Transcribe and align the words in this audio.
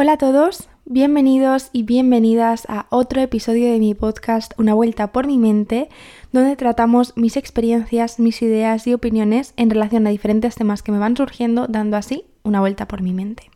Hola 0.00 0.12
a 0.12 0.16
todos, 0.16 0.68
bienvenidos 0.84 1.70
y 1.72 1.82
bienvenidas 1.82 2.66
a 2.68 2.86
otro 2.88 3.20
episodio 3.20 3.72
de 3.72 3.80
mi 3.80 3.94
podcast 3.94 4.52
Una 4.56 4.72
vuelta 4.72 5.10
por 5.10 5.26
mi 5.26 5.38
mente, 5.38 5.88
donde 6.30 6.54
tratamos 6.54 7.16
mis 7.16 7.36
experiencias, 7.36 8.20
mis 8.20 8.40
ideas 8.40 8.86
y 8.86 8.94
opiniones 8.94 9.54
en 9.56 9.70
relación 9.70 10.06
a 10.06 10.10
diferentes 10.10 10.54
temas 10.54 10.84
que 10.84 10.92
me 10.92 11.00
van 11.00 11.16
surgiendo, 11.16 11.66
dando 11.66 11.96
así 11.96 12.22
una 12.44 12.60
vuelta 12.60 12.86
por 12.86 13.02
mi 13.02 13.12
mente. 13.12 13.50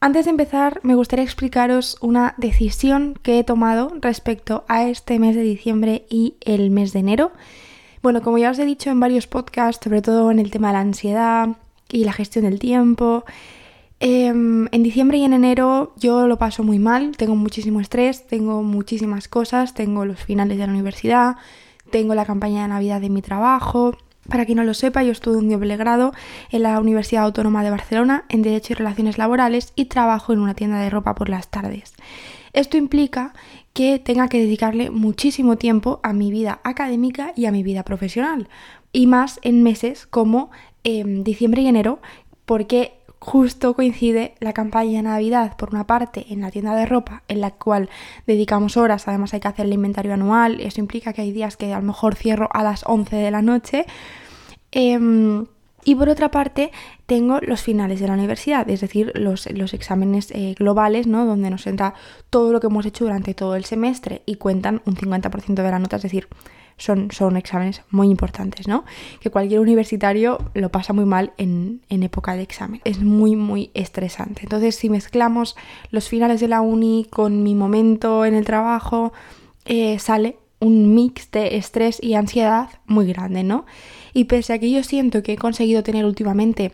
Antes 0.00 0.24
de 0.24 0.30
empezar, 0.30 0.80
me 0.82 0.94
gustaría 0.94 1.26
explicaros 1.26 1.98
una 2.00 2.32
decisión 2.38 3.12
que 3.22 3.38
he 3.38 3.44
tomado 3.44 3.92
respecto 4.00 4.64
a 4.66 4.88
este 4.88 5.18
mes 5.18 5.36
de 5.36 5.42
diciembre 5.42 6.06
y 6.08 6.36
el 6.40 6.70
mes 6.70 6.94
de 6.94 7.00
enero. 7.00 7.32
Bueno, 8.02 8.22
como 8.22 8.38
ya 8.38 8.50
os 8.50 8.58
he 8.58 8.64
dicho 8.64 8.88
en 8.88 8.98
varios 8.98 9.26
podcasts, 9.26 9.84
sobre 9.84 10.00
todo 10.00 10.30
en 10.30 10.38
el 10.38 10.50
tema 10.50 10.68
de 10.68 10.72
la 10.72 10.80
ansiedad 10.80 11.50
y 11.92 12.04
la 12.04 12.14
gestión 12.14 12.46
del 12.46 12.58
tiempo, 12.58 13.26
Em, 14.06 14.68
en 14.70 14.82
diciembre 14.82 15.16
y 15.16 15.24
en 15.24 15.32
enero 15.32 15.94
yo 15.96 16.26
lo 16.26 16.36
paso 16.36 16.62
muy 16.62 16.78
mal, 16.78 17.16
tengo 17.16 17.36
muchísimo 17.36 17.80
estrés, 17.80 18.26
tengo 18.26 18.62
muchísimas 18.62 19.28
cosas, 19.28 19.72
tengo 19.72 20.04
los 20.04 20.22
finales 20.22 20.58
de 20.58 20.66
la 20.66 20.74
universidad, 20.74 21.36
tengo 21.90 22.14
la 22.14 22.26
campaña 22.26 22.60
de 22.60 22.68
Navidad 22.68 23.00
de 23.00 23.08
mi 23.08 23.22
trabajo. 23.22 23.96
Para 24.28 24.44
quien 24.44 24.56
no 24.56 24.64
lo 24.64 24.74
sepa, 24.74 25.02
yo 25.02 25.12
estudio 25.12 25.38
un 25.38 25.48
doble 25.48 25.78
grado 25.78 26.12
en 26.50 26.64
la 26.64 26.78
Universidad 26.80 27.24
Autónoma 27.24 27.64
de 27.64 27.70
Barcelona 27.70 28.26
en 28.28 28.42
Derecho 28.42 28.74
y 28.74 28.76
Relaciones 28.76 29.16
Laborales 29.16 29.72
y 29.74 29.86
trabajo 29.86 30.34
en 30.34 30.40
una 30.40 30.52
tienda 30.52 30.78
de 30.80 30.90
ropa 30.90 31.14
por 31.14 31.30
las 31.30 31.48
tardes. 31.48 31.94
Esto 32.52 32.76
implica 32.76 33.32
que 33.72 33.98
tenga 33.98 34.28
que 34.28 34.38
dedicarle 34.38 34.90
muchísimo 34.90 35.56
tiempo 35.56 36.00
a 36.02 36.12
mi 36.12 36.30
vida 36.30 36.60
académica 36.62 37.32
y 37.36 37.46
a 37.46 37.52
mi 37.52 37.62
vida 37.62 37.84
profesional, 37.84 38.50
y 38.92 39.06
más 39.06 39.40
en 39.40 39.62
meses 39.62 40.06
como 40.06 40.50
em, 40.82 41.24
diciembre 41.24 41.62
y 41.62 41.68
enero, 41.68 42.02
porque 42.44 42.98
justo 43.24 43.72
coincide 43.72 44.34
la 44.38 44.52
campaña 44.52 44.98
de 44.98 45.02
Navidad, 45.04 45.56
por 45.56 45.70
una 45.70 45.86
parte, 45.86 46.26
en 46.28 46.42
la 46.42 46.50
tienda 46.50 46.76
de 46.76 46.84
ropa, 46.84 47.22
en 47.26 47.40
la 47.40 47.52
cual 47.52 47.88
dedicamos 48.26 48.76
horas, 48.76 49.08
además 49.08 49.32
hay 49.32 49.40
que 49.40 49.48
hacer 49.48 49.64
el 49.64 49.72
inventario 49.72 50.12
anual, 50.12 50.60
eso 50.60 50.78
implica 50.78 51.14
que 51.14 51.22
hay 51.22 51.32
días 51.32 51.56
que 51.56 51.72
a 51.72 51.78
lo 51.78 51.86
mejor 51.86 52.16
cierro 52.16 52.50
a 52.52 52.62
las 52.62 52.84
11 52.86 53.16
de 53.16 53.30
la 53.30 53.40
noche. 53.40 53.86
Em, 54.72 55.46
y 55.84 55.94
por 55.94 56.10
otra 56.10 56.30
parte, 56.30 56.70
tengo 57.06 57.40
los 57.40 57.62
finales 57.62 57.98
de 57.98 58.08
la 58.08 58.12
universidad, 58.12 58.68
es 58.68 58.82
decir, 58.82 59.10
los, 59.14 59.50
los 59.52 59.72
exámenes 59.72 60.30
eh, 60.30 60.54
globales, 60.58 61.06
¿no? 61.06 61.24
Donde 61.24 61.48
nos 61.48 61.66
entra 61.66 61.94
todo 62.28 62.52
lo 62.52 62.60
que 62.60 62.66
hemos 62.66 62.84
hecho 62.84 63.04
durante 63.04 63.32
todo 63.32 63.56
el 63.56 63.64
semestre 63.64 64.20
y 64.26 64.36
cuentan 64.36 64.82
un 64.84 64.96
50% 64.96 65.62
de 65.62 65.70
la 65.70 65.78
nota, 65.78 65.96
es 65.96 66.02
decir, 66.02 66.28
son, 66.76 67.10
son 67.10 67.36
exámenes 67.36 67.82
muy 67.90 68.08
importantes, 68.08 68.68
¿no? 68.68 68.84
Que 69.20 69.30
cualquier 69.30 69.60
universitario 69.60 70.38
lo 70.54 70.70
pasa 70.70 70.92
muy 70.92 71.04
mal 71.04 71.32
en, 71.38 71.80
época 71.88 72.36
de 72.36 72.42
examen. 72.42 72.80
Es 72.84 73.00
muy, 73.00 73.36
muy 73.36 73.70
estresante. 73.74 74.42
Entonces, 74.42 74.74
si 74.76 74.90
mezclamos 74.90 75.56
los 75.90 76.08
finales 76.08 76.40
de 76.40 76.48
la 76.48 76.60
uni 76.60 77.06
con 77.08 77.42
mi 77.42 77.54
momento 77.54 78.24
en 78.24 78.34
el 78.34 78.44
trabajo, 78.44 79.12
eh, 79.64 79.98
sale 79.98 80.36
un 80.60 80.94
mix 80.94 81.30
de 81.30 81.56
estrés 81.56 82.02
y 82.02 82.14
ansiedad 82.14 82.68
muy 82.86 83.06
grande, 83.06 83.42
¿no? 83.42 83.64
Y 84.12 84.24
pese 84.24 84.52
a 84.52 84.58
que 84.58 84.70
yo 84.70 84.82
siento 84.82 85.22
que 85.22 85.34
he 85.34 85.36
conseguido 85.36 85.82
tener 85.82 86.04
últimamente 86.04 86.72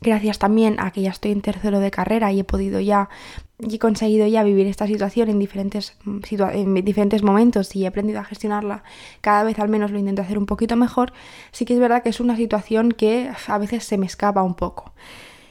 gracias 0.00 0.38
también 0.38 0.76
a 0.78 0.90
que 0.92 1.02
ya 1.02 1.10
estoy 1.10 1.32
en 1.32 1.40
tercero 1.40 1.80
de 1.80 1.90
carrera 1.90 2.30
y 2.30 2.40
he 2.40 2.44
podido 2.44 2.78
ya 2.80 3.08
y 3.58 3.76
he 3.76 3.78
conseguido 3.78 4.26
ya 4.26 4.42
vivir 4.42 4.66
esta 4.66 4.86
situación 4.86 5.28
en 5.28 5.38
diferentes, 5.38 5.96
mm, 6.04 6.18
en 6.52 6.84
diferentes 6.84 7.22
momentos 7.22 7.74
y 7.76 7.84
he 7.84 7.86
aprendido 7.86 8.20
a 8.20 8.24
gestionarla, 8.24 8.82
cada 9.20 9.44
vez 9.44 9.58
al 9.58 9.68
menos 9.68 9.90
lo 9.90 9.98
intento 9.98 10.22
hacer 10.22 10.38
un 10.38 10.46
poquito 10.46 10.76
mejor, 10.76 11.12
sí 11.52 11.64
que 11.64 11.74
es 11.74 11.80
verdad 11.80 12.02
que 12.02 12.08
es 12.08 12.20
una 12.20 12.36
situación 12.36 12.92
que 12.92 13.30
a 13.46 13.58
veces 13.58 13.84
se 13.84 13.96
me 13.96 14.06
escapa 14.06 14.42
un 14.42 14.54
poco. 14.54 14.92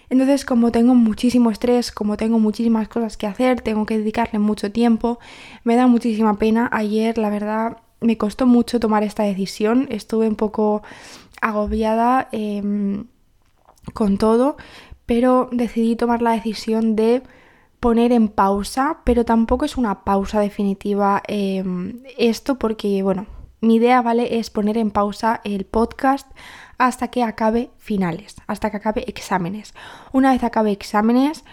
Entonces, 0.09 0.45
como 0.45 0.71
tengo 0.71 0.93
muchísimo 0.93 1.49
estrés, 1.49 1.91
como 1.91 2.17
tengo 2.17 2.37
muchísimas 2.37 2.87
cosas 2.87 3.17
que 3.17 3.25
hacer, 3.25 3.61
tengo 3.61 3.85
que 3.85 3.97
dedicarle 3.97 4.37
mucho 4.37 4.71
tiempo, 4.71 5.17
me 5.63 5.75
da 5.75 5.87
muchísima 5.87 6.37
pena. 6.37 6.69
Ayer, 6.71 7.17
la 7.17 7.31
verdad, 7.31 7.77
me 7.99 8.17
costó 8.17 8.45
mucho 8.45 8.79
tomar 8.79 9.01
esta 9.03 9.23
decisión, 9.23 9.87
estuve 9.89 10.27
un 10.27 10.35
poco 10.35 10.83
agobiada 11.41 12.27
em, 12.31 13.05
con 13.93 14.17
todo, 14.17 14.57
pero 15.07 15.49
decidí 15.51 15.95
tomar 15.95 16.21
la 16.21 16.33
decisión 16.33 16.95
de 16.95 17.23
poner 17.83 18.13
en 18.13 18.29
pausa, 18.29 18.99
pero 19.03 19.25
tampoco 19.25 19.65
es 19.65 19.75
una 19.75 20.05
pausa 20.05 20.39
definitiva 20.39 21.21
em, 21.27 22.01
esto 22.17 22.57
porque, 22.57 23.03
bueno, 23.03 23.25
mi 23.59 23.75
idea, 23.75 24.01
¿vale? 24.01 24.39
Es 24.39 24.49
poner 24.49 24.77
en 24.77 24.89
pausa 24.89 25.41
el 25.43 25.65
podcast 25.65 26.31
hasta 26.77 27.09
que 27.09 27.23
acabe 27.23 27.71
finales, 27.77 28.37
hasta 28.47 28.71
que 28.71 28.77
acabe 28.77 29.03
exámenes. 29.09 29.73
Una 30.13 30.31
vez 30.31 30.45
acabe 30.45 30.71
exámenes, 30.71 31.43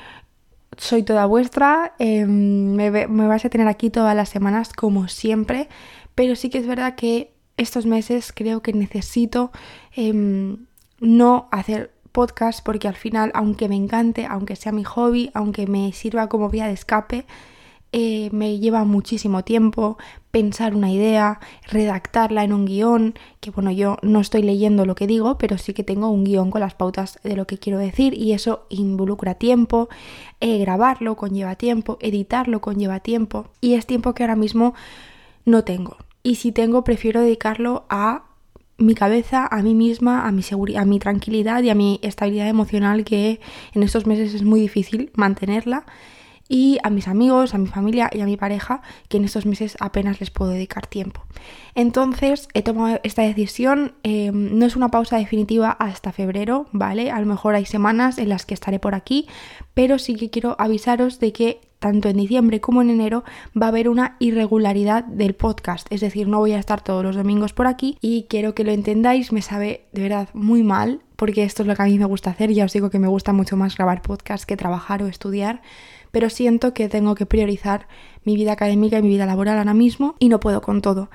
soy 0.77 1.03
toda 1.03 1.27
vuestra, 1.27 1.95
em, 1.99 2.77
me, 2.77 2.91
vais 3.09 3.45
a 3.45 3.51
tener 3.51 3.67
aquí 3.67 3.91
todas 3.91 4.15
las 4.15 4.29
semanas 4.29 4.73
como 4.73 5.09
siempre, 5.09 5.69
pero 6.15 6.37
sí 6.37 6.49
que 6.49 6.59
es 6.59 6.67
verdad 6.69 6.95
que 6.95 7.35
estos 7.57 7.87
meses 7.87 8.33
creo 8.33 8.63
que 8.63 8.73
necesito 8.73 9.51
em, 9.97 10.67
no 11.01 11.49
hacer 11.51 11.91
podcast 12.12 12.65
porque 12.65 12.88
al 12.88 12.97
final, 12.97 13.31
aunque 13.34 13.69
me 13.69 13.76
encante, 13.76 14.26
aunque 14.26 14.56
sea 14.56 14.72
mi 14.72 14.84
hobby, 14.84 15.31
aunque 15.34 15.66
me 15.66 15.93
sirva 15.93 16.28
como 16.28 16.50
vía 16.50 16.66
de 16.66 16.72
escape, 16.72 17.26
eh, 17.93 18.28
me 18.31 18.60
lleva 18.60 18.84
muchísimo 18.84 19.43
tiempo 19.43 19.98
pensar 20.31 20.76
una 20.76 20.93
idea, 20.93 21.41
redactarla 21.69 22.44
en 22.44 22.53
un 22.53 22.65
guion, 22.65 23.15
que 23.41 23.50
bueno, 23.50 23.72
yo 23.72 23.97
no 24.03 24.21
estoy 24.21 24.43
leyendo 24.43 24.87
lo 24.87 24.94
que 24.94 25.09
digo, 25.09 25.38
pero 25.38 25.59
sí 25.59 25.72
que 25.72 25.82
tengo 25.82 26.09
un 26.09 26.22
guion 26.22 26.53
con 26.53 26.60
las 26.60 26.75
pautas 26.75 27.19
de 27.25 27.34
lo 27.34 27.48
que 27.48 27.59
quiero 27.59 27.81
decir 27.81 28.15
y 28.15 28.32
eso 28.32 28.65
involucra 28.69 29.34
tiempo, 29.34 29.88
eh, 30.41 30.59
grabarlo 30.59 31.16
conlleva 31.16 31.56
tiempo, 31.56 31.98
editarlo 32.00 32.60
conlleva 32.60 33.00
tiempo 33.00 33.48
y 33.60 33.75
es 33.75 33.87
tiempo 33.87 34.15
que 34.15 34.22
ahora 34.22 34.37
mismo 34.37 34.75
no 35.44 35.65
tengo. 35.65 35.97
Y 36.22 36.37
si 36.37 36.53
tengo, 36.53 36.84
prefiero 36.84 37.22
dedicarlo 37.22 37.87
a 37.88 38.30
mi 38.81 38.95
cabeza, 38.95 39.47
a 39.47 39.63
mí 39.63 39.75
misma, 39.75 40.27
a 40.27 40.33
mi, 40.33 40.43
a 40.77 40.85
mi 40.85 40.99
tranquilidad 40.99 41.63
y 41.63 41.71
a 41.71 41.75
mi 41.75 42.01
estabilidad 42.03 42.49
emocional 42.49 43.05
que 43.05 43.41
en 43.75 43.83
estos 43.83 44.07
meses 44.07 44.35
es 44.35 44.43
muy 44.43 44.61
difícil 44.61 45.11
mantenerla 45.15 45.85
y 46.49 46.79
a 46.83 46.91
mis 46.91 47.07
amigos, 47.07 47.55
a 47.55 47.59
mi 47.59 47.69
familia 47.69 48.11
y 48.13 48.21
a 48.23 48.27
mi 48.27 48.37
pareja, 48.37 48.83
que 49.09 49.19
en 49.19 49.25
estos 49.25 49.47
meses 49.47 49.77
apenas 49.79 50.19
les 50.19 50.31
puedo 50.31 50.51
dedicar 50.51 50.87
tiempo. 50.87 51.23
Entonces 51.75 52.49
he 52.55 52.63
tomado 52.63 53.01
esta 53.03 53.23
decisión, 53.23 53.95
em, 54.03 54.59
no 54.59 54.67
es 54.67 54.77
una 54.77 54.89
pausa 54.89 55.17
definitiva 55.17 55.71
hasta 55.71 56.13
febrero, 56.13 56.67
¿vale? 56.73 57.11
A 57.11 57.21
lo 57.21 57.27
mejor 57.27 57.55
hay 57.55 57.67
semanas 57.67 58.19
en 58.19 58.29
las 58.29 58.47
que 58.47 58.55
estaré 58.55 58.79
por 58.79 58.95
aquí, 58.95 59.29
pero 59.75 59.99
sí 59.99 60.17
que 60.17 60.31
quiero 60.31 60.57
avisaros 60.59 61.21
de 61.21 61.33
que 61.33 61.61
tanto 61.79 62.09
en 62.09 62.19
diciembre 62.19 62.61
como 62.61 62.83
en 62.83 62.91
enero 62.91 63.25
va 63.61 63.67
a 63.67 63.69
haber 63.71 63.89
una 63.89 64.17
irregularidad 64.19 65.05
del 65.05 65.35
podcast, 65.35 65.87
es 65.91 66.01
decir, 66.03 66.29
no 66.29 66.39
voy 66.39 66.53
a 66.53 66.59
estar 66.59 66.83
todos 66.83 67.03
los 67.03 67.17
domingos 67.17 67.55
por 67.55 67.67
aquí 67.67 67.97
y 68.03 68.27
quiero 68.29 68.55
que 68.55 68.65
lo 68.65 68.71
entendáis, 68.71 69.33
me 69.33 69.41
sabe 69.41 69.87
de 69.93 70.03
verdad 70.03 70.29
muy 70.35 70.63
mal, 70.63 71.01
porque 71.17 71.43
esto 71.43 71.63
es 71.63 71.69
lo 71.69 71.75
que 71.75 71.83
a 71.83 71.87
mí 71.87 71.99
me 71.99 72.05
gusta 72.05 72.31
hacer, 72.31 72.53
ya 72.53 72.67
os 72.67 72.73
digo 72.75 72.91
que 72.91 72.99
me 72.99 73.09
gusta 73.09 73.33
mucho 73.33 73.57
más 73.57 73.77
grabar 73.77 74.03
podcast 74.03 74.45
que 74.45 74.59
trabajar 74.59 75.03
o 75.03 75.07
estudiar 75.07 75.63
pero 76.11 76.31
siento 76.31 76.75
que 76.75 76.89
tengo 76.89 77.15
que 77.15 77.27
priorizar 77.27 77.87
mi 78.25 78.37
vida 78.37 78.53
académica 78.53 78.99
y 78.99 79.03
mi 79.03 79.09
vida 79.09 79.27
laboral 79.27 79.59
ahora 79.59 79.75
mismo 79.75 80.15
y 80.19 80.29
no 80.29 80.41
puedo 80.41 80.61
con 80.61 80.83
todo. 80.83 81.11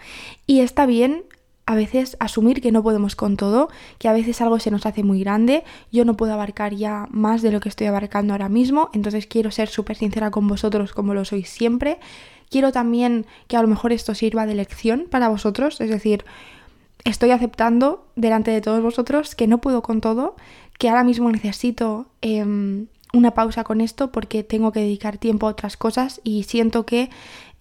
Y 0.48 0.60
está 0.60 0.86
bien 0.86 1.24
a 1.66 1.76
veces 1.76 2.16
asumir 2.20 2.62
que 2.62 2.72
no 2.72 2.84
podemos 2.84 3.16
con 3.16 3.38
todo, 3.38 3.70
que 3.98 4.08
a 4.08 4.14
veces 4.14 4.40
algo 4.42 4.60
se 4.60 4.72
nos 4.72 4.86
hace 4.86 5.04
muy 5.04 5.20
grande, 5.20 5.64
yo 5.92 6.06
no 6.06 6.16
puedo 6.16 6.34
abarcar 6.34 6.76
ya 6.76 7.08
más 7.10 7.42
de 7.42 7.52
lo 7.52 7.60
que 7.60 7.70
estoy 7.70 7.88
abarcando 7.88 8.34
ahora 8.34 8.50
mismo, 8.50 8.90
entonces 8.94 9.26
quiero 9.26 9.50
ser 9.52 9.68
súper 9.68 9.98
sincera 9.98 10.30
con 10.30 10.48
vosotros 10.48 10.94
como 10.94 11.14
lo 11.14 11.26
soy 11.26 11.44
siempre. 11.44 12.00
Quiero 12.50 12.72
también 12.72 13.26
que 13.48 13.58
a 13.58 13.62
lo 13.64 13.68
mejor 13.68 13.92
esto 13.92 14.14
sirva 14.14 14.46
de 14.46 14.54
lección 14.54 15.08
para 15.10 15.30
vosotros, 15.30 15.82
es 15.82 15.90
decir, 15.90 16.24
estoy 17.04 17.32
aceptando 17.32 18.08
delante 18.16 18.52
de 18.52 18.62
todos 18.62 18.82
vosotros 18.84 19.34
que 19.34 19.48
no 19.48 19.60
puedo 19.60 19.82
con 19.82 20.02
todo, 20.02 20.36
que 20.78 20.90
ahora 20.90 21.04
mismo 21.04 21.32
necesito 21.32 22.06
em, 22.22 22.88
una 23.16 23.31
pausa 23.31 23.64
con 23.64 23.81
esto 23.81 24.12
porque 24.12 24.44
tengo 24.44 24.72
que 24.72 24.81
dedicar 24.81 25.18
tiempo 25.18 25.48
a 25.48 25.51
otras 25.51 25.78
cosas 25.78 26.22
y 26.24 26.44
siento 26.44 26.86
que 26.86 27.10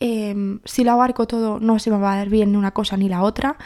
em, 0.00 0.60
si 0.64 0.84
lo 0.84 0.92
abarco 0.92 1.26
todo 1.26 1.60
no 1.60 1.78
se 1.78 1.90
me 1.90 1.98
va 1.98 2.14
a 2.14 2.16
dar 2.16 2.28
bien 2.28 2.52
ni 2.52 2.58
una 2.58 2.72
cosa 2.72 2.96
ni 2.96 3.08
la 3.08 3.22
otra. 3.22 3.56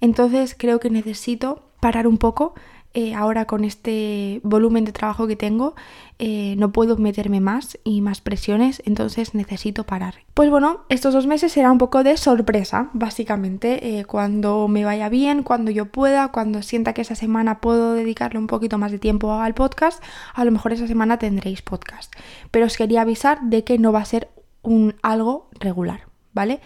Entonces 0.00 0.54
creo 0.58 0.80
que 0.80 0.90
necesito 0.90 1.62
parar 1.80 2.06
un 2.06 2.18
poco, 2.18 2.54
eh, 2.98 3.12
ahora 3.12 3.44
con 3.44 3.64
este 3.64 4.40
volumen 4.42 4.86
de 4.86 4.92
trabajo 4.92 5.26
que 5.26 5.36
tengo 5.36 5.74
eh, 6.18 6.54
no 6.56 6.72
puedo 6.72 6.96
meterme 6.96 7.40
más 7.40 7.78
y 7.84 8.00
más 8.00 8.22
presiones, 8.22 8.82
entonces 8.86 9.34
necesito 9.34 9.84
parar. 9.84 10.14
Pues 10.32 10.48
bueno, 10.48 10.86
estos 10.88 11.12
dos 11.12 11.26
meses 11.26 11.52
será 11.52 11.70
un 11.70 11.76
poco 11.76 12.02
de 12.02 12.16
sorpresa, 12.16 12.88
básicamente, 12.94 13.98
eh, 13.98 14.06
cuando 14.06 14.66
me 14.66 14.86
vaya 14.86 15.10
bien, 15.10 15.42
cuando 15.42 15.70
yo 15.70 15.84
pueda, 15.92 16.28
cuando 16.28 16.62
sienta 16.62 16.94
que 16.94 17.02
esa 17.02 17.16
semana 17.16 17.60
puedo 17.60 17.92
dedicarle 17.92 18.38
un 18.38 18.46
poquito 18.46 18.78
más 18.78 18.92
de 18.92 18.98
tiempo 18.98 19.30
al 19.34 19.52
podcast, 19.52 20.02
a 20.32 20.46
lo 20.46 20.50
mejor 20.50 20.72
esa 20.72 20.86
semana 20.86 21.18
tendréis 21.18 21.60
podcast. 21.60 22.10
Pero 22.50 22.64
os 22.64 22.78
quería 22.78 23.02
avisar 23.02 23.42
de 23.42 23.62
que 23.62 23.78
no 23.78 23.92
va 23.92 24.00
a 24.00 24.06
ser 24.06 24.30
un 24.62 24.94
algo 25.02 25.50
regular, 25.60 26.06
¿vale? 26.32 26.60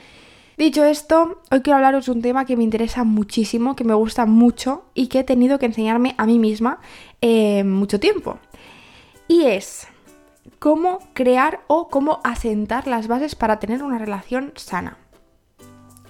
Dicho 0.60 0.84
esto, 0.84 1.40
hoy 1.50 1.62
quiero 1.62 1.78
hablaros 1.78 2.04
de 2.04 2.12
un 2.12 2.20
tema 2.20 2.44
que 2.44 2.54
me 2.54 2.64
interesa 2.64 3.02
muchísimo, 3.02 3.74
que 3.74 3.82
me 3.82 3.94
gusta 3.94 4.26
mucho 4.26 4.84
y 4.92 5.06
que 5.06 5.20
he 5.20 5.24
tenido 5.24 5.58
que 5.58 5.64
enseñarme 5.64 6.14
a 6.18 6.26
mí 6.26 6.38
misma 6.38 6.80
eh, 7.22 7.64
mucho 7.64 7.98
tiempo. 7.98 8.38
Y 9.26 9.44
es, 9.44 9.88
cómo 10.58 10.98
crear 11.14 11.60
o 11.66 11.88
cómo 11.88 12.20
asentar 12.24 12.86
las 12.86 13.08
bases 13.08 13.36
para 13.36 13.58
tener 13.58 13.82
una 13.82 13.96
relación 13.96 14.52
sana. 14.54 14.98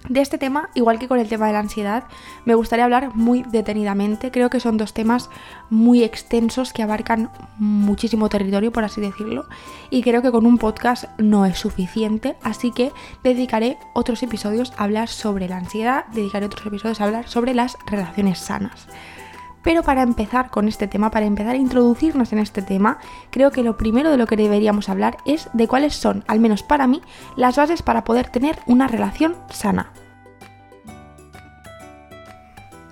De 0.09 0.21
este 0.21 0.39
tema, 0.39 0.71
igual 0.75 0.99
que 0.99 1.09
con 1.09 1.19
el 1.21 1.29
tema 1.29 1.47
de 1.47 1.53
la 1.53 1.61
ansiedad, 1.61 2.05
me 2.45 2.55
gustaría 2.55 2.85
hablar 2.85 3.15
muy 3.15 3.43
detenidamente. 3.43 4.31
Creo 4.31 4.49
que 4.51 4.59
son 4.59 4.77
dos 4.77 4.95
temas 4.95 5.29
muy 5.69 6.03
extensos 6.03 6.73
que 6.73 6.83
abarcan 6.83 7.31
muchísimo 7.59 8.29
territorio, 8.29 8.73
por 8.73 8.85
así 8.85 9.01
decirlo, 9.01 9.47
y 9.91 10.03
creo 10.03 10.23
que 10.23 10.33
con 10.33 10.47
un 10.47 10.59
podcast 10.59 11.05
no 11.19 11.45
es 11.45 11.59
suficiente, 11.59 12.37
así 12.43 12.73
que 12.73 12.93
dedicaré 13.23 13.79
otros 13.95 14.23
episodios 14.23 14.73
a 14.77 14.85
hablar 14.85 15.09
sobre 15.09 15.49
la 15.49 15.59
ansiedad, 15.59 16.07
dedicaré 16.13 16.47
otros 16.47 16.67
episodios 16.67 17.01
a 17.01 17.05
hablar 17.05 17.29
sobre 17.29 17.55
las 17.55 17.77
relaciones 17.87 18.39
sanas. 18.39 18.89
Pero 19.63 19.83
para 19.83 20.03
empezar 20.03 20.51
con 20.51 20.69
este 20.69 20.87
tema, 20.87 21.11
para 21.11 21.27
empezar 21.27 21.55
a 21.55 21.59
introducirnos 21.59 22.33
en 22.33 22.39
este 22.39 22.63
tema, 22.63 22.99
creo 23.31 23.51
que 23.51 23.63
lo 23.63 23.77
primero 23.77 24.11
de 24.11 24.17
lo 24.17 24.27
que 24.27 24.37
deberíamos 24.37 24.89
hablar 24.89 25.19
es 25.27 25.49
de 25.53 25.69
cuáles 25.69 25.95
son, 25.95 26.25
al 26.29 26.41
menos 26.41 26.63
para 26.63 26.87
mí, 26.87 27.03
las 27.37 27.57
bases 27.57 27.83
para 27.83 28.05
poder 28.05 28.29
tener 28.29 28.59
una 28.67 28.89
relación 28.89 29.37
sana. 29.51 29.93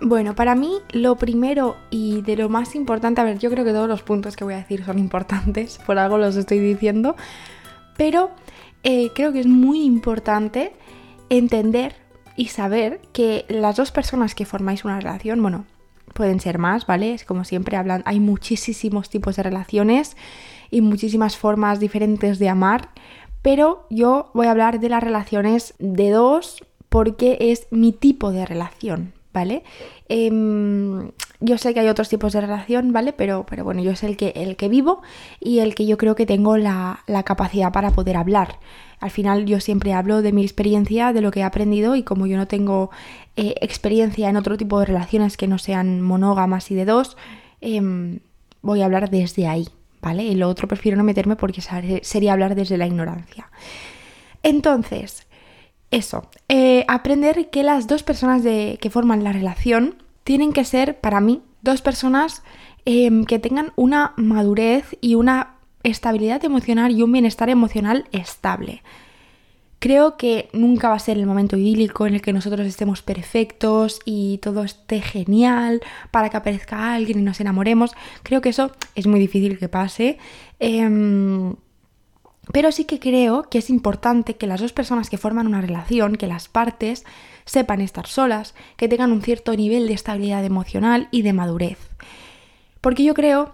Bueno, 0.00 0.34
para 0.34 0.54
mí 0.54 0.74
lo 0.92 1.16
primero 1.16 1.76
y 1.90 2.22
de 2.22 2.36
lo 2.36 2.48
más 2.48 2.76
importante, 2.76 3.20
a 3.20 3.24
ver, 3.24 3.38
yo 3.38 3.50
creo 3.50 3.64
que 3.64 3.72
todos 3.72 3.88
los 3.88 4.02
puntos 4.02 4.36
que 4.36 4.44
voy 4.44 4.54
a 4.54 4.58
decir 4.58 4.84
son 4.84 4.98
importantes, 4.98 5.78
por 5.86 5.98
algo 5.98 6.18
los 6.18 6.36
estoy 6.36 6.60
diciendo, 6.60 7.16
pero 7.96 8.30
eh, 8.84 9.10
creo 9.14 9.32
que 9.32 9.40
es 9.40 9.46
muy 9.46 9.82
importante 9.82 10.72
entender 11.30 11.96
y 12.36 12.46
saber 12.46 13.00
que 13.12 13.44
las 13.48 13.74
dos 13.74 13.90
personas 13.90 14.36
que 14.36 14.46
formáis 14.46 14.84
una 14.84 15.00
relación, 15.00 15.42
bueno, 15.42 15.66
pueden 16.18 16.40
ser 16.40 16.58
más, 16.58 16.84
¿vale? 16.84 17.14
Es 17.14 17.24
como 17.24 17.44
siempre 17.44 17.76
hablan, 17.76 18.02
hay 18.04 18.18
muchísimos 18.18 19.08
tipos 19.08 19.36
de 19.36 19.44
relaciones 19.44 20.16
y 20.68 20.80
muchísimas 20.80 21.36
formas 21.36 21.78
diferentes 21.78 22.40
de 22.40 22.48
amar, 22.48 22.88
pero 23.40 23.86
yo 23.88 24.32
voy 24.34 24.48
a 24.48 24.50
hablar 24.50 24.80
de 24.80 24.88
las 24.88 25.00
relaciones 25.00 25.74
de 25.78 26.10
dos 26.10 26.64
porque 26.88 27.38
es 27.40 27.68
mi 27.70 27.92
tipo 27.92 28.32
de 28.32 28.46
relación, 28.46 29.12
¿vale? 29.32 29.62
Em, 30.08 31.12
yo 31.40 31.56
sé 31.58 31.72
que 31.72 31.80
hay 31.80 31.88
otros 31.88 32.08
tipos 32.08 32.32
de 32.32 32.40
relación, 32.40 32.92
¿vale? 32.92 33.12
Pero, 33.12 33.46
pero 33.48 33.64
bueno, 33.64 33.82
yo 33.82 33.92
es 33.92 34.02
el 34.02 34.16
que, 34.16 34.32
el 34.34 34.56
que 34.56 34.68
vivo 34.68 35.02
y 35.40 35.60
el 35.60 35.74
que 35.74 35.86
yo 35.86 35.96
creo 35.96 36.14
que 36.14 36.26
tengo 36.26 36.56
la, 36.56 37.00
la 37.06 37.22
capacidad 37.22 37.72
para 37.72 37.90
poder 37.90 38.16
hablar. 38.16 38.58
Al 39.00 39.10
final 39.10 39.46
yo 39.46 39.60
siempre 39.60 39.92
hablo 39.92 40.22
de 40.22 40.32
mi 40.32 40.42
experiencia, 40.42 41.12
de 41.12 41.20
lo 41.20 41.30
que 41.30 41.40
he 41.40 41.44
aprendido 41.44 41.94
y 41.94 42.02
como 42.02 42.26
yo 42.26 42.36
no 42.36 42.48
tengo 42.48 42.90
eh, 43.36 43.54
experiencia 43.60 44.28
en 44.28 44.36
otro 44.36 44.56
tipo 44.56 44.80
de 44.80 44.86
relaciones 44.86 45.36
que 45.36 45.46
no 45.46 45.58
sean 45.58 46.00
monógamas 46.00 46.70
y 46.72 46.74
de 46.74 46.84
dos, 46.84 47.16
em, 47.60 48.18
voy 48.60 48.82
a 48.82 48.86
hablar 48.86 49.10
desde 49.10 49.46
ahí, 49.46 49.68
¿vale? 50.02 50.24
Y 50.24 50.34
lo 50.34 50.48
otro 50.48 50.66
prefiero 50.66 50.96
no 50.96 51.04
meterme 51.04 51.36
porque 51.36 51.62
sería 52.02 52.32
hablar 52.32 52.56
desde 52.56 52.76
la 52.76 52.86
ignorancia. 52.86 53.48
Entonces, 54.42 55.28
eso, 55.92 56.28
eh, 56.48 56.84
aprender 56.88 57.50
que 57.50 57.62
las 57.62 57.86
dos 57.86 58.02
personas 58.02 58.42
de, 58.42 58.78
que 58.80 58.90
forman 58.90 59.22
la 59.22 59.32
relación 59.32 60.02
tienen 60.28 60.52
que 60.52 60.66
ser, 60.66 61.00
para 61.00 61.22
mí, 61.22 61.40
dos 61.62 61.80
personas 61.80 62.42
em, 62.84 63.24
que 63.24 63.38
tengan 63.38 63.72
una 63.76 64.12
madurez 64.16 64.94
y 65.00 65.14
una 65.14 65.54
estabilidad 65.84 66.44
emocional 66.44 66.92
y 66.92 67.02
un 67.02 67.12
bienestar 67.12 67.48
emocional 67.48 68.04
estable. 68.12 68.82
Creo 69.78 70.18
que 70.18 70.50
nunca 70.52 70.90
va 70.90 70.96
a 70.96 70.98
ser 70.98 71.16
el 71.16 71.24
momento 71.24 71.56
idílico 71.56 72.06
en 72.06 72.12
el 72.12 72.20
que 72.20 72.34
nosotros 72.34 72.66
estemos 72.66 73.00
perfectos 73.00 74.00
y 74.04 74.36
todo 74.42 74.64
esté 74.64 75.00
genial 75.00 75.80
para 76.10 76.28
que 76.28 76.36
aparezca 76.36 76.92
alguien 76.92 77.20
y 77.20 77.22
nos 77.22 77.40
enamoremos. 77.40 77.92
Creo 78.22 78.42
que 78.42 78.50
eso 78.50 78.72
es 78.96 79.06
muy 79.06 79.20
difícil 79.20 79.58
que 79.58 79.70
pase. 79.70 80.18
Em, 80.58 81.54
pero 82.52 82.70
sí 82.72 82.84
que 82.84 82.98
creo 82.98 83.44
que 83.44 83.58
es 83.58 83.70
importante 83.70 84.36
que 84.36 84.46
las 84.46 84.60
dos 84.60 84.74
personas 84.74 85.08
que 85.08 85.16
forman 85.18 85.46
una 85.46 85.62
relación, 85.62 86.16
que 86.16 86.26
las 86.26 86.48
partes, 86.48 87.04
sepan 87.48 87.80
estar 87.80 88.06
solas, 88.06 88.54
que 88.76 88.88
tengan 88.88 89.12
un 89.12 89.22
cierto 89.22 89.56
nivel 89.56 89.88
de 89.88 89.94
estabilidad 89.94 90.44
emocional 90.44 91.08
y 91.10 91.22
de 91.22 91.32
madurez. 91.32 91.78
Porque 92.80 93.04
yo 93.04 93.14
creo 93.14 93.52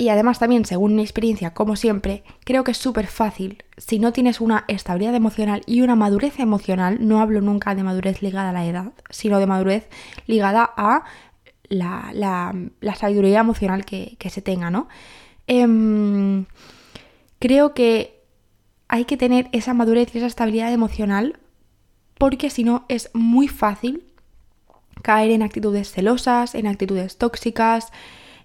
y 0.00 0.10
además 0.10 0.38
también, 0.38 0.64
según 0.64 0.94
mi 0.94 1.02
experiencia, 1.02 1.54
como 1.54 1.74
siempre, 1.74 2.22
creo 2.44 2.62
que 2.62 2.70
es 2.70 2.78
súper 2.78 3.08
fácil. 3.08 3.64
Si 3.76 3.98
no 3.98 4.12
tienes 4.12 4.40
una 4.40 4.64
estabilidad 4.68 5.12
emocional 5.16 5.62
y 5.66 5.80
una 5.80 5.96
madurez 5.96 6.38
emocional, 6.38 6.98
no 7.00 7.20
hablo 7.20 7.40
nunca 7.40 7.74
de 7.74 7.82
madurez 7.82 8.22
ligada 8.22 8.50
a 8.50 8.52
la 8.52 8.64
edad, 8.64 8.92
sino 9.10 9.40
de 9.40 9.48
madurez 9.48 9.88
ligada 10.28 10.70
a 10.76 11.02
la, 11.68 12.12
la, 12.12 12.94
sabiduría 12.94 13.40
emocional 13.40 13.84
que, 13.84 14.16
se 14.30 14.40
tenga, 14.40 14.70
¿no? 14.70 14.86
Em, 15.48 16.46
creo 17.40 17.74
que 17.74 18.22
hay 18.86 19.04
que 19.04 19.16
tener 19.16 19.48
esa 19.50 19.74
madurez 19.74 20.14
y 20.14 20.18
esa 20.18 20.28
estabilidad 20.28 20.72
emocional 20.72 21.40
porque 22.18 22.50
si 22.50 22.64
no 22.64 22.84
es 22.88 23.10
muy 23.14 23.48
fácil 23.48 24.04
caer 25.02 25.30
en 25.30 25.42
actitudes 25.42 25.92
celosas, 25.92 26.54
en 26.54 26.66
actitudes 26.66 27.16
tóxicas, 27.16 27.92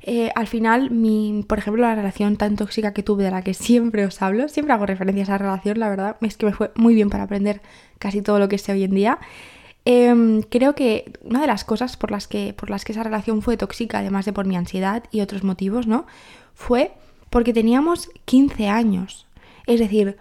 eh, 0.05 0.31
al 0.35 0.47
final, 0.47 0.91
mi, 0.91 1.45
por 1.47 1.57
ejemplo, 1.57 1.81
la 1.81 1.95
relación 1.95 2.35
tan 2.35 2.55
tóxica 2.55 2.93
que 2.93 3.03
tuve 3.03 3.23
de 3.23 3.31
la 3.31 3.41
que 3.41 3.53
siempre 3.53 4.05
os 4.05 4.21
hablo, 4.21 4.49
siempre 4.49 4.73
hago 4.73 4.85
referencia 4.85 5.23
a 5.23 5.23
esa 5.23 5.37
relación, 5.37 5.79
la 5.79 5.89
verdad, 5.89 6.17
es 6.21 6.35
que 6.37 6.45
me 6.45 6.53
fue 6.53 6.71
muy 6.75 6.93
bien 6.93 7.09
para 7.09 7.23
aprender 7.23 7.61
casi 7.99 8.21
todo 8.21 8.37
lo 8.37 8.49
que 8.49 8.57
sé 8.57 8.73
hoy 8.73 8.83
en 8.83 8.91
día. 8.91 9.19
Em, 9.85 10.41
creo 10.43 10.75
que 10.75 11.11
una 11.23 11.41
de 11.41 11.47
las 11.47 11.63
cosas 11.63 11.97
por 11.97 12.11
las, 12.11 12.27
que, 12.27 12.53
por 12.53 12.69
las 12.69 12.83
que 12.83 12.91
esa 12.91 13.03
relación 13.03 13.41
fue 13.41 13.57
tóxica, 13.57 13.99
además 13.99 14.25
de 14.25 14.33
por 14.33 14.45
mi 14.45 14.57
ansiedad 14.57 15.03
y 15.11 15.21
otros 15.21 15.43
motivos, 15.43 15.87
¿no? 15.87 16.05
Fue 16.53 16.91
porque 17.29 17.53
teníamos 17.53 18.09
15 18.25 18.67
años. 18.67 19.25
Es 19.65 19.79
decir, 19.79 20.17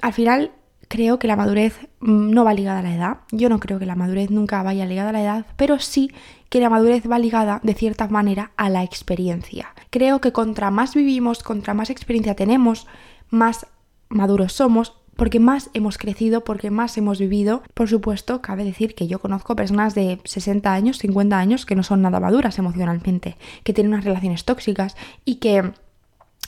al 0.00 0.12
final 0.12 0.52
creo 0.92 1.18
que 1.18 1.26
la 1.26 1.36
madurez 1.36 1.88
mm, 2.00 2.30
no 2.32 2.44
va 2.44 2.52
ligada 2.52 2.80
a 2.80 2.82
la 2.82 2.94
edad. 2.94 3.16
Yo 3.30 3.48
no 3.48 3.60
creo 3.60 3.78
que 3.78 3.86
la 3.86 3.96
madurez 3.96 4.30
nunca 4.30 4.62
vaya 4.62 4.84
ligada 4.84 5.08
a 5.08 5.12
la 5.12 5.22
edad, 5.22 5.46
pero 5.56 5.78
sí 5.78 6.12
que 6.50 6.60
la 6.60 6.68
madurez 6.68 7.10
va 7.10 7.18
ligada 7.18 7.60
de 7.62 7.72
cierta 7.72 8.08
manera 8.08 8.52
a 8.58 8.68
la 8.68 8.82
experiencia. 8.82 9.68
Creo 9.88 10.20
que 10.20 10.32
contra 10.32 10.70
más 10.70 10.94
vivimos, 10.94 11.42
contra 11.42 11.72
más 11.72 11.88
experiencia 11.88 12.34
tenemos, 12.34 12.86
más 13.30 13.66
maduros 14.10 14.52
somos, 14.52 14.92
porque 15.16 15.40
más 15.40 15.70
hemos 15.72 15.96
crecido, 15.96 16.44
porque 16.44 16.70
más 16.70 16.98
hemos 16.98 17.18
vivido. 17.18 17.62
Por 17.72 17.88
supuesto, 17.88 18.42
cabe 18.42 18.62
decir 18.62 18.94
que 18.94 19.06
yo 19.06 19.18
conozco 19.18 19.56
personas 19.56 19.94
de 19.94 20.20
60 20.24 20.74
años, 20.74 20.98
50 20.98 21.38
años, 21.38 21.64
que 21.64 21.74
no 21.74 21.84
son 21.84 22.02
nada 22.02 22.20
maduras 22.20 22.58
emocionalmente, 22.58 23.38
que 23.64 23.72
tienen 23.72 23.94
unas 23.94 24.04
relaciones 24.04 24.44
tóxicas 24.44 24.94
y 25.24 25.36
que 25.36 25.72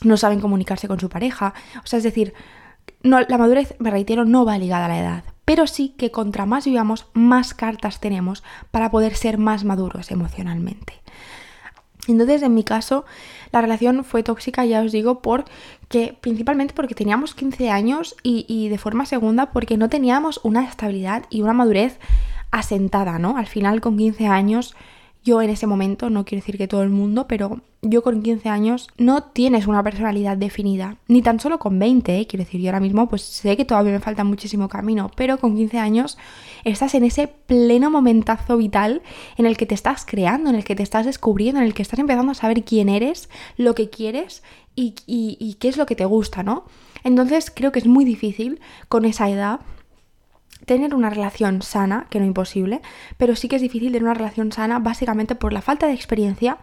no 0.03 0.19
saben 0.19 0.41
comunicarse 0.41 0.87
con 0.87 1.01
su 1.01 1.09
pareja. 1.09 1.55
O 1.83 1.87
sea, 1.87 1.97
es 1.97 2.03
decir, 2.03 2.35
no, 3.03 3.21
la 3.21 3.39
madurez, 3.39 3.75
me 3.79 3.91
reitero, 3.91 4.25
no 4.25 4.45
va 4.45 4.59
ligada 4.59 4.87
a 4.87 4.89
la 4.89 4.99
edad 4.99 5.25
pero 5.45 5.67
sí 5.67 5.95
que 5.97 6.11
contra 6.11 6.47
más 6.47 6.65
vivamos, 6.65 7.07
más 7.13 7.55
cartas 7.55 8.01
tenemos 8.01 8.43
para 8.71 8.91
poder 8.91 9.15
ser 9.15 9.39
más 9.39 9.65
maduros 9.65 10.11
emocionalmente. 10.11 10.95
Entonces, 12.07 12.43
en 12.43 12.55
mi 12.55 12.65
caso, 12.65 13.05
la 13.51 13.63
relación 13.63 14.05
fue 14.05 14.23
tóxica, 14.23 14.65
ya 14.67 14.83
os 14.83 14.93
digo, 14.93 15.21
porque 15.21 16.17
principalmente 16.21 16.75
porque 16.75 16.95
teníamos 16.95 17.35
15 17.35 17.71
años 17.71 18.17
y, 18.23 18.45
y, 18.47 18.69
de 18.69 18.79
forma 18.79 19.07
segunda 19.07 19.53
porque 19.53 19.79
no 19.79 19.89
teníamos 19.89 20.41
una 20.43 20.65
estabilidad 20.65 21.25
y 21.31 21.41
una 21.41 21.55
madurez 21.55 21.99
asentada, 22.51 23.19
¿no? 23.19 23.39
Al 23.39 23.47
final, 23.47 23.81
con 23.81 23.97
15 23.97 24.27
años, 24.27 24.75
yo 25.25 25.41
en 25.41 25.49
ese 25.49 25.67
momento, 25.67 26.11
no 26.11 26.25
quiero 26.25 26.43
decir 26.43 26.59
que 26.59 26.69
todo 26.69 26.83
el 26.83 26.91
mundo, 26.91 27.27
pero 27.27 27.61
yo 27.81 28.03
con 28.03 28.23
15 28.23 28.49
años 28.51 28.89
no 28.99 29.23
tienes 29.23 29.67
una 29.67 29.83
personalidad 29.83 30.37
definida, 30.37 30.99
ni 31.09 31.23
tan 31.23 31.41
solo 31.41 31.59
con 31.59 31.79
20, 31.79 32.21
¿eh? 32.21 32.27
quiero 32.27 32.45
decir, 32.45 32.61
yo 32.61 32.69
ahora 32.69 32.81
mismo 32.81 33.09
pues 33.09 33.23
sé 33.23 33.57
que 33.57 33.65
todavía 33.65 33.93
me 33.93 34.01
falta 34.01 34.23
muchísimo 34.23 34.69
camino, 34.69 35.11
pero 35.17 35.39
con 35.39 35.57
15 35.57 35.79
años 35.79 36.19
estás 36.65 36.95
en 36.95 37.05
ese 37.05 37.29
pleno 37.29 37.91
momentazo 37.91 38.59
vital 38.59 39.03
en 39.39 39.47
el 39.47 39.57
que 39.57 39.65
te 39.65 39.75
estás 39.75 40.05
creando, 40.05 40.51
en 40.51 40.57
el 40.57 40.65
que 40.65 40.77
te 40.77 40.83
estás 40.83 41.07
descubriendo, 41.07 41.61
en 41.61 41.67
el 41.67 41.75
que 41.75 41.83
estás 41.83 41.99
empezando 41.99 42.33
a 42.33 42.35
saber 42.35 42.63
quién 42.63 42.91
eres, 42.91 43.31
lo 43.57 43.75
que 43.75 43.89
quieres 43.89 44.43
y, 44.77 44.95
y 45.07 45.57
qué 45.59 45.69
es 45.69 45.79
lo 45.79 45.87
que 45.87 45.97
te 45.97 46.05
gusta, 46.05 46.43
¿no? 46.43 46.65
Entonces 47.03 47.51
creo 47.55 47.73
que 47.73 47.79
es 47.79 47.87
muy 47.87 48.05
difícil 48.05 48.61
con 48.89 49.05
esa 49.05 49.31
edad 49.31 49.61
tener 50.67 50.95
una 50.95 51.11
relación 51.11 51.63
sana, 51.63 52.07
que 52.11 52.21
no 52.21 52.27
imposible, 52.27 52.81
pero 53.17 53.37
sí 53.37 53.49
que 53.49 53.57
es 53.57 53.63
difícil 53.63 53.93
tener 53.93 54.05
una 54.05 54.15
relación 54.15 54.53
sana 54.53 54.79
básicamente 54.79 55.35
por 55.35 55.53
la 55.53 55.63
falta 55.63 55.87
de 55.87 55.95
experiencia 55.95 56.59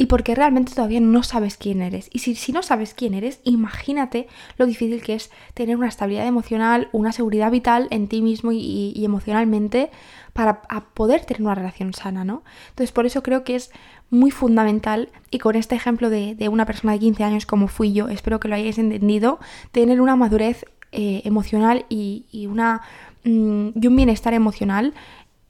y 0.00 0.06
porque 0.06 0.36
realmente 0.36 0.72
todavía 0.74 1.00
no 1.00 1.24
sabes 1.24 1.56
quién 1.56 1.82
eres. 1.82 2.08
Y 2.12 2.20
si, 2.20 2.36
si, 2.36 2.52
no 2.52 2.62
sabes 2.62 2.94
quién 2.94 3.14
eres, 3.14 3.40
imagínate 3.42 4.28
lo 4.56 4.64
difícil 4.64 5.02
que 5.02 5.14
es 5.14 5.30
tener 5.54 5.76
una 5.76 5.88
estabilidad 5.88 6.26
emocional, 6.26 6.88
una 6.92 7.12
seguridad 7.12 7.50
vital 7.50 7.88
en 7.90 8.06
ti 8.06 8.22
mismo 8.22 8.52
y, 8.52 9.04
emocionalmente 9.04 9.90
para 10.32 10.62
poder 10.94 11.24
tener 11.24 11.42
una 11.42 11.56
relación 11.56 11.92
sana, 11.94 12.24
¿no? 12.24 12.44
Entonces 12.68 12.92
por 12.92 13.06
eso 13.06 13.24
creo 13.24 13.42
que 13.42 13.56
es 13.56 13.72
muy 14.08 14.30
fundamental 14.30 15.08
y 15.32 15.38
con 15.38 15.56
este 15.56 15.74
ejemplo 15.74 16.10
de, 16.10 16.36
una 16.48 16.64
persona 16.64 16.92
de 16.92 17.00
15 17.00 17.24
años 17.24 17.46
como 17.46 17.66
fui 17.66 17.92
yo, 17.92 18.08
espero 18.08 18.38
que 18.38 18.46
lo 18.46 18.54
hayáis 18.54 18.78
entendido, 18.78 19.40
tener 19.72 20.00
una 20.00 20.14
madurez 20.14 20.64
eh, 20.92 21.22
emocional 21.24 21.86
y 21.88 22.46
una 22.50 22.82
Mm, 23.24 23.70
y 23.74 23.86
un 23.86 23.96
bienestar 23.96 24.32
emocional 24.32 24.94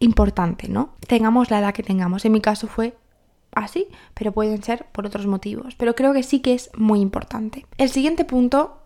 importante, 0.01 0.69
¿no? 0.69 0.95
Tengamos 1.07 1.51
la 1.51 1.61
edad 1.61 1.75
que 1.75 1.83
tengamos. 1.83 2.25
En 2.25 2.33
mi 2.33 2.41
caso 2.41 2.67
fue 2.67 2.97
así, 3.53 3.89
pero 4.15 4.33
pueden 4.33 4.63
ser 4.63 4.87
por 4.93 5.07
otros 5.07 5.27
motivos. 5.27 5.75
Pero 5.77 5.95
creo 5.95 6.13
que 6.13 6.23
sí 6.23 6.41
que 6.41 6.55
es 6.55 6.71
muy 6.77 7.01
importante. 7.01 7.67
El 7.77 7.91
siguiente 7.91 8.25
punto 8.25 8.79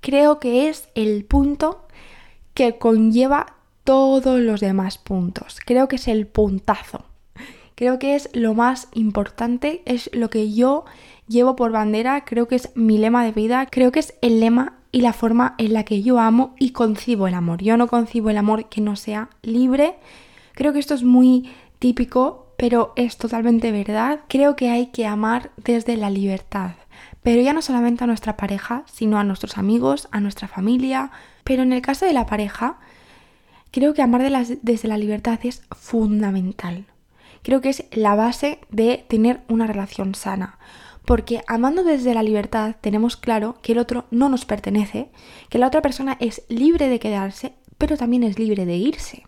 creo 0.00 0.38
que 0.38 0.68
es 0.68 0.88
el 0.94 1.24
punto 1.24 1.86
que 2.52 2.78
conlleva 2.78 3.54
todos 3.84 4.40
los 4.40 4.60
demás 4.60 4.98
puntos. 4.98 5.58
Creo 5.64 5.88
que 5.88 5.96
es 5.96 6.08
el 6.08 6.26
puntazo. 6.26 7.04
Creo 7.74 7.98
que 7.98 8.14
es 8.14 8.28
lo 8.32 8.54
más 8.54 8.88
importante, 8.92 9.82
es 9.84 10.08
lo 10.12 10.30
que 10.30 10.52
yo 10.52 10.84
llevo 11.26 11.56
por 11.56 11.72
bandera, 11.72 12.24
creo 12.24 12.46
que 12.46 12.54
es 12.54 12.70
mi 12.76 12.98
lema 12.98 13.24
de 13.24 13.32
vida, 13.32 13.66
creo 13.66 13.90
que 13.90 13.98
es 13.98 14.14
el 14.20 14.38
lema 14.38 14.78
y 14.94 15.00
la 15.00 15.12
forma 15.12 15.56
en 15.58 15.72
la 15.72 15.82
que 15.82 16.04
yo 16.04 16.20
amo 16.20 16.54
y 16.56 16.70
concibo 16.70 17.26
el 17.26 17.34
amor. 17.34 17.60
Yo 17.60 17.76
no 17.76 17.88
concibo 17.88 18.30
el 18.30 18.36
amor 18.36 18.68
que 18.68 18.80
no 18.80 18.94
sea 18.94 19.28
libre. 19.42 19.96
Creo 20.52 20.72
que 20.72 20.78
esto 20.78 20.94
es 20.94 21.02
muy 21.02 21.50
típico, 21.80 22.54
pero 22.56 22.92
es 22.94 23.16
totalmente 23.16 23.72
verdad. 23.72 24.20
Creo 24.28 24.54
que 24.54 24.70
hay 24.70 24.92
que 24.92 25.04
amar 25.04 25.50
desde 25.56 25.96
la 25.96 26.10
libertad. 26.10 26.76
Pero 27.24 27.42
ya 27.42 27.52
no 27.52 27.60
solamente 27.60 28.04
a 28.04 28.06
nuestra 28.06 28.36
pareja, 28.36 28.84
sino 28.86 29.18
a 29.18 29.24
nuestros 29.24 29.58
amigos, 29.58 30.06
a 30.12 30.20
nuestra 30.20 30.46
familia. 30.46 31.10
Pero 31.42 31.64
en 31.64 31.72
el 31.72 31.82
caso 31.82 32.06
de 32.06 32.12
la 32.12 32.26
pareja, 32.26 32.78
creo 33.72 33.94
que 33.94 34.02
amar 34.02 34.22
desde 34.62 34.86
la 34.86 34.96
libertad 34.96 35.40
es 35.42 35.64
fundamental. 35.72 36.84
Creo 37.42 37.60
que 37.60 37.70
es 37.70 37.84
la 37.90 38.14
base 38.14 38.60
de 38.70 39.04
tener 39.08 39.40
una 39.48 39.66
relación 39.66 40.14
sana. 40.14 40.56
Porque 41.04 41.42
amando 41.46 41.84
desde 41.84 42.14
la 42.14 42.22
libertad 42.22 42.76
tenemos 42.80 43.16
claro 43.16 43.56
que 43.62 43.72
el 43.72 43.78
otro 43.78 44.06
no 44.10 44.28
nos 44.28 44.44
pertenece, 44.44 45.10
que 45.48 45.58
la 45.58 45.66
otra 45.66 45.82
persona 45.82 46.16
es 46.20 46.42
libre 46.48 46.88
de 46.88 46.98
quedarse, 46.98 47.54
pero 47.78 47.96
también 47.96 48.22
es 48.22 48.38
libre 48.38 48.64
de 48.64 48.76
irse. 48.76 49.24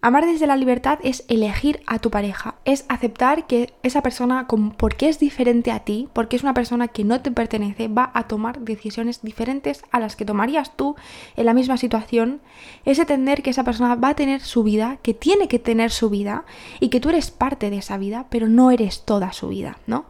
Amar 0.00 0.26
desde 0.26 0.46
la 0.46 0.54
libertad 0.54 1.00
es 1.02 1.24
elegir 1.26 1.80
a 1.88 1.98
tu 1.98 2.08
pareja, 2.08 2.54
es 2.64 2.84
aceptar 2.88 3.48
que 3.48 3.74
esa 3.82 4.00
persona, 4.00 4.46
porque 4.76 5.08
es 5.08 5.18
diferente 5.18 5.72
a 5.72 5.80
ti, 5.80 6.08
porque 6.12 6.36
es 6.36 6.44
una 6.44 6.54
persona 6.54 6.86
que 6.86 7.02
no 7.02 7.20
te 7.20 7.32
pertenece, 7.32 7.88
va 7.88 8.12
a 8.14 8.28
tomar 8.28 8.60
decisiones 8.60 9.22
diferentes 9.22 9.82
a 9.90 9.98
las 9.98 10.14
que 10.14 10.24
tomarías 10.24 10.76
tú 10.76 10.94
en 11.34 11.46
la 11.46 11.54
misma 11.54 11.78
situación, 11.78 12.40
es 12.84 13.00
entender 13.00 13.42
que 13.42 13.50
esa 13.50 13.64
persona 13.64 13.96
va 13.96 14.10
a 14.10 14.14
tener 14.14 14.40
su 14.40 14.62
vida, 14.62 14.98
que 15.02 15.14
tiene 15.14 15.48
que 15.48 15.58
tener 15.58 15.90
su 15.90 16.10
vida 16.10 16.44
y 16.78 16.90
que 16.90 17.00
tú 17.00 17.08
eres 17.08 17.32
parte 17.32 17.68
de 17.68 17.78
esa 17.78 17.98
vida, 17.98 18.26
pero 18.30 18.46
no 18.46 18.70
eres 18.70 19.04
toda 19.04 19.32
su 19.32 19.48
vida, 19.48 19.80
¿no? 19.88 20.06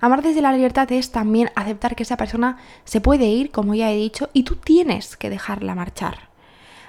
Amar 0.00 0.22
desde 0.22 0.42
la 0.42 0.52
libertad 0.52 0.90
es 0.92 1.10
también 1.10 1.50
aceptar 1.54 1.96
que 1.96 2.02
esa 2.02 2.16
persona 2.16 2.58
se 2.84 3.00
puede 3.00 3.26
ir, 3.26 3.50
como 3.50 3.74
ya 3.74 3.90
he 3.90 3.96
dicho, 3.96 4.28
y 4.32 4.42
tú 4.42 4.56
tienes 4.56 5.16
que 5.16 5.30
dejarla 5.30 5.74
marchar. 5.74 6.30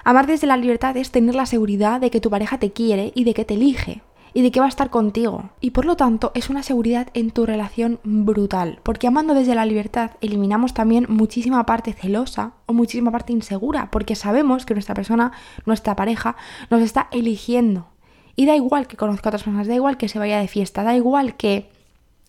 Amar 0.04 0.28
desde 0.28 0.48
la 0.48 0.58
libertad 0.58 0.96
es 0.98 1.12
tener 1.12 1.36
la 1.36 1.46
seguridad 1.46 2.00
de 2.00 2.10
que 2.10 2.22
tu 2.22 2.30
pareja 2.30 2.58
te 2.58 2.72
quiere 2.72 3.12
y 3.16 3.24
de 3.24 3.34
que 3.34 3.46
te 3.46 3.56
elige 3.56 4.02
y 4.34 4.42
de 4.42 4.52
que 4.52 4.60
va 4.60 4.68
a 4.68 4.70
estar 4.70 4.90
contigo. 4.90 5.50
Y 5.62 5.72
por 5.72 5.86
lo 5.86 5.96
tanto 5.96 6.32
es 6.36 6.50
una 6.50 6.62
seguridad 6.62 7.08
en 7.14 7.32
tu 7.32 7.46
relación 7.46 8.00
brutal, 8.04 8.80
porque 8.84 9.08
amando 9.08 9.34
desde 9.34 9.56
la 9.56 9.66
libertad 9.66 10.12
eliminamos 10.22 10.74
también 10.74 11.08
muchísima 11.10 11.66
parte 11.66 11.94
celosa 11.94 12.54
o 12.68 12.74
muchísima 12.74 13.12
parte 13.12 13.34
insegura, 13.34 13.90
porque 13.90 14.16
sabemos 14.16 14.66
que 14.66 14.76
nuestra 14.76 14.96
persona, 14.96 15.32
nuestra 15.66 15.96
pareja, 15.96 16.36
nos 16.70 16.82
está 16.82 17.08
eligiendo. 17.12 17.88
Y 18.36 18.46
da 18.46 18.56
igual 18.56 18.86
que 18.86 18.96
conozca 18.96 19.30
a 19.30 19.32
otras 19.32 19.44
personas, 19.44 19.68
da 19.68 19.74
igual 19.74 19.98
que 19.98 20.08
se 20.08 20.20
vaya 20.20 20.40
de 20.40 20.48
fiesta, 20.48 20.84
da 20.84 20.96
igual 20.96 21.36
que 21.36 21.72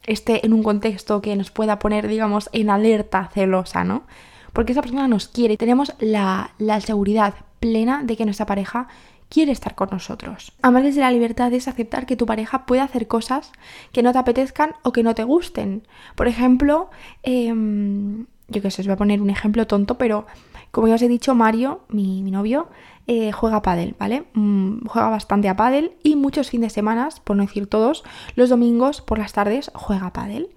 esté 0.09 0.45
en 0.45 0.53
un 0.53 0.62
contexto 0.62 1.21
que 1.21 1.37
nos 1.37 1.50
pueda 1.50 1.79
poner, 1.79 2.09
digamos, 2.09 2.49
en 2.53 2.71
alerta 2.71 3.29
celosa, 3.33 3.85
¿no? 3.85 4.05
Porque 4.53 4.73
esa 4.73 4.81
persona 4.81 5.07
nos 5.07 5.29
quiere 5.29 5.55
y 5.55 5.57
tenemos 5.57 5.95
la, 6.00 6.50
seguridad 6.81 7.35
plena 7.61 8.03
de 8.03 8.17
que 8.17 8.25
nuestra 8.25 8.47
pareja 8.47 8.88
quiere 9.29 9.53
estar 9.53 9.75
con 9.75 9.91
nosotros. 9.91 10.53
Amar 10.62 10.83
desde 10.83 11.03
la 11.03 11.11
libertad 11.11 11.53
es 11.53 11.69
aceptar 11.69 12.07
que 12.07 12.17
tu 12.17 12.25
pareja 12.25 12.65
puede 12.65 12.81
hacer 12.81 13.07
cosas 13.07 13.53
que 13.93 14.03
no 14.03 14.12
te 14.12 14.19
apetezcan 14.19 14.75
o 14.83 14.93
que 14.93 15.03
no 15.03 15.15
te 15.15 15.25
gusten. 15.25 15.87
Por 16.15 16.29
ejemplo, 16.29 16.88
em, 17.23 18.27
yo 18.49 18.62
qué 18.62 18.71
sé, 18.71 18.81
os 18.81 18.87
voy 18.87 18.95
a 18.95 18.97
poner 18.97 19.21
un 19.21 19.29
ejemplo 19.29 19.67
tonto, 19.67 19.99
pero 19.99 20.27
como 20.71 20.88
ya 20.88 20.95
os 20.95 21.03
he 21.03 21.09
dicho, 21.09 21.35
Mario, 21.35 21.83
mi, 21.88 22.23
mi 22.23 22.31
novio, 22.31 22.69
eh, 23.11 23.33
juega 23.33 23.62
pádel, 23.62 23.97
¿vale? 23.99 24.25
Mm, 24.35 24.87
juega 24.87 25.09
bastante 25.09 25.49
a 25.49 25.57
pádel 25.57 25.93
y 26.03 26.15
muchos 26.15 26.50
fines 26.50 26.73
de 26.73 26.75
semana, 26.75 27.09
por 27.25 27.37
no 27.37 27.43
decir 27.43 27.67
todos, 27.67 28.05
los 28.35 28.50
domingos 28.50 29.00
por 29.00 29.19
las 29.19 29.33
tardes 29.33 29.71
juega 29.75 30.12
pádel. 30.12 30.50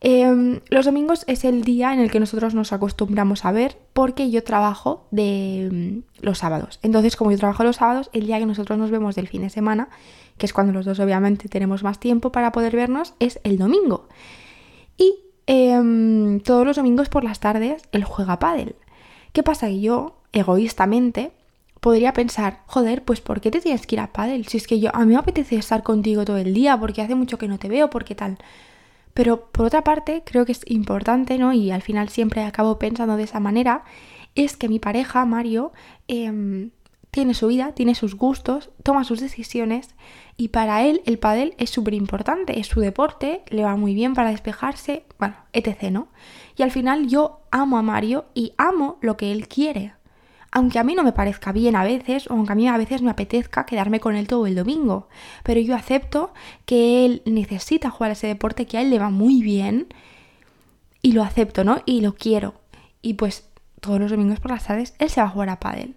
Em, 0.00 0.60
los 0.70 0.86
domingos 0.86 1.24
es 1.28 1.44
el 1.44 1.64
día 1.64 1.92
en 1.92 2.00
el 2.00 2.10
que 2.10 2.18
nosotros 2.18 2.54
nos 2.54 2.72
acostumbramos 2.72 3.44
a 3.44 3.52
ver 3.52 3.76
porque 3.92 4.30
yo 4.30 4.42
trabajo 4.42 5.06
de 5.10 5.68
mm, 5.70 6.24
los 6.24 6.38
sábados. 6.38 6.80
Entonces, 6.82 7.14
como 7.14 7.30
yo 7.30 7.36
trabajo 7.36 7.62
los 7.62 7.76
sábados, 7.76 8.08
el 8.14 8.26
día 8.26 8.38
que 8.38 8.46
nosotros 8.46 8.78
nos 8.78 8.90
vemos 8.90 9.14
del 9.14 9.28
fin 9.28 9.42
de 9.42 9.50
semana, 9.50 9.90
que 10.38 10.46
es 10.46 10.54
cuando 10.54 10.72
los 10.72 10.86
dos 10.86 10.98
obviamente 10.98 11.50
tenemos 11.50 11.82
más 11.84 12.00
tiempo 12.00 12.32
para 12.32 12.52
poder 12.52 12.74
vernos, 12.74 13.12
es 13.20 13.38
el 13.44 13.58
domingo. 13.58 14.08
Y 14.96 15.14
em, 15.46 16.40
todos 16.40 16.66
los 16.66 16.76
domingos 16.76 17.10
por 17.10 17.22
las 17.22 17.38
tardes 17.38 17.82
él 17.92 18.04
juega 18.04 18.38
pádel. 18.38 18.76
¿Qué 19.34 19.42
pasa? 19.42 19.66
Que 19.66 19.80
yo, 19.82 20.16
egoístamente, 20.32 21.32
podría 21.82 22.12
pensar, 22.12 22.60
joder, 22.66 23.02
pues 23.02 23.20
¿por 23.20 23.40
qué 23.40 23.50
te 23.50 23.60
tienes 23.60 23.88
que 23.88 23.96
ir 23.96 24.00
a 24.00 24.12
pádel? 24.12 24.46
Si 24.46 24.56
es 24.56 24.68
que 24.68 24.78
yo, 24.78 24.94
a 24.94 25.00
mí 25.04 25.14
me 25.14 25.18
apetece 25.18 25.56
estar 25.56 25.82
contigo 25.82 26.24
todo 26.24 26.36
el 26.36 26.54
día, 26.54 26.78
porque 26.78 27.02
hace 27.02 27.16
mucho 27.16 27.38
que 27.38 27.48
no 27.48 27.58
te 27.58 27.68
veo, 27.68 27.90
porque 27.90 28.14
tal. 28.14 28.38
Pero 29.14 29.50
por 29.50 29.66
otra 29.66 29.82
parte, 29.82 30.22
creo 30.24 30.46
que 30.46 30.52
es 30.52 30.60
importante, 30.66 31.38
¿no? 31.38 31.52
Y 31.52 31.72
al 31.72 31.82
final 31.82 32.08
siempre 32.08 32.44
acabo 32.44 32.78
pensando 32.78 33.16
de 33.16 33.24
esa 33.24 33.40
manera, 33.40 33.82
es 34.36 34.56
que 34.56 34.68
mi 34.68 34.78
pareja, 34.78 35.24
Mario, 35.24 35.72
em, 36.06 36.70
tiene 37.10 37.34
su 37.34 37.48
vida, 37.48 37.72
tiene 37.72 37.96
sus 37.96 38.14
gustos, 38.14 38.70
toma 38.84 39.02
sus 39.02 39.18
decisiones 39.18 39.88
y 40.36 40.48
para 40.48 40.84
él 40.84 41.02
el 41.04 41.18
pádel 41.18 41.52
es 41.58 41.70
súper 41.70 41.94
importante, 41.94 42.60
es 42.60 42.68
su 42.68 42.78
deporte, 42.78 43.42
le 43.48 43.64
va 43.64 43.74
muy 43.74 43.94
bien 43.94 44.14
para 44.14 44.30
despejarse, 44.30 45.04
bueno, 45.18 45.34
etc., 45.52 45.90
¿no? 45.90 46.08
Y 46.56 46.62
al 46.62 46.70
final 46.70 47.08
yo 47.08 47.40
amo 47.50 47.76
a 47.76 47.82
Mario 47.82 48.26
y 48.34 48.52
amo 48.56 48.98
lo 49.00 49.16
que 49.16 49.32
él 49.32 49.48
quiere 49.48 49.94
aunque 50.52 50.78
a 50.78 50.84
mí 50.84 50.94
no 50.94 51.02
me 51.02 51.12
parezca 51.12 51.50
bien 51.50 51.74
a 51.74 51.82
veces, 51.82 52.30
o 52.30 52.34
aunque 52.34 52.52
a 52.52 52.54
mí 52.54 52.68
a 52.68 52.76
veces 52.76 53.00
me 53.00 53.10
apetezca 53.10 53.64
quedarme 53.64 54.00
con 54.00 54.14
él 54.14 54.28
todo 54.28 54.46
el 54.46 54.54
domingo, 54.54 55.08
pero 55.42 55.60
yo 55.60 55.74
acepto 55.74 56.32
que 56.66 57.06
él 57.06 57.22
necesita 57.24 57.90
jugar 57.90 58.12
ese 58.12 58.26
deporte, 58.26 58.66
que 58.66 58.76
a 58.76 58.82
él 58.82 58.90
le 58.90 58.98
va 58.98 59.08
muy 59.08 59.42
bien, 59.42 59.88
y 61.00 61.12
lo 61.12 61.22
acepto, 61.22 61.64
¿no? 61.64 61.82
Y 61.86 62.02
lo 62.02 62.14
quiero. 62.14 62.54
Y 63.00 63.14
pues 63.14 63.48
todos 63.80 63.98
los 63.98 64.10
domingos 64.10 64.38
por 64.38 64.52
las 64.52 64.64
tardes 64.64 64.94
él 64.98 65.10
se 65.10 65.20
va 65.20 65.26
a 65.26 65.30
jugar 65.30 65.48
a 65.48 65.58
pádel. 65.58 65.96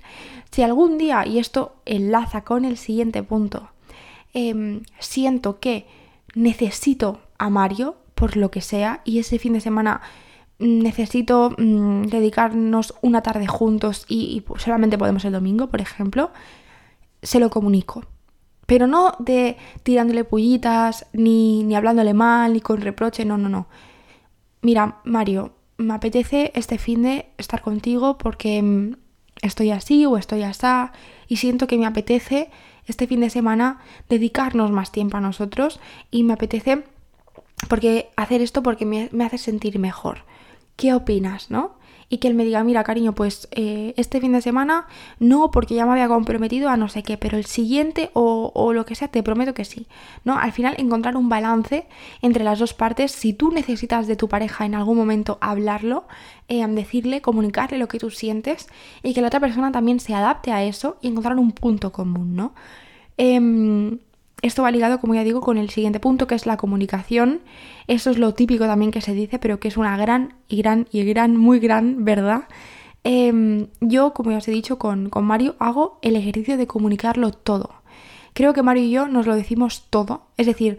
Si 0.51 0.63
algún 0.63 0.97
día, 0.97 1.27
y 1.27 1.37
esto 1.37 1.75
enlaza 1.85 2.45
con 2.45 2.63
el 2.63 2.77
siguiente 2.77 3.23
punto, 3.23 3.69
em, 4.33 4.83
siento 4.99 5.59
que 5.59 5.85
necesito 6.33 7.19
a 7.37 7.49
Mario, 7.49 7.97
por 8.15 8.37
lo 8.37 8.49
que 8.51 8.61
sea, 8.61 9.01
y 9.03 9.19
ese 9.19 9.37
fin 9.37 9.53
de 9.53 9.59
semana 9.59 10.01
necesito 10.59 11.53
mm, 11.57 12.03
dedicarnos 12.03 12.93
una 13.01 13.21
tarde 13.21 13.47
juntos 13.47 14.05
y, 14.07 14.43
solamente 14.57 14.97
podemos 14.97 15.25
el 15.25 15.33
domingo, 15.33 15.67
por 15.67 15.81
ejemplo, 15.81 16.31
se 17.21 17.39
lo 17.39 17.49
comunico. 17.49 18.03
Pero 18.65 18.87
no 18.87 19.15
de 19.19 19.57
tirándole 19.83 20.23
pullitas, 20.23 21.05
ni, 21.13 21.63
ni 21.63 21.75
hablándole 21.75 22.13
mal, 22.13 22.53
ni 22.53 22.61
con 22.61 22.81
reproche, 22.81 23.25
no, 23.25 23.37
no, 23.37 23.49
no. 23.49 23.67
Mira, 24.61 25.01
Mario, 25.03 25.53
me 25.77 25.93
apetece 25.93 26.51
este 26.55 26.77
fin 26.77 27.03
de 27.03 27.27
estar 27.37 27.61
contigo 27.61 28.17
porque 28.17 28.61
mm, 28.61 28.95
estoy 29.41 29.71
así 29.71 30.05
o 30.05 30.17
estoy 30.17 30.43
así 30.43 30.65
y 31.27 31.37
siento 31.37 31.67
que 31.67 31.77
me 31.77 31.85
apetece 31.85 32.49
este 32.87 33.07
fin 33.07 33.19
de 33.19 33.29
semana 33.29 33.79
dedicarnos 34.09 34.71
más 34.71 34.91
tiempo 34.91 35.17
a 35.17 35.21
nosotros 35.21 35.79
y 36.11 36.23
me 36.23 36.33
apetece 36.33 36.83
porque 37.67 38.09
hacer 38.15 38.41
esto 38.41 38.63
porque 38.63 38.85
me, 38.85 39.09
me 39.11 39.25
hace 39.25 39.37
sentir 39.37 39.79
mejor. 39.79 40.23
¿Qué 40.75 40.93
opinas? 40.93 41.51
¿No? 41.51 41.75
Y 42.07 42.19
que 42.19 42.27
él 42.27 42.35
me 42.35 42.45
diga, 42.45 42.63
mira, 42.63 42.83
cariño, 42.83 43.15
pues 43.15 43.47
eh, 43.51 43.93
este 43.97 44.21
fin 44.21 44.31
de 44.33 44.41
semana 44.41 44.85
no, 45.19 45.49
porque 45.49 45.73
ya 45.73 45.85
me 45.85 45.93
había 45.93 46.07
comprometido 46.07 46.69
a 46.69 46.77
no 46.77 46.87
sé 46.87 47.01
qué, 47.01 47.17
pero 47.17 47.37
el 47.37 47.45
siguiente 47.45 48.11
o, 48.13 48.73
lo 48.73 48.85
que 48.85 48.93
sea, 48.93 49.07
te 49.07 49.23
prometo 49.23 49.55
que 49.55 49.65
sí. 49.65 49.87
¿No? 50.23 50.37
Al 50.37 50.51
final 50.51 50.75
encontrar 50.77 51.17
un 51.17 51.29
balance 51.29 51.87
entre 52.21 52.43
las 52.43 52.59
dos 52.59 52.73
partes. 52.73 53.11
Si 53.11 53.33
tú 53.33 53.51
necesitas 53.51 54.05
de 54.05 54.15
tu 54.15 54.29
pareja 54.29 54.65
en 54.65 54.75
algún 54.75 54.97
momento 54.97 55.39
hablarlo, 55.41 56.05
eh, 56.47 56.65
decirle, 56.67 57.21
comunicarle 57.21 57.79
lo 57.79 57.87
que 57.87 57.97
tú 57.97 58.11
sientes 58.11 58.67
y 59.01 59.13
que 59.15 59.21
la 59.21 59.27
otra 59.27 59.39
persona 59.39 59.71
también 59.71 59.99
se 59.99 60.13
adapte 60.13 60.51
a 60.51 60.63
eso 60.63 60.97
y 61.01 61.07
encontrar 61.07 61.37
un 61.37 61.53
punto 61.53 61.91
común, 61.91 62.35
¿no? 62.35 62.53
Em, 63.17 63.99
esto 64.45 64.61
va 64.61 64.69
ligado, 64.69 64.99
como 64.99 65.15
ya 65.15 65.23
digo, 65.23 65.41
con 65.41 65.57
el 65.57 65.71
siguiente 65.71 65.99
punto, 65.99 66.27
que 66.27 66.35
es 66.35 66.45
la 66.45 66.55
comunicación. 66.55 67.41
Eso 67.87 68.11
es 68.11 68.19
lo 68.19 68.35
típico 68.35 68.65
también 68.65 68.91
que 68.91 69.01
se 69.01 69.13
dice, 69.13 69.39
pero 69.39 69.59
que 69.59 69.67
es 69.67 69.75
una 69.75 69.97
gran 69.97 70.35
y 70.47 70.57
gran 70.57 70.87
y 70.91 71.03
gran, 71.03 71.35
muy 71.35 71.59
gran 71.59 72.05
verdad. 72.05 72.43
Em, 73.03 73.67
yo, 73.81 74.13
como 74.13 74.31
ya 74.31 74.37
os 74.37 74.47
he 74.47 74.51
dicho, 74.51 74.77
con, 74.77 75.09
Mario 75.23 75.55
hago 75.57 75.97
el 76.03 76.15
ejercicio 76.15 76.57
de 76.57 76.67
comunicarlo 76.67 77.31
todo. 77.31 77.73
Creo 78.33 78.53
que 78.53 78.61
Mario 78.61 78.83
y 78.83 78.91
yo 78.91 79.07
nos 79.07 79.25
lo 79.25 79.35
decimos 79.35 79.87
todo. 79.89 80.27
Es 80.37 80.45
decir, 80.45 80.77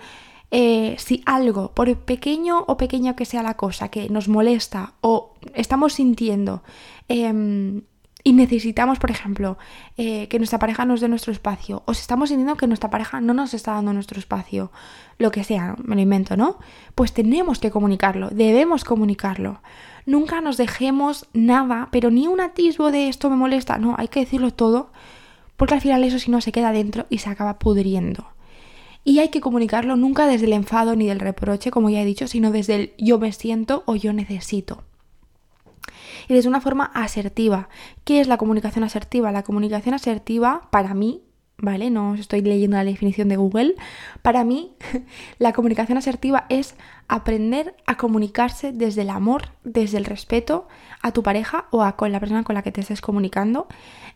eh, 0.53 0.95
si 0.99 1.23
algo, 1.27 1.73
por 1.73 1.93
pequeño 1.97 2.65
o 2.69 2.77
pequeña 2.77 3.17
que 3.17 3.25
sea 3.25 3.43
la 3.43 3.55
cosa, 3.57 3.89
que 3.89 4.09
nos 4.11 4.29
molesta 4.29 4.95
o 5.01 5.35
estamos 5.55 5.95
sintiendo, 5.95 6.63
em, 7.09 7.83
y 8.27 8.33
necesitamos, 8.33 8.99
por 8.99 9.13
ejemplo, 9.13 9.57
eh, 9.97 10.27
que 10.27 10.39
nuestra 10.39 10.59
pareja 10.59 10.85
nos 10.85 11.01
dé 11.01 11.07
nuestro 11.07 11.31
espacio, 11.31 11.85
o 11.87 11.95
si 11.95 12.01
estamos 12.01 12.31
sintiendo 12.31 12.57
que 12.57 12.67
nuestra 12.67 12.91
pareja 12.91 13.21
no 13.21 13.35
nos 13.35 13.55
está 13.55 13.75
dando 13.75 13.93
nuestro 13.93 14.19
espacio, 14.19 14.73
lo 15.17 15.31
que 15.31 15.45
sea, 15.45 15.77
me 15.85 15.95
lo 15.95 16.01
invento, 16.01 16.37
¿no? 16.37 16.59
Pues 16.97 17.13
tenemos 17.13 17.61
que 17.61 17.71
comunicarlo, 17.71 18.31
debemos 18.31 18.83
comunicarlo. 18.83 19.61
Nunca 20.07 20.41
nos 20.41 20.57
dejemos 20.57 21.29
nada, 21.35 21.87
pero 21.93 22.11
ni 22.11 22.27
un 22.27 22.41
atisbo 22.41 22.91
de 22.91 23.09
esto 23.09 23.31
me 23.31 23.37
molesta, 23.37 23.79
no, 23.79 23.95
hay 23.97 24.09
que 24.09 24.19
decirlo 24.19 24.53
todo, 24.53 24.91
porque 25.57 25.75
al 25.75 25.81
final 25.81 26.03
eso 26.03 26.19
si 26.19 26.33
no 26.33 26.41
se 26.41 26.51
queda 26.51 26.73
dentro 26.73 27.07
y 27.09 27.19
se 27.19 27.31
acaba 27.31 27.61
pudriendo. 27.61 28.27
Y 29.05 29.21
hay 29.21 29.29
que 29.29 29.41
comunicarlo 29.41 29.95
nunca 29.95 30.27
desde 30.27 30.47
el 30.47 30.53
enfado 30.53 30.97
ni 30.97 31.07
del 31.07 31.21
reproche, 31.21 31.71
como 31.71 31.91
ya 31.91 32.03
he 32.03 32.05
dicho, 32.05 32.27
sino 32.27 32.51
desde 32.51 32.75
el 32.75 32.93
yo 32.99 33.21
me 33.21 33.31
siento 33.31 33.85
o 33.87 33.95
yo 33.95 34.13
necesito 34.13 34.83
y 36.29 36.35
desde 36.35 36.49
una 36.49 36.61
forma 36.61 36.85
asertiva. 36.95 37.69
¿Qué 38.05 38.21
es 38.21 38.29
la 38.29 38.37
comunicación 38.37 38.85
asertiva? 38.85 39.33
La 39.33 39.43
comunicación 39.43 39.95
asertiva, 39.95 40.69
para 40.71 40.95
mí, 40.95 41.23
¿vale? 41.59 41.91
No 41.91 42.11
os 42.11 42.21
estoy 42.21 42.43
leyendo 42.43 42.77
la 42.77 42.85
definición 42.85 43.29
de 43.29 43.37
Google. 43.37 43.75
Para 44.23 44.45
mí, 44.45 44.73
la 45.39 45.53
comunicación 45.53 45.99
asertiva 45.99 46.47
es 46.49 46.75
aprender 47.09 47.75
a 47.87 47.97
comunicarse 47.97 48.73
desde 48.73 49.03
el 49.03 49.11
amor, 49.11 49.51
desde 49.65 49.99
el 49.99 50.05
respeto 50.05 50.69
a 51.03 51.13
tu 51.13 51.23
pareja 51.23 51.67
o 51.71 51.83
a 51.83 51.97
con 51.97 52.13
la 52.13 52.21
persona 52.21 52.45
con 52.45 52.55
la 52.55 52.63
que 52.63 52.73
te 52.73 52.81
estés 52.81 53.01
comunicando. 53.01 53.69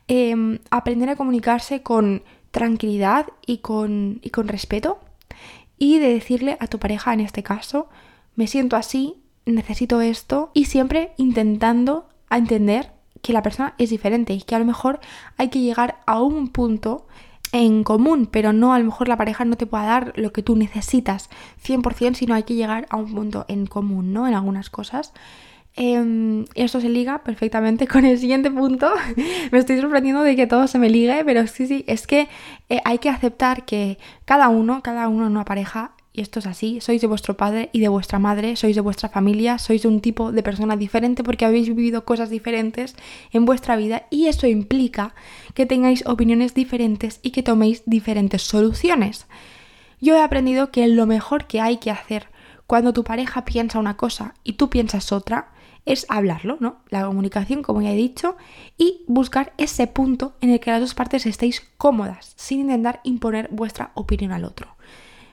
Em, 0.08 0.58
aprender 0.70 1.08
a 1.08 1.16
comunicarse 1.16 1.82
con 1.82 2.22
tranquilidad 2.50 3.26
y 3.46 3.58
con, 3.58 4.18
y 4.22 4.30
con 4.30 4.48
respeto. 4.48 4.98
Y 5.78 5.98
de 5.98 6.12
decirle 6.12 6.56
a 6.60 6.66
tu 6.66 6.78
pareja, 6.78 7.14
en 7.14 7.20
este 7.20 7.42
caso, 7.42 7.88
me 8.34 8.46
siento 8.46 8.76
así, 8.76 9.19
necesito 9.54 10.00
esto 10.00 10.50
y 10.54 10.66
siempre 10.66 11.12
intentando 11.16 12.08
a 12.28 12.38
entender 12.38 12.92
que 13.22 13.32
la 13.32 13.42
persona 13.42 13.74
es 13.78 13.90
diferente 13.90 14.32
y 14.32 14.42
que 14.42 14.54
a 14.54 14.58
lo 14.58 14.64
mejor 14.64 15.00
hay 15.36 15.48
que 15.48 15.60
llegar 15.60 16.00
a 16.06 16.20
un 16.20 16.48
punto 16.48 17.06
en 17.52 17.82
común, 17.82 18.26
pero 18.30 18.52
no 18.52 18.72
a 18.72 18.78
lo 18.78 18.84
mejor 18.84 19.08
la 19.08 19.16
pareja 19.16 19.44
no 19.44 19.56
te 19.56 19.66
pueda 19.66 19.84
dar 19.84 20.12
lo 20.16 20.32
que 20.32 20.42
tú 20.42 20.56
necesitas 20.56 21.30
100%, 21.64 22.14
sino 22.14 22.34
hay 22.34 22.44
que 22.44 22.54
llegar 22.54 22.86
a 22.90 22.96
un 22.96 23.12
punto 23.12 23.44
en 23.48 23.66
común, 23.66 24.12
¿no? 24.12 24.28
En 24.28 24.34
algunas 24.34 24.70
cosas. 24.70 25.12
Eh, 25.76 26.44
esto 26.54 26.80
se 26.80 26.88
liga 26.88 27.22
perfectamente 27.22 27.86
con 27.86 28.04
el 28.04 28.18
siguiente 28.18 28.50
punto. 28.50 28.90
me 29.52 29.58
estoy 29.58 29.80
sorprendiendo 29.80 30.22
de 30.22 30.36
que 30.36 30.46
todo 30.46 30.66
se 30.66 30.78
me 30.78 30.90
ligue, 30.90 31.24
pero 31.24 31.46
sí, 31.46 31.66
sí, 31.66 31.84
es 31.86 32.06
que 32.06 32.28
eh, 32.68 32.80
hay 32.84 32.98
que 32.98 33.08
aceptar 33.08 33.64
que 33.64 33.98
cada 34.24 34.48
uno, 34.48 34.82
cada 34.82 35.08
uno 35.08 35.26
en 35.26 35.32
una 35.32 35.44
pareja 35.44 35.92
y 36.12 36.22
esto 36.22 36.40
es 36.40 36.46
así, 36.46 36.80
sois 36.80 37.00
de 37.00 37.06
vuestro 37.06 37.36
padre 37.36 37.70
y 37.72 37.80
de 37.80 37.88
vuestra 37.88 38.18
madre, 38.18 38.56
sois 38.56 38.74
de 38.74 38.80
vuestra 38.80 39.08
familia, 39.08 39.58
sois 39.58 39.82
de 39.82 39.88
un 39.88 40.00
tipo 40.00 40.32
de 40.32 40.42
persona 40.42 40.76
diferente 40.76 41.22
porque 41.22 41.44
habéis 41.44 41.68
vivido 41.68 42.04
cosas 42.04 42.30
diferentes 42.30 42.96
en 43.32 43.44
vuestra 43.44 43.76
vida 43.76 44.06
y 44.10 44.26
eso 44.26 44.48
implica 44.48 45.14
que 45.54 45.66
tengáis 45.66 46.04
opiniones 46.06 46.52
diferentes 46.52 47.20
y 47.22 47.30
que 47.30 47.44
toméis 47.44 47.82
diferentes 47.86 48.42
soluciones. 48.42 49.26
Yo 50.00 50.16
he 50.16 50.22
aprendido 50.22 50.72
que 50.72 50.88
lo 50.88 51.06
mejor 51.06 51.46
que 51.46 51.60
hay 51.60 51.76
que 51.76 51.92
hacer 51.92 52.28
cuando 52.66 52.92
tu 52.92 53.04
pareja 53.04 53.44
piensa 53.44 53.78
una 53.78 53.96
cosa 53.96 54.34
y 54.42 54.54
tú 54.54 54.68
piensas 54.68 55.12
otra 55.12 55.52
es 55.86 56.06
hablarlo, 56.08 56.56
¿no? 56.60 56.80
La 56.88 57.04
comunicación, 57.04 57.62
como 57.62 57.82
ya 57.82 57.90
he 57.90 57.96
dicho, 57.96 58.36
y 58.76 59.02
buscar 59.06 59.52
ese 59.58 59.86
punto 59.86 60.34
en 60.40 60.50
el 60.50 60.60
que 60.60 60.70
las 60.70 60.80
dos 60.80 60.94
partes 60.94 61.26
estéis 61.26 61.68
cómodas, 61.78 62.32
sin 62.36 62.60
intentar 62.60 63.00
imponer 63.02 63.48
vuestra 63.50 63.90
opinión 63.94 64.32
al 64.32 64.44
otro. 64.44 64.76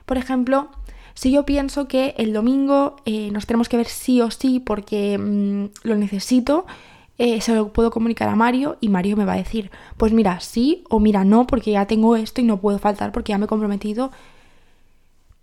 Por 0.08 0.16
ejemplo, 0.16 0.70
si 1.12 1.30
yo 1.30 1.44
pienso 1.44 1.86
que 1.86 2.14
el 2.16 2.32
domingo 2.32 2.96
eh, 3.04 3.30
nos 3.30 3.44
tenemos 3.44 3.68
que 3.68 3.76
ver 3.76 3.88
sí 3.88 4.22
o 4.22 4.30
sí 4.30 4.58
porque 4.58 5.18
mm, 5.18 5.86
lo 5.86 5.96
necesito, 5.96 6.64
eh, 7.18 7.42
se 7.42 7.54
lo 7.54 7.74
puedo 7.74 7.90
comunicar 7.90 8.26
a 8.30 8.34
Mario 8.34 8.78
y 8.80 8.88
Mario 8.88 9.18
me 9.18 9.26
va 9.26 9.34
a 9.34 9.36
decir, 9.36 9.70
pues 9.98 10.14
mira, 10.14 10.40
sí 10.40 10.82
o 10.88 10.98
mira, 10.98 11.24
no, 11.24 11.46
porque 11.46 11.72
ya 11.72 11.84
tengo 11.84 12.16
esto 12.16 12.40
y 12.40 12.44
no 12.44 12.58
puedo 12.58 12.78
faltar 12.78 13.12
porque 13.12 13.32
ya 13.32 13.38
me 13.38 13.44
he 13.44 13.48
comprometido. 13.48 14.10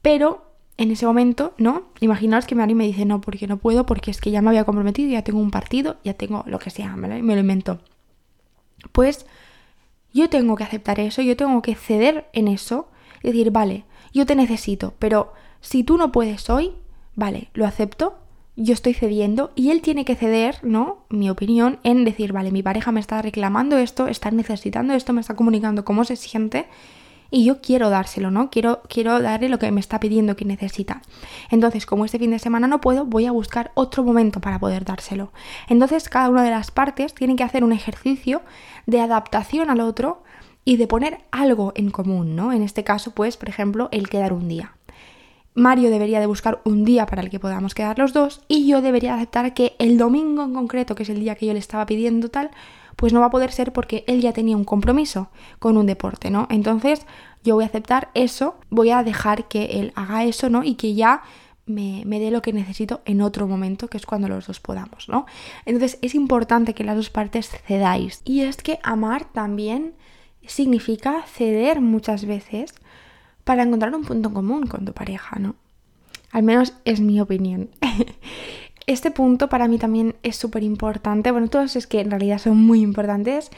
Pero 0.01 0.41
en 0.77 0.89
ese 0.89 1.05
momento, 1.05 1.53
¿no? 1.59 1.83
Imaginaos 1.99 2.47
que 2.47 2.55
Mario 2.55 2.75
me 2.75 2.87
dice, 2.87 3.05
no, 3.05 3.21
porque 3.21 3.45
no 3.45 3.57
puedo, 3.57 3.85
porque 3.85 4.09
es 4.09 4.19
que 4.19 4.31
ya 4.31 4.41
me 4.41 4.49
había 4.49 4.63
comprometido, 4.63 5.11
ya 5.11 5.21
tengo 5.21 5.39
un 5.39 5.51
partido, 5.51 5.97
ya 6.03 6.15
tengo 6.15 6.43
lo 6.47 6.57
que 6.57 6.71
sea, 6.71 6.95
me 6.95 7.21
lo 7.21 7.39
invento. 7.39 7.81
Pues 8.91 9.27
yo 10.11 10.27
tengo 10.27 10.55
que 10.55 10.63
aceptar 10.63 10.99
eso, 10.99 11.21
yo 11.21 11.37
tengo 11.37 11.61
que 11.61 11.75
ceder 11.75 12.25
en 12.33 12.47
eso 12.47 12.87
y 13.21 13.27
decir, 13.27 13.51
vale, 13.51 13.85
yo 14.15 14.25
te 14.25 14.35
necesito, 14.35 14.93
pero 14.97 15.33
si 15.59 15.83
tú 15.83 15.97
no 15.97 16.11
puedes 16.11 16.49
hoy, 16.49 16.71
vale, 17.15 17.49
lo 17.53 17.65
acepto, 17.65 18.15
yo 18.55 18.73
estoy 18.73 18.93
cediendo 18.93 19.51
y 19.55 19.71
él 19.71 19.81
tiene 19.81 20.05
que 20.05 20.15
ceder, 20.15 20.59
¿no? 20.63 21.05
Mi 21.09 21.29
opinión 21.29 21.79
en 21.83 22.05
decir, 22.05 22.31
vale, 22.31 22.51
mi 22.51 22.63
pareja 22.63 22.93
me 22.93 23.01
está 23.01 23.21
reclamando 23.21 23.77
esto, 23.77 24.07
está 24.07 24.31
necesitando 24.31 24.93
esto, 24.93 25.11
me 25.11 25.19
está 25.19 25.35
comunicando 25.35 25.83
cómo 25.83 26.05
se 26.05 26.15
siente 26.15 26.67
y 27.29 27.43
yo 27.43 27.59
quiero 27.59 27.89
dárselo, 27.89 28.31
¿no? 28.31 28.49
Quiero, 28.49 28.81
quiero 28.87 29.21
darle 29.21 29.49
lo 29.49 29.59
que 29.59 29.69
me 29.71 29.81
está 29.81 29.99
pidiendo 29.99 30.37
que 30.37 30.45
necesita. 30.45 31.01
Entonces, 31.49 31.85
como 31.85 32.05
este 32.05 32.19
fin 32.19 32.31
de 32.31 32.39
semana 32.39 32.67
no 32.67 32.79
puedo, 32.79 33.05
voy 33.05 33.25
a 33.25 33.33
buscar 33.33 33.71
otro 33.73 34.05
momento 34.05 34.39
para 34.39 34.59
poder 34.59 34.85
dárselo. 34.85 35.33
Entonces, 35.67 36.07
cada 36.07 36.29
una 36.29 36.43
de 36.43 36.51
las 36.51 36.71
partes 36.71 37.13
tiene 37.13 37.35
que 37.35 37.43
hacer 37.43 37.65
un 37.65 37.73
ejercicio 37.73 38.41
de 38.85 39.01
adaptación 39.01 39.69
al 39.69 39.81
otro 39.81 40.23
y 40.65 40.77
de 40.77 40.87
poner 40.87 41.19
algo 41.31 41.71
en 41.75 41.91
común, 41.91 42.35
¿no? 42.35 42.51
En 42.51 42.63
este 42.63 42.83
caso, 42.83 43.11
pues, 43.11 43.37
por 43.37 43.47
ejemplo, 43.47 43.87
el 43.91 44.09
quedar 44.09 44.33
un 44.33 44.47
día. 44.47 44.73
Mario 45.53 45.89
debería 45.89 46.19
de 46.19 46.25
buscar 46.25 46.59
un 46.65 46.83
día 46.83 47.05
para 47.05 47.21
el 47.21 47.29
que 47.29 47.39
podamos 47.39 47.73
quedar 47.73 47.97
los 47.97 48.11
dos 48.11 48.41
y 48.49 48.67
yo 48.67 48.81
debería 48.81 49.15
aceptar 49.15 49.53
que 49.53 49.73
el 49.79 49.97
domingo 49.97 50.43
en 50.43 50.53
concreto, 50.53 50.95
que 50.95 51.03
es 51.03 51.09
el 51.09 51.21
día 51.21 51.35
que 51.35 51.45
yo 51.45 51.53
le 51.53 51.59
estaba 51.59 51.85
pidiendo 51.85 52.29
tal, 52.29 52.51
pues 52.97 53.13
no 53.13 53.21
va 53.21 53.27
a 53.27 53.29
poder 53.31 53.53
ser 53.53 53.71
porque 53.71 54.03
él 54.07 54.19
ya 54.19 54.33
tenía 54.33 54.57
un 54.57 54.65
compromiso 54.65 55.29
con 55.59 55.77
un 55.77 55.85
deporte, 55.85 56.29
¿no? 56.29 56.47
Entonces 56.49 57.05
yo 57.43 57.55
voy 57.55 57.63
a 57.63 57.67
aceptar 57.67 58.09
eso, 58.15 58.55
voy 58.69 58.89
a 58.89 59.03
dejar 59.03 59.47
que 59.47 59.79
él 59.79 59.93
haga 59.95 60.25
eso, 60.25 60.49
¿no? 60.49 60.63
Y 60.63 60.75
que 60.75 60.93
ya 60.93 61.23
me, 61.65 62.03
me, 62.05 62.19
dé 62.19 62.31
lo 62.31 62.41
que 62.41 62.51
necesito 62.51 63.01
en 63.05 63.21
otro 63.21 63.47
momento, 63.47 63.87
que 63.87 63.97
es 63.97 64.05
cuando 64.05 64.27
los 64.27 64.47
dos 64.47 64.59
podamos, 64.59 65.07
¿no? 65.07 65.25
Entonces 65.65 65.99
es 66.01 66.15
importante 66.15 66.73
que 66.73 66.83
las 66.83 66.97
dos 66.97 67.09
partes 67.09 67.49
cedáis. 67.65 68.21
Y 68.25 68.41
es 68.41 68.57
que 68.57 68.79
amar 68.83 69.25
también 69.31 69.93
significa 70.47 71.23
ceder 71.23 71.81
muchas 71.81 72.25
veces 72.25 72.73
para 73.43 73.63
encontrar 73.63 73.93
un 73.95 74.03
punto 74.03 74.33
común 74.33 74.67
con 74.67 74.85
tu 74.85 74.93
pareja, 74.93 75.37
¿no? 75.39 75.55
Al 76.31 76.43
menos 76.43 76.73
es 76.83 76.99
mi 76.99 77.21
opinión. 77.21 77.69
este 78.87 79.11
punto 79.11 79.49
para 79.49 79.67
mí 79.67 79.77
también 79.77 80.15
es 80.23 80.35
súper 80.35 80.63
importante. 80.63 81.31
Bueno, 81.31 81.47
todos 81.47 81.75
es 81.75 81.87
que 81.87 82.01
en 82.01 82.11
realidad 82.11 82.39
son 82.39 82.57
muy 82.57 82.81
importantes. 82.81 83.51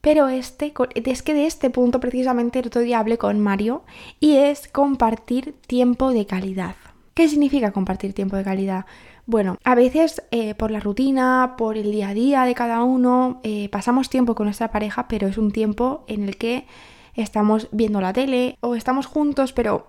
Pero 0.00 0.28
este, 0.28 0.72
es 0.94 1.22
que 1.22 1.34
de 1.34 1.46
este 1.46 1.68
punto 1.68 2.00
precisamente 2.00 2.58
el 2.58 2.68
otro 2.68 2.80
día 2.80 3.00
hablé 3.00 3.18
con 3.18 3.38
Mario 3.38 3.82
y 4.18 4.36
es 4.36 4.66
compartir 4.66 5.54
tiempo 5.66 6.10
de 6.12 6.24
calidad. 6.24 6.74
¿Qué 7.12 7.28
significa 7.28 7.72
compartir 7.72 8.14
tiempo 8.14 8.36
de 8.36 8.44
calidad? 8.44 8.86
Bueno, 9.30 9.58
a 9.62 9.76
veces 9.76 10.24
eh, 10.32 10.56
por 10.56 10.72
la 10.72 10.80
rutina, 10.80 11.54
por 11.56 11.76
el 11.76 11.92
día 11.92 12.08
a 12.08 12.14
día 12.14 12.42
de 12.42 12.54
cada 12.56 12.82
uno, 12.82 13.38
eh, 13.44 13.68
pasamos 13.68 14.10
tiempo 14.10 14.34
con 14.34 14.46
nuestra 14.46 14.72
pareja, 14.72 15.06
pero 15.06 15.28
es 15.28 15.38
un 15.38 15.52
tiempo 15.52 16.02
en 16.08 16.24
el 16.24 16.36
que 16.36 16.66
estamos 17.14 17.68
viendo 17.70 18.00
la 18.00 18.12
tele 18.12 18.56
o 18.60 18.74
estamos 18.74 19.06
juntos, 19.06 19.52
pero 19.52 19.86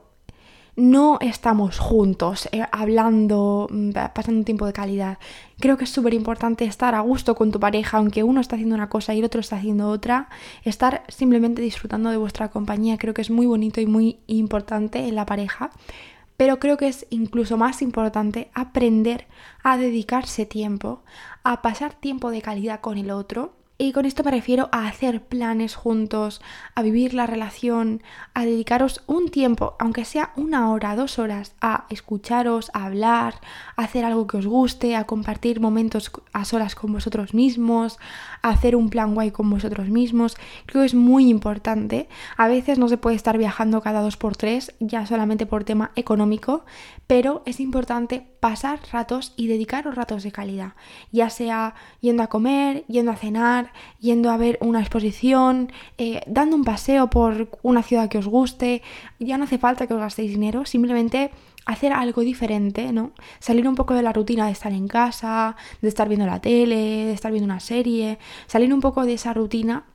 no 0.76 1.18
estamos 1.22 1.80
juntos 1.80 2.50
eh, 2.52 2.62
hablando, 2.72 3.68
mm, 3.72 3.94
pasando 4.14 4.38
un 4.38 4.46
tiempo 4.46 4.68
de 4.68 4.74
calidad. 4.74 5.18
Creo 5.60 5.76
que 5.76 5.86
es 5.86 5.90
súper 5.90 6.14
importante 6.14 6.66
estar 6.66 6.94
a 6.94 7.00
gusto 7.00 7.34
con 7.34 7.52
tu 7.52 7.60
pareja, 7.60 7.98
aunque 7.98 8.22
uno 8.22 8.42
está 8.42 8.58
haciendo 8.58 8.76
una 8.76 8.90
cosa 8.90 9.16
y 9.16 9.20
el 9.20 9.26
otro 9.26 9.42
está 9.42 9.56
haciendo 9.56 9.90
otra. 9.90 10.30
Estar 10.66 11.02
simplemente 11.08 11.64
disfrutando 11.64 12.12
de 12.12 12.18
vuestra 12.18 12.50
compañía 12.50 13.00
creo 13.00 13.16
que 13.16 13.24
es 13.24 13.32
muy 13.32 13.48
bonito 13.48 13.82
y 13.82 13.88
muy 13.88 14.20
importante 14.28 15.08
en 15.08 15.16
la 15.16 15.26
pareja 15.26 15.72
pero 16.42 16.58
creo 16.58 16.76
que 16.76 16.88
es 16.88 17.06
incluso 17.12 17.56
más 17.56 17.84
importante 17.84 18.50
aprender 18.56 19.28
a 19.62 19.78
dedicarse 19.78 20.48
tiempo, 20.48 21.04
a 21.44 21.62
pasar 21.62 21.94
tiempo 21.94 22.32
de 22.32 22.42
calidad 22.42 22.82
con 22.82 22.98
el 22.98 23.12
otro. 23.12 23.54
Y 23.78 23.92
con 23.92 24.06
esto 24.06 24.24
me 24.24 24.32
refiero 24.32 24.68
a 24.72 24.88
hacer 24.88 25.24
planes 25.24 25.76
juntos, 25.76 26.42
a 26.74 26.82
vivir 26.82 27.14
la 27.14 27.28
relación, 27.28 28.02
a 28.34 28.44
dedicaros 28.44 29.04
un 29.06 29.30
tiempo, 29.30 29.76
aunque 29.78 30.04
sea 30.04 30.34
una 30.36 30.72
hora, 30.72 30.96
dos 30.96 31.20
horas, 31.20 31.54
a 31.62 31.86
escucharos, 31.92 32.72
a 32.74 32.86
hablar, 32.86 33.36
a 33.76 33.84
hacer 33.84 34.04
algo 34.04 34.26
que 34.26 34.38
os 34.38 34.48
guste, 34.48 34.96
a 34.96 35.06
compartir 35.06 35.60
momentos 35.60 36.12
a 36.34 36.44
solas 36.46 36.74
con 36.74 36.92
vosotros 36.92 37.36
mismos, 37.36 38.00
hacer 38.42 38.76
un 38.76 38.90
plan 38.90 39.14
guay 39.14 39.32
con 39.32 39.50
vosotros 39.50 39.90
mismos. 39.90 40.36
Creo 40.66 40.82
que 40.82 40.88
es 40.88 40.94
muy 40.94 41.30
importante. 41.30 42.08
A 42.38 42.48
veces 42.48 42.80
no 42.80 42.88
se 42.88 42.98
puede 42.98 43.16
estar 43.16 43.38
viajando 43.38 43.82
cada 43.82 44.02
dos 44.02 44.18
por 44.18 44.36
tres, 44.36 44.74
ya 44.80 45.06
solamente 45.06 45.46
por 45.46 45.64
tema 45.64 45.92
económico, 45.96 46.66
pero 47.08 47.44
es 47.46 47.60
importante 47.60 48.26
pasar 48.40 48.80
ratos 48.92 49.34
y 49.36 49.48
dedicaros 49.48 49.96
ratos 49.96 50.24
de 50.24 50.32
calidad, 50.32 50.74
ya 51.12 51.30
sea 51.30 51.76
yendo 52.00 52.24
a 52.24 52.28
comer, 52.28 52.84
yendo 52.88 53.12
a 53.12 53.16
cenar, 53.16 53.72
yendo 54.00 54.32
a 54.32 54.38
ver 54.38 54.58
una 54.62 54.80
exposición, 54.80 55.72
eh, 55.98 56.22
dando 56.26 56.56
un 56.56 56.64
paseo 56.64 57.10
por 57.10 57.50
una 57.62 57.84
ciudad 57.84 58.10
que 58.10 58.18
os 58.18 58.28
guste, 58.28 58.82
ya 59.20 59.38
no 59.38 59.44
hace 59.44 59.58
falta 59.58 59.88
que 59.88 59.94
os 59.94 60.00
gastéis 60.00 60.32
dinero, 60.32 60.66
simplemente 60.66 61.32
hacer 61.66 61.94
algo 61.94 62.22
diferente, 62.22 62.92
¿no? 62.92 63.12
Salir 63.40 63.68
un 63.68 63.76
poco 63.76 63.94
de 63.94 64.02
la 64.02 64.14
rutina 64.14 64.48
de 64.48 64.52
estar 64.52 64.72
en 64.72 64.88
casa, 64.88 65.56
de 65.82 65.88
estar 65.88 66.08
viendo 66.08 66.26
la 66.26 66.42
tele, 66.42 66.76
de 66.76 67.14
estar 67.14 67.32
viendo 67.32 67.46
una 67.46 67.60
serie, 67.60 68.18
salir 68.48 68.74
un 68.74 68.82
poco 68.82 69.06
de 69.06 69.14
esa 69.14 69.34
rutina 69.34 69.86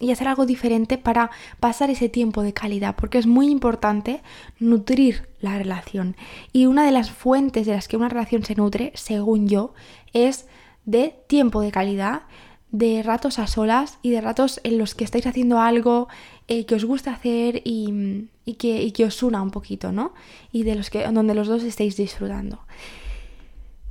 y 0.00 0.12
hacer 0.12 0.28
algo 0.28 0.46
diferente 0.46 0.96
para 0.98 1.30
pasar 1.60 1.90
ese 1.90 2.08
tiempo 2.08 2.42
de 2.42 2.52
calidad, 2.52 2.94
porque 2.96 3.18
es 3.18 3.26
muy 3.26 3.48
importante 3.48 4.22
nutrir 4.60 5.28
la 5.40 5.58
relación. 5.58 6.16
Y 6.52 6.66
una 6.66 6.84
de 6.84 6.92
las 6.92 7.10
fuentes 7.10 7.66
de 7.66 7.72
las 7.72 7.88
que 7.88 7.96
una 7.96 8.08
relación 8.08 8.44
se 8.44 8.54
nutre, 8.54 8.92
según 8.94 9.48
yo, 9.48 9.74
es 10.12 10.46
de 10.84 11.14
tiempo 11.26 11.60
de 11.60 11.72
calidad, 11.72 12.22
de 12.70 13.02
ratos 13.02 13.38
a 13.38 13.46
solas 13.46 13.98
y 14.02 14.10
de 14.10 14.20
ratos 14.20 14.60
en 14.62 14.78
los 14.78 14.94
que 14.94 15.04
estáis 15.04 15.26
haciendo 15.26 15.58
algo 15.58 16.08
eh, 16.48 16.66
que 16.66 16.74
os 16.74 16.84
gusta 16.84 17.12
hacer 17.12 17.62
y, 17.64 18.28
que, 18.58 18.92
que, 18.92 19.04
os 19.04 19.22
una 19.22 19.42
un 19.42 19.50
poquito, 19.50 19.90
¿no? 19.90 20.12
Y 20.52 20.64
de 20.64 20.74
los 20.74 20.90
que, 20.90 21.06
donde 21.06 21.34
los 21.34 21.48
dos 21.48 21.62
estéis 21.62 21.96
disfrutando. 21.96 22.60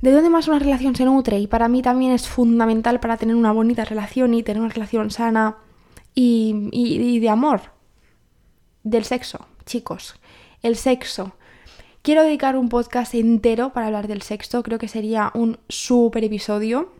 ¿De 0.00 0.12
dónde 0.12 0.30
más 0.30 0.46
una 0.46 0.60
relación 0.60 0.94
se 0.94 1.04
nutre? 1.04 1.38
Y 1.40 1.48
para 1.48 1.68
mí 1.68 1.82
también 1.82 2.12
es 2.12 2.28
fundamental 2.28 3.00
para 3.00 3.16
tener 3.16 3.34
una 3.34 3.52
bonita 3.52 3.84
relación 3.84 4.32
y 4.32 4.44
tener 4.44 4.62
una 4.62 4.72
relación 4.72 5.10
sana 5.10 5.56
y, 6.14 7.18
de 7.18 7.28
amor. 7.28 7.62
Del 8.84 9.04
sexo, 9.04 9.46
chicos. 9.66 10.14
El 10.62 10.76
sexo. 10.76 11.32
Quiero 12.02 12.22
dedicar 12.22 12.56
un 12.56 12.68
podcast 12.68 13.14
entero 13.14 13.72
para 13.72 13.86
hablar 13.86 14.06
del 14.06 14.22
sexo. 14.22 14.62
Creo 14.62 14.78
que 14.78 14.88
sería 14.88 15.32
un 15.34 15.58
super 15.68 16.22
episodio. 16.22 16.92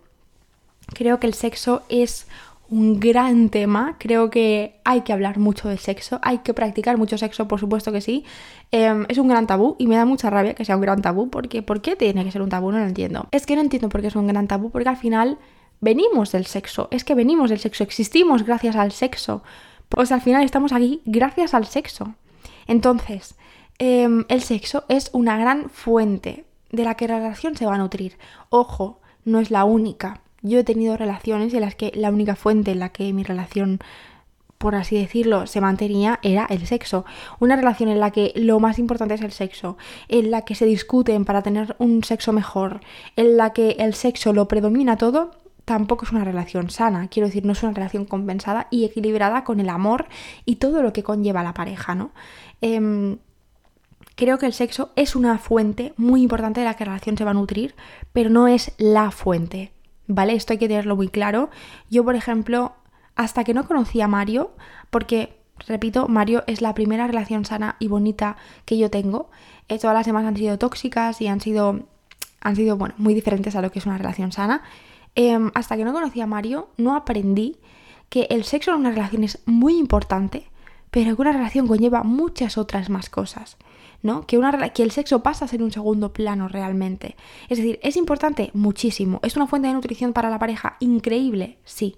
Creo 0.92 1.20
que 1.20 1.28
el 1.28 1.34
sexo 1.34 1.82
es 1.88 2.26
un 2.70 3.00
gran 3.00 3.48
tema. 3.48 3.96
Creo 3.98 4.30
que 4.30 4.80
hay 4.84 5.02
que 5.02 5.12
hablar 5.12 5.38
mucho 5.38 5.68
del 5.68 5.78
sexo. 5.78 6.18
Hay 6.22 6.38
que 6.38 6.54
practicar 6.54 6.98
mucho 6.98 7.18
sexo, 7.18 7.48
por 7.48 7.60
supuesto 7.60 7.92
que 7.92 8.00
sí. 8.00 8.24
Em, 8.70 9.06
es 9.08 9.18
un 9.18 9.28
gran 9.28 9.46
tabú 9.46 9.76
y 9.78 9.86
me 9.86 9.96
da 9.96 10.04
mucha 10.04 10.30
rabia 10.30 10.54
que 10.54 10.64
sea 10.64 10.76
un 10.76 10.82
gran 10.82 11.02
tabú. 11.02 11.30
Porque 11.30 11.62
¿por 11.62 11.80
qué 11.80 11.96
tiene 11.96 12.24
que 12.24 12.32
ser 12.32 12.42
un 12.42 12.48
tabú? 12.48 12.70
No 12.70 12.78
lo 12.78 12.86
entiendo. 12.86 13.26
Es 13.30 13.46
que 13.46 13.54
no 13.54 13.62
entiendo 13.62 13.88
por 13.88 14.00
qué 14.00 14.08
es 14.08 14.16
un 14.16 14.26
gran 14.26 14.46
tabú. 14.46 14.70
Porque 14.70 14.88
al 14.88 14.96
final 14.96 15.38
venimos 15.80 16.32
del 16.32 16.46
sexo, 16.46 16.88
es 16.90 17.04
que 17.04 17.14
venimos 17.14 17.50
del 17.50 17.58
sexo, 17.58 17.84
existimos 17.84 18.44
gracias 18.44 18.76
al 18.76 18.92
sexo. 18.92 19.42
Pues 19.88 20.12
al 20.12 20.20
final 20.20 20.44
estamos 20.44 20.72
aquí 20.72 21.02
gracias 21.04 21.54
al 21.54 21.66
sexo. 21.66 22.14
Entonces, 22.66 23.36
em, 23.78 24.24
el 24.28 24.42
sexo 24.42 24.84
es 24.88 25.10
una 25.12 25.38
gran 25.38 25.70
fuente 25.70 26.44
de 26.70 26.84
la 26.84 26.94
que 26.94 27.08
la 27.08 27.18
relación 27.18 27.56
se 27.56 27.64
va 27.64 27.76
a 27.76 27.78
nutrir. 27.78 28.18
Ojo, 28.50 29.00
no 29.24 29.40
es 29.40 29.50
la 29.50 29.64
única. 29.64 30.20
Yo 30.42 30.60
he 30.60 30.64
tenido 30.64 30.96
relaciones 30.96 31.52
en 31.54 31.62
las 31.62 31.74
que 31.74 31.92
la 31.94 32.10
única 32.10 32.36
fuente 32.36 32.70
en 32.70 32.78
la 32.78 32.90
que 32.90 33.12
mi 33.12 33.24
relación, 33.24 33.80
por 34.56 34.74
así 34.74 34.96
decirlo, 34.96 35.46
se 35.46 35.60
mantenía 35.60 36.20
era 36.22 36.46
el 36.48 36.66
sexo. 36.66 37.04
Una 37.40 37.56
relación 37.56 37.88
en 37.88 38.00
la 38.00 38.10
que 38.10 38.32
lo 38.36 38.60
más 38.60 38.78
importante 38.78 39.14
es 39.14 39.22
el 39.22 39.32
sexo, 39.32 39.76
en 40.08 40.30
la 40.30 40.42
que 40.42 40.54
se 40.54 40.66
discuten 40.66 41.24
para 41.24 41.42
tener 41.42 41.74
un 41.78 42.04
sexo 42.04 42.32
mejor, 42.32 42.80
en 43.16 43.36
la 43.36 43.52
que 43.52 43.70
el 43.78 43.94
sexo 43.94 44.32
lo 44.32 44.46
predomina 44.46 44.96
todo, 44.96 45.32
tampoco 45.68 46.06
es 46.06 46.12
una 46.12 46.24
relación 46.24 46.70
sana, 46.70 47.08
quiero 47.08 47.26
decir, 47.26 47.44
no 47.44 47.52
es 47.52 47.62
una 47.62 47.74
relación 47.74 48.06
compensada 48.06 48.68
y 48.70 48.86
equilibrada 48.86 49.44
con 49.44 49.60
el 49.60 49.68
amor 49.68 50.06
y 50.46 50.56
todo 50.56 50.82
lo 50.82 50.94
que 50.94 51.02
conlleva 51.02 51.42
la 51.42 51.52
pareja, 51.52 51.94
¿no? 51.94 52.12
Em, 52.62 53.18
creo 54.14 54.38
que 54.38 54.46
el 54.46 54.54
sexo 54.54 54.92
es 54.96 55.14
una 55.14 55.36
fuente 55.36 55.92
muy 55.98 56.22
importante 56.22 56.60
de 56.60 56.66
la 56.66 56.74
que 56.74 56.86
la 56.86 56.92
relación 56.92 57.18
se 57.18 57.24
va 57.24 57.32
a 57.32 57.34
nutrir, 57.34 57.74
pero 58.14 58.30
no 58.30 58.48
es 58.48 58.72
la 58.78 59.10
fuente, 59.10 59.72
¿vale? 60.08 60.34
Esto 60.34 60.54
hay 60.54 60.58
que 60.58 60.66
tenerlo 60.66 60.96
muy 60.96 61.08
claro. 61.08 61.50
Yo, 61.90 62.04
por 62.04 62.16
ejemplo, 62.16 62.72
hasta 63.14 63.44
que 63.44 63.54
no 63.54 63.66
conocí 63.68 64.00
a 64.00 64.08
Mario, 64.08 64.50
porque, 64.90 65.38
repito, 65.66 66.08
Mario 66.08 66.42
es 66.46 66.60
la 66.60 66.74
primera 66.74 67.06
relación 67.06 67.44
sana 67.44 67.76
y 67.78 67.86
bonita 67.86 68.36
que 68.64 68.76
yo 68.78 68.90
tengo, 68.90 69.30
eh, 69.68 69.78
todas 69.78 69.94
las 69.94 70.06
demás 70.06 70.24
han 70.24 70.36
sido 70.36 70.58
tóxicas 70.58 71.20
y 71.20 71.28
han 71.28 71.40
sido, 71.40 71.80
han 72.40 72.56
sido, 72.56 72.76
bueno, 72.76 72.94
muy 72.98 73.14
diferentes 73.14 73.54
a 73.54 73.62
lo 73.62 73.70
que 73.70 73.78
es 73.78 73.86
una 73.86 73.98
relación 73.98 74.32
sana. 74.32 74.62
Em, 75.14 75.50
hasta 75.54 75.76
que 75.76 75.84
no 75.84 75.92
conocí 75.92 76.20
a 76.20 76.26
Mario, 76.26 76.70
no 76.76 76.96
aprendí 76.96 77.56
que 78.08 78.26
el 78.30 78.44
sexo 78.44 78.70
en 78.70 78.78
una 78.78 78.90
relación 78.90 79.24
es 79.24 79.40
muy 79.46 79.76
importante, 79.78 80.50
pero 80.90 81.14
que 81.14 81.22
una 81.22 81.32
relación 81.32 81.66
conlleva 81.66 82.02
muchas 82.02 82.56
otras 82.56 82.88
más 82.88 83.10
cosas. 83.10 83.56
¿No? 84.02 84.26
Que, 84.26 84.38
una, 84.38 84.70
que 84.70 84.82
el 84.82 84.90
sexo 84.90 85.22
pasa 85.22 85.44
a 85.44 85.48
ser 85.48 85.62
un 85.62 85.72
segundo 85.72 86.12
plano 86.12 86.48
realmente. 86.48 87.16
Es 87.48 87.58
decir, 87.58 87.78
¿es 87.82 87.96
importante? 87.96 88.50
Muchísimo. 88.54 89.20
¿Es 89.22 89.36
una 89.36 89.46
fuente 89.46 89.68
de 89.68 89.74
nutrición 89.74 90.12
para 90.12 90.30
la 90.30 90.38
pareja? 90.38 90.76
Increíble, 90.80 91.58
sí. 91.64 91.96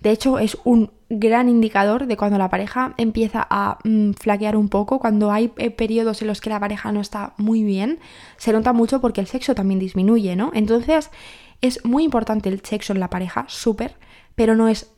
De 0.00 0.10
hecho, 0.10 0.38
es 0.38 0.58
un 0.64 0.90
gran 1.08 1.48
indicador 1.48 2.06
de 2.06 2.16
cuando 2.16 2.36
la 2.36 2.50
pareja 2.50 2.94
empieza 2.98 3.46
a 3.48 3.78
mm, 3.84 4.12
flaquear 4.12 4.56
un 4.56 4.68
poco, 4.68 4.98
cuando 4.98 5.30
hay 5.30 5.52
eh, 5.56 5.70
periodos 5.70 6.20
en 6.20 6.28
los 6.28 6.40
que 6.40 6.50
la 6.50 6.60
pareja 6.60 6.92
no 6.92 7.00
está 7.00 7.32
muy 7.38 7.62
bien, 7.62 8.00
se 8.36 8.52
nota 8.52 8.72
mucho 8.74 9.00
porque 9.00 9.22
el 9.22 9.26
sexo 9.26 9.54
también 9.54 9.80
disminuye, 9.80 10.36
¿no? 10.36 10.50
Entonces, 10.54 11.10
es 11.62 11.84
muy 11.86 12.04
importante 12.04 12.50
el 12.50 12.60
sexo 12.60 12.92
en 12.92 13.00
la 13.00 13.08
pareja, 13.08 13.46
súper, 13.48 13.96
pero 14.34 14.54
no 14.54 14.68
es 14.68 14.93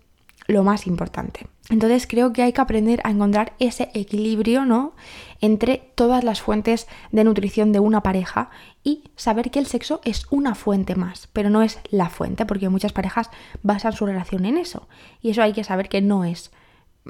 lo 0.47 0.63
más 0.63 0.87
importante. 0.87 1.47
Entonces 1.69 2.07
creo 2.07 2.33
que 2.33 2.43
hay 2.43 2.53
que 2.53 2.61
aprender 2.61 3.01
a 3.05 3.11
encontrar 3.11 3.55
ese 3.59 3.91
equilibrio, 3.95 4.65
¿no? 4.65 4.95
Entre 5.41 5.93
todas 5.95 6.23
las 6.23 6.41
fuentes 6.41 6.87
de 7.11 7.25
nutrición 7.25 7.73
de 7.73 7.81
una 7.81 8.03
pareja 8.03 8.51
y 8.85 9.05
saber 9.17 9.51
que 9.51 9.59
el 9.59 9.67
sexo 9.67 10.01
es 10.05 10.27
una 10.31 10.55
fuente 10.55 10.95
más, 10.95 11.29
pero 11.33 11.51
no 11.51 11.63
es 11.63 11.81
la 11.91 12.09
fuente, 12.09 12.47
porque 12.47 12.69
muchas 12.69 12.93
parejas 12.93 13.31
basan 13.63 13.93
su 13.93 14.07
relación 14.07 14.45
en 14.45 14.59
eso. 14.59 14.89
Y 15.21 15.31
eso 15.31 15.43
hay 15.43 15.53
que 15.53 15.65
saber 15.65 15.89
que 15.89 16.01
no 16.01 16.25
es 16.25 16.53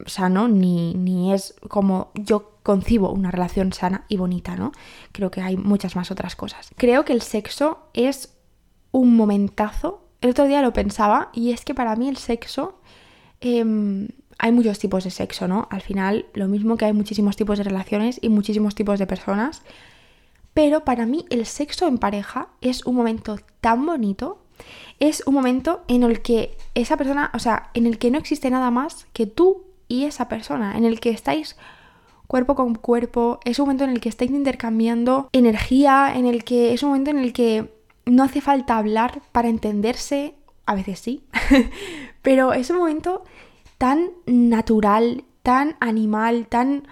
sano 0.07 0.49
ni, 0.49 0.94
ni 0.94 1.33
es 1.33 1.55
como 1.68 2.11
yo 2.14 2.59
concibo 2.62 3.11
una 3.11 3.31
relación 3.31 3.72
sana 3.72 4.05
y 4.09 4.16
bonita, 4.16 4.57
¿no? 4.57 4.72
Creo 5.12 5.31
que 5.31 5.40
hay 5.40 5.57
muchas 5.57 5.96
más 5.96 6.11
otras 6.11 6.35
cosas. 6.35 6.70
Creo 6.77 7.05
que 7.05 7.12
el 7.12 7.22
sexo 7.22 7.90
es 7.92 8.37
un 8.90 9.16
momentazo. 9.16 10.09
El 10.20 10.31
otro 10.31 10.46
día 10.46 10.62
lo 10.62 10.72
pensaba 10.72 11.31
y 11.33 11.53
es 11.53 11.64
que 11.64 11.75
para 11.75 11.94
mí 11.96 12.09
el 12.09 12.16
sexo... 12.16 12.75
Em, 13.48 14.09
hay 14.38 14.50
muchos 14.50 14.80
tipos 14.80 15.04
de 15.04 15.11
sexo, 15.11 15.46
¿no? 15.46 15.68
Al 15.70 15.80
final, 15.80 16.26
lo 16.35 16.48
mismo 16.48 16.76
que 16.76 16.85
hay 16.85 16.92
muchísimos 16.92 17.37
tipos 17.37 17.59
de 17.59 17.64
relaciones 17.64 18.18
y 18.20 18.28
muchísimos 18.28 18.74
tipos 18.74 18.98
de 18.98 19.06
personas. 19.06 19.62
Pero 20.52 20.85
para 20.85 21.06
mí 21.06 21.26
el 21.30 21.46
sexo 21.46 21.87
en 21.87 21.98
pareja 21.98 22.48
es 22.61 22.85
un 22.87 22.96
momento 22.96 23.38
tan 23.61 23.87
bonito. 23.87 24.42
Es 24.98 25.22
un 25.26 25.35
momento 25.35 25.85
en 25.87 26.02
el 26.02 26.22
que 26.22 26.59
esa 26.74 26.96
persona, 26.96 27.30
o 27.35 27.38
sea, 27.38 27.70
en 27.74 27.87
el 27.87 27.98
que 27.98 28.11
no 28.11 28.18
existe 28.18 28.50
nada 28.50 28.72
más 28.72 29.06
que 29.12 29.26
tú 29.26 29.62
y 29.87 30.06
esa 30.06 30.28
persona, 30.28 30.76
en 30.76 30.85
el 30.85 30.98
que 30.98 31.11
estáis 31.11 31.56
cuerpo 32.26 32.56
con 32.56 32.74
cuerpo, 32.74 33.38
es 33.44 33.61
un 33.61 33.66
momento 33.66 33.85
en 33.85 33.90
el 33.90 34.00
que 34.00 34.09
estáis 34.09 34.32
intercambiando 34.32 35.28
energía, 35.30 36.14
en 36.16 36.26
el 36.26 36.42
que 36.42 36.72
es 36.72 36.82
un 36.82 36.88
momento 36.88 37.11
en 37.11 37.18
el 37.18 37.32
que 37.32 37.72
no 38.06 38.24
hace 38.24 38.40
falta 38.40 38.76
hablar 38.76 39.22
para 39.30 39.48
entenderse, 39.48 40.35
a 40.64 40.74
veces 40.74 40.98
sí, 40.98 41.22
pero 42.26 42.54
es 42.54 42.70
un 42.70 42.78
momento 42.78 43.22
tan 43.78 44.10
natural, 44.26 45.22
tan 45.44 45.76
animal, 45.78 46.48
tan 46.48 46.88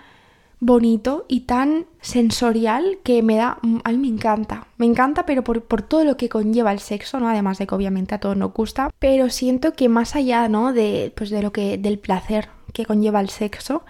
bonito 0.60 1.26
y 1.26 1.40
tan 1.40 1.86
sensorial 2.00 2.98
que 3.02 3.20
me 3.20 3.34
da, 3.34 3.58
a 3.82 3.90
mí 3.90 3.98
me 3.98 4.06
encanta, 4.06 4.68
me 4.76 4.86
encanta 4.86 5.26
pero 5.26 5.42
por, 5.42 5.60
todo 5.82 6.04
lo 6.04 6.16
que 6.16 6.28
conlleva 6.28 6.70
el 6.70 6.78
sexo, 6.78 7.18
¿no? 7.18 7.28
Además 7.28 7.58
de 7.58 7.66
que 7.66 7.74
obviamente 7.74 8.14
a 8.14 8.20
todos 8.20 8.36
nos 8.36 8.52
gusta, 8.52 8.90
pero 9.00 9.28
siento 9.28 9.72
que 9.72 9.88
más 9.88 10.14
allá, 10.14 10.48
¿no? 10.48 10.72
De, 10.72 11.12
pues 11.16 11.30
de 11.30 11.42
lo 11.42 11.52
que, 11.52 11.78
del 11.78 11.98
placer 11.98 12.50
que 12.72 12.86
conlleva 12.86 13.20
el 13.20 13.28
sexo, 13.28 13.84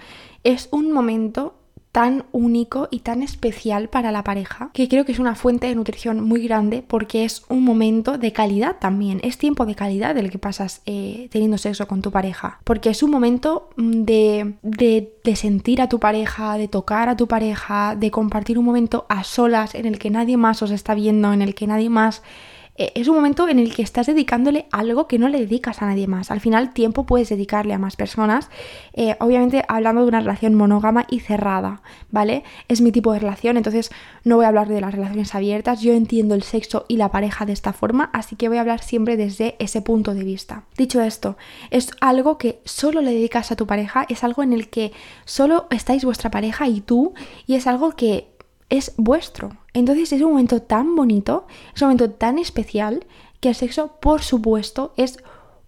es 0.45 0.71
un 0.73 0.93
momento 0.93 1.57
tan 1.95 2.25
único 2.33 2.89
y 2.91 2.99
tan 2.99 3.23
especial 3.23 3.89
para 3.89 4.11
la 4.11 4.25
pareja 4.25 4.71
que 4.73 4.89
creo 4.89 5.05
que 5.05 5.13
es 5.13 5.21
una 5.21 5.37
fuente 5.37 5.69
de 5.69 5.77
nutrición 5.77 6.21
muy 6.21 6.43
grande 6.43 6.83
porque 6.85 7.25
es 7.25 7.45
un 7.49 7.63
momento 7.63 8.19
de 8.19 8.33
calidad 8.33 8.79
también, 8.81 9.21
es 9.23 9.39
tiempo 9.39 9.65
de 9.65 9.77
calidad 9.77 10.19
el 10.19 10.29
que 10.29 10.41
pasas 10.41 10.83
eh, 10.87 11.29
teniendo 11.31 11.57
sexo 11.57 11.87
con 11.87 12.03
tu 12.03 12.11
pareja, 12.11 12.59
porque 12.65 12.91
es 12.91 13.05
un 13.05 13.13
momento 13.13 13.71
mm, 13.77 14.03
de, 14.03 14.55
de, 14.63 15.15
de 15.23 15.37
sentir 15.37 15.81
a 15.81 15.89
tu 15.89 16.01
pareja, 16.01 16.59
de 16.59 16.67
tocar 16.67 17.09
a 17.09 17.17
tu 17.17 17.29
pareja, 17.29 17.95
de 17.95 18.11
compartir 18.11 18.59
un 18.59 18.65
momento 18.65 19.07
a 19.09 19.23
solas 19.23 19.77
en 19.77 19.87
el 19.87 20.01
que 20.01 20.11
nadie 20.11 20.37
más 20.37 20.63
os 20.63 20.73
está 20.73 20.97
viendo, 20.97 21.33
en 21.33 21.43
el 21.43 21.55
que 21.55 21.69
nadie 21.69 21.91
más 21.91 22.25
eh, 22.77 22.93
es 22.95 23.09
un 23.09 23.17
momento 23.17 23.49
en 23.49 23.59
el 23.59 23.75
que 23.75 23.83
estás 23.83 24.07
dedicándole 24.07 24.67
algo 24.73 25.07
que 25.07 25.19
no 25.19 25.29
le 25.29 25.39
dedicas 25.39 25.81
a 25.83 25.87
nadie 25.87 26.07
más. 26.07 26.31
Al 26.31 26.41
final, 26.41 26.73
tiempo 26.73 27.07
puedes 27.07 27.29
dedicarle 27.29 27.75
a 27.75 27.79
más 27.79 27.97
personas. 27.97 28.51
Eh, 28.93 29.17
obviamente, 29.21 29.65
hablando 29.69 30.03
de 30.03 30.09
una 30.09 30.21
relación 30.21 30.55
monógama 30.55 31.07
y 31.11 31.21
cerrada, 31.21 31.83
¿vale? 32.11 32.43
Es 32.69 32.81
mi 32.81 32.93
tipo 32.93 33.13
de 33.13 33.21
relación, 33.21 33.57
entonces 33.57 33.91
no 34.25 34.37
voy 34.37 34.45
a 34.45 34.49
hablar 34.49 34.69
de 34.69 34.81
las 34.81 34.93
relaciones 34.93 35.35
abiertas. 35.35 35.81
Yo 35.83 35.93
entiendo 35.93 36.35
el 36.35 36.43
sexo 36.43 36.85
y 36.89 36.97
la 36.97 37.11
pareja 37.11 37.47
de 37.47 37.53
esta 37.53 37.73
forma, 37.73 38.11
así 38.13 38.37
que 38.37 38.49
voy 38.49 38.59
a 38.59 38.63
hablar 38.63 38.83
siempre 38.83 39.17
desde 39.17 39.57
ese 39.59 39.81
punto 39.81 40.15
de 40.15 40.25
vista. 40.25 40.65
Dicho 40.77 41.01
esto, 41.01 41.37
es 41.71 41.91
algo 42.01 42.39
que 42.39 42.61
solo 42.65 43.01
le 43.01 43.13
dedicas 43.13 43.53
a 43.53 43.57
tu 43.57 43.67
pareja, 43.67 44.07
es 44.09 44.25
algo 44.25 44.43
en 44.43 44.53
el 44.53 44.69
que 44.69 44.93
solo 45.25 45.67
estáis 45.71 46.05
vuestra 46.05 46.31
pareja 46.31 46.67
y 46.69 46.81
tú, 46.81 47.15
y 47.47 47.55
es 47.55 47.67
algo 47.67 47.93
que 47.93 48.34
es 48.77 48.93
vuestro. 48.97 49.57
Entonces 49.73 50.13
es 50.13 50.23
un 50.23 50.31
momento 50.31 50.63
tan 50.63 50.95
bonito, 50.95 51.47
es 51.75 51.83
un 51.83 51.89
momento 51.89 52.11
tan 52.11 52.39
especial 52.39 53.07
que 53.41 53.51
el 53.51 53.55
sexo, 53.55 53.97
por 54.01 54.23
supuesto, 54.23 54.95
es 54.97 55.19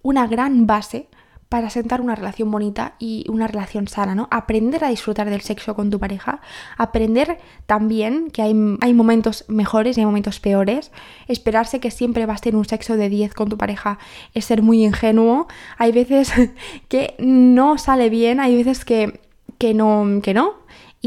una 0.01 0.27
gran 0.27 0.67
base 0.67 1.09
para 1.49 1.69
sentar 1.69 2.01
una 2.01 2.15
relación 2.15 2.51
bonita 2.51 2.95
y 2.99 3.25
una 3.29 3.47
relación 3.47 3.87
sana, 3.87 4.15
¿no? 4.15 4.27
Aprender 4.31 4.83
a 4.83 4.89
disfrutar 4.89 5.29
del 5.29 5.41
sexo 5.41 5.75
con 5.75 5.89
tu 5.89 5.99
pareja, 5.99 6.41
aprender 6.77 7.39
también 7.65 8.31
que 8.31 8.41
hay, 8.41 8.53
hay, 8.81 8.93
momentos 8.93 9.45
mejores 9.47 9.97
y 9.97 10.01
hay 10.01 10.05
momentos 10.05 10.41
peores, 10.41 10.91
esperarse 11.27 11.79
que 11.79 11.89
siempre 11.89 12.25
vas 12.25 12.41
a 12.41 12.43
tener 12.43 12.57
un 12.57 12.65
sexo 12.65 12.97
de 12.97 13.07
10 13.07 13.33
con 13.33 13.47
tu 13.47 13.57
pareja 13.57 13.97
es 14.33 14.43
ser 14.45 14.61
muy 14.61 14.83
ingenuo, 14.83 15.47
hay 15.77 15.93
veces 15.93 16.33
que 16.89 17.15
no 17.19 17.77
sale 17.77 18.09
bien, 18.09 18.41
hay 18.41 18.55
veces 18.55 18.83
que, 18.83 19.21
que 19.57 19.73
no, 19.73 20.21
que 20.21 20.33
no, 20.33 20.55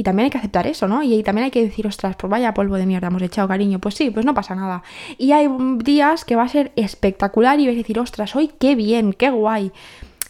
y 0.00 0.02
también 0.02 0.24
hay 0.24 0.30
que 0.30 0.38
aceptar 0.38 0.66
eso, 0.66 0.88
¿no? 0.88 1.02
Y 1.02 1.22
también 1.22 1.44
hay 1.44 1.50
que 1.50 1.62
decir, 1.62 1.86
ostras, 1.86 2.16
pues 2.16 2.30
vaya 2.30 2.54
polvo 2.54 2.76
de 2.76 2.86
mierda 2.86 3.08
hemos 3.08 3.20
echado, 3.20 3.46
cariño. 3.46 3.80
Pues 3.80 3.96
sí, 3.96 4.10
pues 4.10 4.24
no 4.24 4.32
pasa 4.32 4.54
nada. 4.54 4.82
Y 5.18 5.32
hay 5.32 5.46
días 5.84 6.24
que 6.24 6.36
va 6.36 6.44
a 6.44 6.48
ser 6.48 6.72
espectacular 6.74 7.60
y 7.60 7.66
vas 7.66 7.74
a 7.74 7.76
decir, 7.76 7.98
ostras, 7.98 8.34
hoy 8.34 8.50
qué 8.58 8.74
bien, 8.76 9.12
qué 9.12 9.28
guay. 9.28 9.72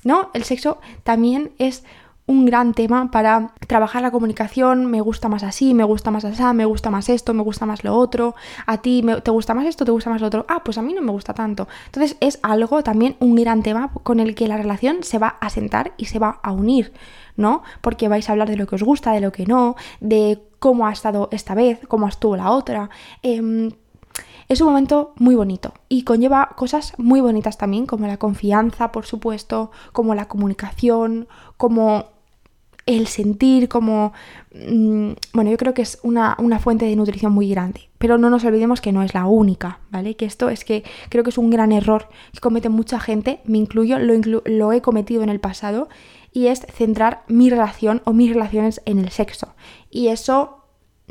¿No? 0.03 0.31
El 0.35 0.43
sexo 0.43 0.81
también 1.05 1.53
es 1.59 1.85
un 2.31 2.47
gran 2.47 2.75
tema 2.75 3.11
para 3.11 3.51
trabajar 3.66 4.03
la 4.03 4.12
comunicación, 4.12 4.87
me 4.87 5.01
gusta 5.01 5.29
más 5.29 5.43
así, 5.43 5.75
me 5.75 5.83
gusta 5.83 6.12
más 6.12 6.25
así, 6.25 6.40
me 6.55 6.64
gusta 6.64 6.88
más 6.88 7.09
esto, 7.09 7.35
me 7.35 7.43
gusta 7.43 7.66
más 7.66 7.83
lo 7.83 7.97
otro, 7.97 8.37
a 8.66 8.79
ti 8.79 9.05
te 9.25 9.31
gusta 9.33 9.53
más 9.53 9.66
esto, 9.66 9.85
te 9.85 9.90
gusta 9.90 10.11
más 10.11 10.21
lo 10.21 10.29
otro, 10.29 10.47
ah, 10.49 10.62
pues 10.64 10.79
a 10.79 10.83
mí 10.83 10.95
no 10.95 11.03
me 11.03 11.11
gusta 11.11 11.35
tanto. 11.35 11.66
Entonces 11.87 12.16
es 12.21 12.38
algo 12.43 12.85
también 12.85 13.16
un 13.19 13.35
gran 13.35 13.64
tema 13.64 13.93
con 14.05 14.21
el 14.21 14.37
que 14.37 14.47
la 14.47 14.57
relación 14.57 15.03
se 15.03 15.19
va 15.19 15.38
a 15.40 15.51
sentar 15.51 15.93
y 15.97 16.05
se 16.05 16.21
va 16.21 16.38
a 16.45 16.53
unir, 16.53 16.93
¿no? 17.37 17.64
Porque 17.81 18.07
vais 18.07 18.29
a 18.29 18.33
hablar 18.33 18.49
de 18.49 18.57
lo 18.57 18.69
que 18.69 18.77
os 18.77 18.85
gusta, 18.85 19.11
de 19.11 19.21
lo 19.21 19.33
que 19.33 19.47
no, 19.47 19.75
de 19.99 20.40
cómo 20.61 20.87
ha 20.87 20.93
estado 20.93 21.29
esta 21.33 21.55
vez, 21.55 21.81
cómo 21.88 22.07
estuvo 22.07 22.37
la 22.37 22.53
otra. 22.53 22.90
Eh, 23.25 23.73
es 24.51 24.61
un 24.61 24.66
momento 24.66 25.14
muy 25.16 25.37
bonito 25.37 25.75
y 25.88 26.03
conlleva 26.03 26.55
cosas 26.57 26.93
muy 26.99 27.21
bonitas 27.21 27.57
también, 27.57 27.87
como 27.87 28.09
la 28.09 28.16
confianza, 28.16 28.90
por 28.90 29.07
supuesto, 29.07 29.71
como 29.93 30.16
la 30.16 30.27
comunicación, 30.27 31.29
como 31.57 32.07
el 32.96 33.07
sentir, 33.07 33.68
como... 33.68 34.12
Mm, 34.53 35.12
bueno, 35.33 35.50
yo 35.50 35.57
creo 35.57 35.74
que 35.74 35.83
es 35.83 35.98
una, 36.03 36.37
fuente 36.61 36.87
de 36.87 36.96
nutrición 36.96 37.33
muy 37.33 37.48
grande. 37.48 37.88
Pero 37.98 38.18
no 38.18 38.31
nos 38.31 38.44
olvidemos 38.44 38.81
que 38.81 38.92
no 38.92 39.03
es 39.03 39.14
la 39.14 39.26
única, 39.26 39.81
¿vale? 39.90 40.16
Que 40.16 40.24
esto 40.24 40.48
es 40.48 40.64
que 40.64 40.85
creo 41.09 41.24
que 41.24 41.31
es 41.31 41.38
un 41.38 41.50
gran 41.50 41.72
error 41.72 42.09
que 42.33 42.40
comete 42.40 42.68
mucha 42.68 42.98
gente, 42.98 43.40
me 43.44 43.59
incluyo, 43.59 43.98
lo, 43.98 44.42
lo 44.44 44.72
he 44.72 44.81
cometido 44.81 45.22
en 45.22 45.29
el 45.29 45.40
pasado, 45.40 45.88
y 46.33 46.46
es 46.46 46.66
centrar 46.72 47.24
mi 47.29 47.50
relación 47.50 48.03
o 48.05 48.12
mis 48.12 48.33
relaciones 48.33 48.81
en 48.85 48.98
el 48.98 49.11
sexo. 49.11 49.55
Y 49.90 50.09
eso 50.09 50.61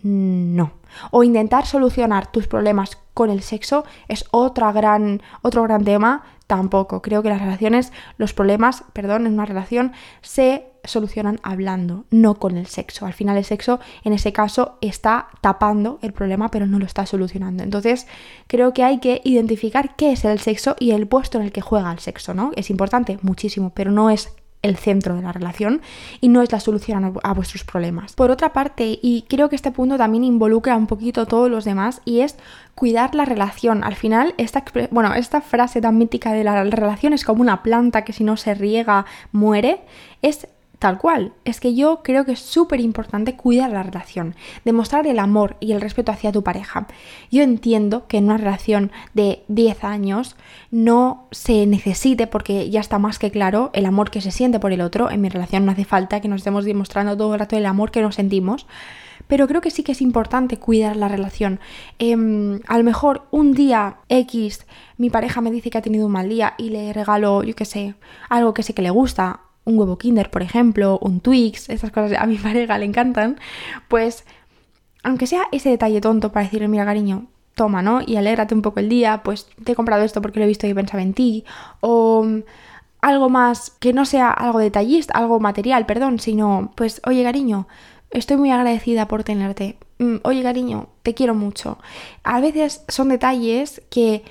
no. 0.03 0.71
O 1.11 1.23
intentar 1.23 1.65
solucionar 1.65 2.31
tus 2.31 2.47
problemas 2.47 2.97
con 3.13 3.29
el 3.29 3.41
sexo 3.41 3.85
es 4.07 4.25
otra 4.31 4.71
gran, 4.71 5.21
otro 5.41 5.63
gran 5.63 5.83
tema. 5.83 6.23
Tampoco. 6.47 7.01
Creo 7.01 7.21
que 7.21 7.29
las 7.29 7.41
relaciones, 7.41 7.93
los 8.17 8.33
problemas, 8.33 8.83
perdón, 8.93 9.27
en 9.27 9.33
una 9.33 9.45
relación 9.45 9.91
se 10.21 10.68
solucionan 10.83 11.39
hablando, 11.43 12.05
no 12.09 12.35
con 12.35 12.57
el 12.57 12.67
sexo. 12.67 13.05
Al 13.05 13.13
final 13.13 13.37
el 13.37 13.45
sexo 13.45 13.79
en 14.03 14.13
ese 14.13 14.33
caso 14.33 14.77
está 14.81 15.27
tapando 15.41 15.99
el 16.01 16.13
problema, 16.13 16.49
pero 16.49 16.65
no 16.65 16.79
lo 16.79 16.85
está 16.85 17.05
solucionando. 17.05 17.63
Entonces 17.63 18.07
creo 18.47 18.73
que 18.73 18.83
hay 18.83 18.99
que 18.99 19.21
identificar 19.23 19.95
qué 19.95 20.11
es 20.11 20.25
el 20.25 20.39
sexo 20.39 20.75
y 20.79 20.91
el 20.91 21.07
puesto 21.07 21.37
en 21.37 21.45
el 21.45 21.51
que 21.51 21.61
juega 21.61 21.91
el 21.91 21.99
sexo, 21.99 22.33
¿no? 22.33 22.51
Es 22.55 22.69
importante, 22.69 23.19
muchísimo, 23.21 23.71
pero 23.73 23.91
no 23.91 24.09
es 24.09 24.29
el 24.61 24.75
centro 24.75 25.15
de 25.15 25.21
la 25.21 25.31
relación 25.31 25.81
y 26.19 26.27
no 26.27 26.41
es 26.41 26.51
la 26.51 26.59
solución 26.59 27.19
a, 27.23 27.33
vuestros 27.33 27.63
problemas. 27.63 28.13
Por 28.13 28.31
otra 28.31 28.51
parte, 28.51 28.99
y 29.01 29.25
creo 29.29 29.49
que 29.49 29.55
este 29.55 29.71
punto 29.71 29.97
también 29.97 30.23
involucra 30.23 30.75
un 30.75 30.87
poquito 30.87 31.21
a 31.21 31.25
todos 31.25 31.49
los 31.49 31.65
demás, 31.65 32.01
y 32.05 32.21
es 32.21 32.35
cuidar 32.75 33.15
la 33.15 33.25
relación. 33.25 33.83
Al 33.83 33.95
final, 33.95 34.33
esta, 34.37 34.63
bueno, 34.91 35.13
esta 35.13 35.41
frase 35.41 35.81
tan 35.81 35.97
mítica 35.97 36.33
de 36.33 36.43
la 36.43 36.63
relación 36.63 37.13
es 37.13 37.23
como 37.23 37.41
una 37.41 37.63
planta 37.63 38.03
que 38.03 38.13
si 38.13 38.23
no 38.23 38.37
se 38.37 38.53
riega 38.53 39.05
muere, 39.31 39.81
es 40.21 40.47
Tal 40.79 40.97
cual, 40.97 41.33
es 41.43 41.59
que 41.59 41.75
yo 41.75 41.99
creo 42.03 42.23
que 42.23 42.31
es 42.31 42.39
súper 42.39 42.79
importante 42.79 43.35
cuidar 43.35 43.69
la 43.69 43.83
relación, 43.83 44.35
demostrar 44.63 45.07
el 45.07 45.19
amor 45.19 45.57
y 45.59 45.73
el 45.73 45.81
respeto 45.81 46.13
hacia 46.13 46.31
tu 46.31 46.41
pareja. 46.41 46.87
Yo 47.29 47.43
entiendo 47.43 48.07
que 48.07 48.17
en 48.17 48.25
una 48.25 48.37
relación 48.37 48.89
de 49.13 49.43
10 49.49 49.83
años 49.83 50.37
no 50.71 51.27
se 51.31 51.65
necesite, 51.65 52.27
porque 52.27 52.69
ya 52.69 52.79
está 52.79 52.97
más 52.97 53.19
que 53.19 53.29
claro, 53.29 53.71
el 53.73 53.85
amor 53.85 54.09
que 54.09 54.21
se 54.21 54.31
siente 54.31 54.61
por 54.61 54.71
el 54.71 54.79
otro. 54.79 55.11
En 55.11 55.19
mi 55.19 55.27
relación 55.27 55.65
no 55.65 55.73
hace 55.73 55.83
falta 55.83 56.21
que 56.21 56.29
nos 56.29 56.37
estemos 56.37 56.63
demostrando 56.63 57.17
todo 57.17 57.33
el 57.33 57.41
rato 57.41 57.57
el 57.57 57.65
amor 57.65 57.91
que 57.91 58.01
nos 58.01 58.15
sentimos. 58.15 58.65
Pero 59.27 59.47
creo 59.49 59.59
que 59.59 59.71
sí 59.71 59.83
que 59.83 59.91
es 59.91 60.01
importante 60.01 60.57
cuidar 60.57 60.95
la 60.95 61.09
relación. 61.09 61.59
Em, 61.99 62.61
a 62.67 62.77
lo 62.77 62.85
mejor 62.85 63.27
un 63.31 63.51
día 63.51 63.97
X 64.07 64.65
mi 64.97 65.09
pareja 65.09 65.41
me 65.41 65.51
dice 65.51 65.69
que 65.69 65.77
ha 65.77 65.81
tenido 65.81 66.07
un 66.07 66.13
mal 66.13 66.29
día 66.29 66.55
y 66.57 66.69
le 66.69 66.93
regalo, 66.93 67.43
yo 67.43 67.53
qué 67.53 67.65
sé, 67.65 67.95
algo 68.29 68.53
que 68.53 68.63
sé 68.63 68.73
que 68.73 68.81
le 68.81 68.89
gusta 68.89 69.41
un 69.69 69.77
huevo 69.77 69.97
Kinder, 69.97 70.29
por 70.29 70.41
ejemplo, 70.41 70.99
un 71.01 71.19
Twix, 71.21 71.69
esas 71.69 71.91
cosas 71.91 72.17
a 72.19 72.25
mi 72.25 72.35
pareja 72.47 72.77
le 72.77 72.85
encantan, 72.85 73.39
pues 73.87 74.25
aunque 75.03 75.27
sea 75.27 75.43
ese 75.51 75.69
detalle 75.69 76.01
tonto 76.01 76.31
para 76.31 76.45
decirle, 76.45 76.67
mira 76.67 76.85
cariño, 76.85 77.27
toma, 77.55 77.81
¿no? 77.81 78.01
Y 78.05 78.17
alégrate 78.17 78.55
un 78.55 78.61
poco 78.61 78.79
el 78.79 78.89
día, 78.89 79.21
pues 79.23 79.47
te 79.63 79.71
he 79.71 79.75
comprado 79.75 80.03
esto 80.03 80.21
porque 80.21 80.39
lo 80.39 80.45
he 80.45 80.47
visto 80.47 80.67
y 80.67 80.73
pensaba 80.73 81.01
en 81.01 81.13
ti, 81.13 81.45
o 81.79 82.23
mm, 82.23 82.41
algo 83.01 83.29
más 83.29 83.71
que 83.79 83.93
no 83.93 84.05
sea 84.05 84.29
algo 84.29 84.59
detallista, 84.59 85.17
algo 85.17 85.39
material, 85.39 85.85
perdón, 85.85 86.19
sino, 86.19 86.71
pues, 86.75 87.01
oye 87.05 87.23
cariño, 87.23 87.67
estoy 88.11 88.37
muy 88.37 88.51
agradecida 88.51 89.07
por 89.07 89.23
tenerte, 89.23 89.77
mm, 89.99 90.17
oye 90.23 90.43
cariño, 90.43 90.87
te 91.03 91.13
quiero 91.13 91.35
mucho. 91.35 91.77
A 92.23 92.41
veces 92.41 92.83
son 92.87 93.09
detalles 93.09 93.81
que 93.89 94.23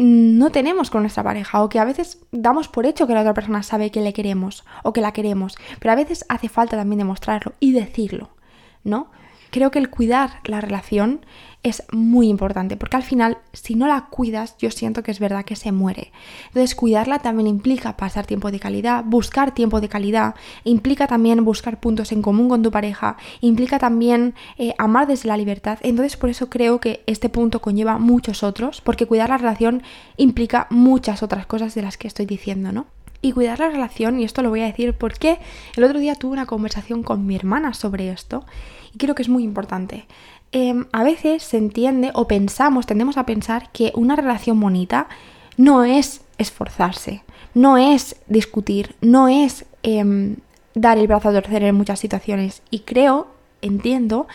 no 0.00 0.48
tenemos 0.50 0.90
con 0.90 1.02
nuestra 1.02 1.22
pareja 1.22 1.62
o 1.62 1.68
que 1.68 1.78
a 1.78 1.84
veces 1.84 2.18
damos 2.32 2.68
por 2.68 2.86
hecho 2.86 3.06
que 3.06 3.12
la 3.12 3.20
otra 3.20 3.34
persona 3.34 3.62
sabe 3.62 3.90
que 3.90 4.00
le 4.00 4.14
queremos 4.14 4.64
o 4.82 4.94
que 4.94 5.02
la 5.02 5.12
queremos, 5.12 5.58
pero 5.78 5.92
a 5.92 5.96
veces 5.96 6.24
hace 6.30 6.48
falta 6.48 6.78
también 6.78 7.00
demostrarlo 7.00 7.52
y 7.60 7.72
decirlo, 7.72 8.30
¿no? 8.82 9.10
Creo 9.50 9.70
que 9.70 9.78
el 9.78 9.90
cuidar 9.90 10.40
la 10.44 10.60
relación 10.60 11.20
es 11.62 11.82
muy 11.92 12.28
importante, 12.28 12.76
porque 12.76 12.96
al 12.96 13.02
final, 13.02 13.38
si 13.52 13.74
no 13.74 13.86
la 13.86 14.06
cuidas, 14.06 14.56
yo 14.58 14.70
siento 14.70 15.02
que 15.02 15.10
es 15.10 15.18
verdad 15.18 15.44
que 15.44 15.56
se 15.56 15.72
muere. 15.72 16.10
Entonces, 16.46 16.74
cuidarla 16.74 17.18
también 17.18 17.46
implica 17.46 17.96
pasar 17.96 18.24
tiempo 18.26 18.50
de 18.50 18.58
calidad, 18.58 19.04
buscar 19.04 19.52
tiempo 19.52 19.80
de 19.80 19.88
calidad, 19.88 20.34
implica 20.64 21.06
también 21.06 21.44
buscar 21.44 21.78
puntos 21.78 22.12
en 22.12 22.22
común 22.22 22.48
con 22.48 22.62
tu 22.62 22.70
pareja, 22.70 23.16
implica 23.40 23.78
también 23.78 24.34
eh, 24.56 24.74
amar 24.78 25.06
desde 25.06 25.28
la 25.28 25.36
libertad. 25.36 25.78
Entonces, 25.82 26.16
por 26.16 26.30
eso 26.30 26.48
creo 26.48 26.80
que 26.80 27.02
este 27.06 27.28
punto 27.28 27.60
conlleva 27.60 27.98
muchos 27.98 28.42
otros, 28.42 28.80
porque 28.80 29.06
cuidar 29.06 29.28
la 29.28 29.38
relación 29.38 29.82
implica 30.16 30.66
muchas 30.70 31.22
otras 31.22 31.44
cosas 31.44 31.74
de 31.74 31.82
las 31.82 31.98
que 31.98 32.08
estoy 32.08 32.24
diciendo, 32.24 32.72
¿no? 32.72 32.86
Y 33.22 33.32
cuidar 33.32 33.58
la 33.58 33.70
relación, 33.70 34.18
y 34.18 34.24
esto 34.24 34.42
lo 34.42 34.50
voy 34.50 34.62
a 34.62 34.66
decir 34.66 34.94
porque 34.94 35.38
el 35.76 35.84
otro 35.84 35.98
día 35.98 36.14
tuve 36.14 36.32
una 36.32 36.46
conversación 36.46 37.02
con 37.02 37.26
mi 37.26 37.36
hermana 37.36 37.74
sobre 37.74 38.10
esto 38.10 38.44
y 38.94 38.98
creo 38.98 39.14
que 39.14 39.22
es 39.22 39.28
muy 39.28 39.44
importante. 39.44 40.06
Em, 40.52 40.86
a 40.92 41.04
veces 41.04 41.42
se 41.42 41.58
entiende 41.58 42.10
o 42.14 42.26
pensamos, 42.26 42.86
tendemos 42.86 43.16
a 43.16 43.26
pensar 43.26 43.70
que 43.72 43.92
una 43.94 44.16
relación 44.16 44.58
bonita 44.58 45.08
no 45.56 45.84
es 45.84 46.22
esforzarse, 46.38 47.22
no 47.54 47.76
es 47.76 48.16
discutir, 48.26 48.96
no 49.00 49.28
es 49.28 49.64
em, 49.82 50.36
dar 50.74 50.98
el 50.98 51.06
brazo 51.06 51.28
a 51.28 51.32
torcer 51.32 51.62
en 51.62 51.74
muchas 51.74 52.00
situaciones. 52.00 52.62
Y 52.70 52.80
creo, 52.80 53.28
entiendo, 53.62 54.26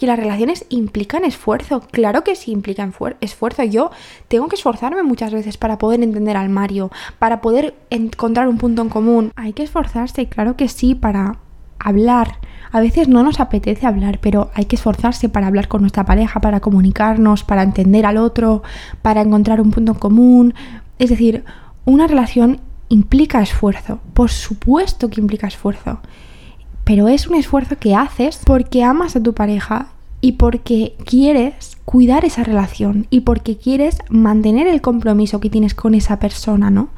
que 0.00 0.06
las 0.06 0.18
relaciones 0.18 0.64
implican 0.70 1.26
esfuerzo. 1.26 1.82
Claro 1.90 2.24
que 2.24 2.34
sí 2.34 2.52
implican 2.52 2.94
esfuerzo. 3.20 3.62
Yo 3.64 3.90
tengo 4.28 4.48
que 4.48 4.56
esforzarme 4.56 5.02
muchas 5.02 5.30
veces 5.30 5.58
para 5.58 5.76
poder 5.76 6.02
entender 6.02 6.38
al 6.38 6.48
Mario, 6.48 6.90
para 7.18 7.42
poder 7.42 7.74
encontrar 7.90 8.48
un 8.48 8.56
punto 8.56 8.80
en 8.80 8.88
común. 8.88 9.30
Hay 9.36 9.52
que 9.52 9.62
esforzarse, 9.62 10.26
claro 10.26 10.56
que 10.56 10.68
sí, 10.68 10.94
para 10.94 11.36
hablar 11.78 12.38
a 12.72 12.80
veces 12.80 13.08
no 13.08 13.22
nos 13.22 13.40
apetece 13.40 13.86
hablar, 13.86 14.20
pero 14.20 14.50
hay 14.54 14.64
que 14.64 14.76
esforzarse 14.76 15.28
para 15.28 15.48
hablar 15.48 15.68
con 15.68 15.82
nuestra 15.82 16.06
pareja, 16.06 16.40
para 16.40 16.60
comunicarnos, 16.60 17.44
para 17.44 17.62
entender 17.62 18.06
al 18.06 18.16
otro, 18.16 18.62
para 19.02 19.20
encontrar 19.20 19.60
un 19.60 19.70
punto 19.70 19.92
en 19.92 19.98
común. 19.98 20.54
Es 20.98 21.10
decir, 21.10 21.44
una 21.84 22.06
relación 22.06 22.60
implica 22.88 23.42
esfuerzo, 23.42 24.00
por 24.14 24.30
supuesto 24.30 25.10
que 25.10 25.20
implica 25.20 25.46
esfuerzo, 25.46 26.00
pero 26.90 27.06
es 27.06 27.28
un 27.28 27.36
esfuerzo 27.36 27.76
que 27.78 27.94
haces 27.94 28.40
porque 28.44 28.82
amas 28.82 29.14
a 29.14 29.22
tu 29.22 29.32
pareja 29.32 29.90
y 30.20 30.32
porque 30.32 30.96
quieres 31.04 31.76
cuidar 31.84 32.24
esa 32.24 32.42
relación 32.42 33.06
y 33.10 33.20
porque 33.20 33.56
quieres 33.56 33.98
mantener 34.08 34.66
el 34.66 34.80
compromiso 34.80 35.38
que 35.38 35.50
tienes 35.50 35.72
con 35.72 35.94
esa 35.94 36.18
persona, 36.18 36.68
¿no? 36.68 36.88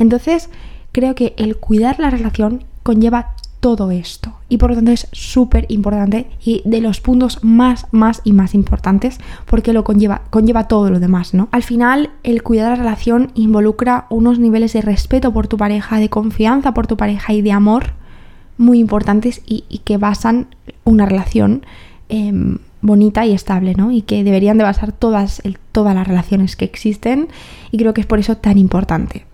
Entonces, 0.00 0.50
creo 0.90 1.14
que 1.14 1.32
el 1.36 1.58
cuidar 1.58 2.00
la 2.00 2.10
relación 2.10 2.64
conlleva 2.82 3.36
todo 3.60 3.92
esto. 3.92 4.32
Y 4.48 4.56
por 4.56 4.70
lo 4.70 4.74
tanto 4.74 4.90
es 4.90 5.06
súper 5.12 5.66
importante 5.68 6.26
y 6.44 6.62
de 6.64 6.80
los 6.80 7.00
puntos 7.00 7.38
más, 7.44 7.86
más 7.92 8.22
y 8.24 8.32
más 8.32 8.52
importantes 8.52 9.20
porque 9.44 9.72
lo 9.72 9.84
conlleva, 9.84 10.22
conlleva 10.30 10.66
todo 10.66 10.90
lo 10.90 10.98
demás, 10.98 11.34
¿no? 11.34 11.46
Al 11.52 11.62
final, 11.62 12.10
el 12.24 12.42
cuidar 12.42 12.70
la 12.70 12.82
relación 12.82 13.30
involucra 13.34 14.06
unos 14.10 14.40
niveles 14.40 14.72
de 14.72 14.82
respeto 14.82 15.32
por 15.32 15.46
tu 15.46 15.56
pareja, 15.56 16.00
de 16.00 16.08
confianza 16.08 16.74
por 16.74 16.88
tu 16.88 16.96
pareja 16.96 17.32
y 17.32 17.42
de 17.42 17.52
amor 17.52 17.92
muy 18.58 18.78
importantes 18.78 19.42
y, 19.46 19.62
que 19.84 19.96
basan 19.96 20.48
una 20.84 21.06
relación 21.06 21.64
em, 22.08 22.58
bonita 22.80 23.26
y 23.26 23.32
estable, 23.32 23.74
¿no? 23.74 23.90
Y 23.90 24.02
que 24.02 24.24
deberían 24.24 24.58
de 24.58 24.64
basar 24.64 24.92
todas, 24.92 25.42
todas 25.72 25.94
las 25.94 26.06
relaciones 26.06 26.56
que 26.56 26.64
existen 26.64 27.28
y 27.70 27.78
creo 27.78 27.94
que 27.94 28.00
es 28.00 28.06
por 28.06 28.18
eso 28.18 28.36
tan 28.36 28.58
importante. 28.58 29.24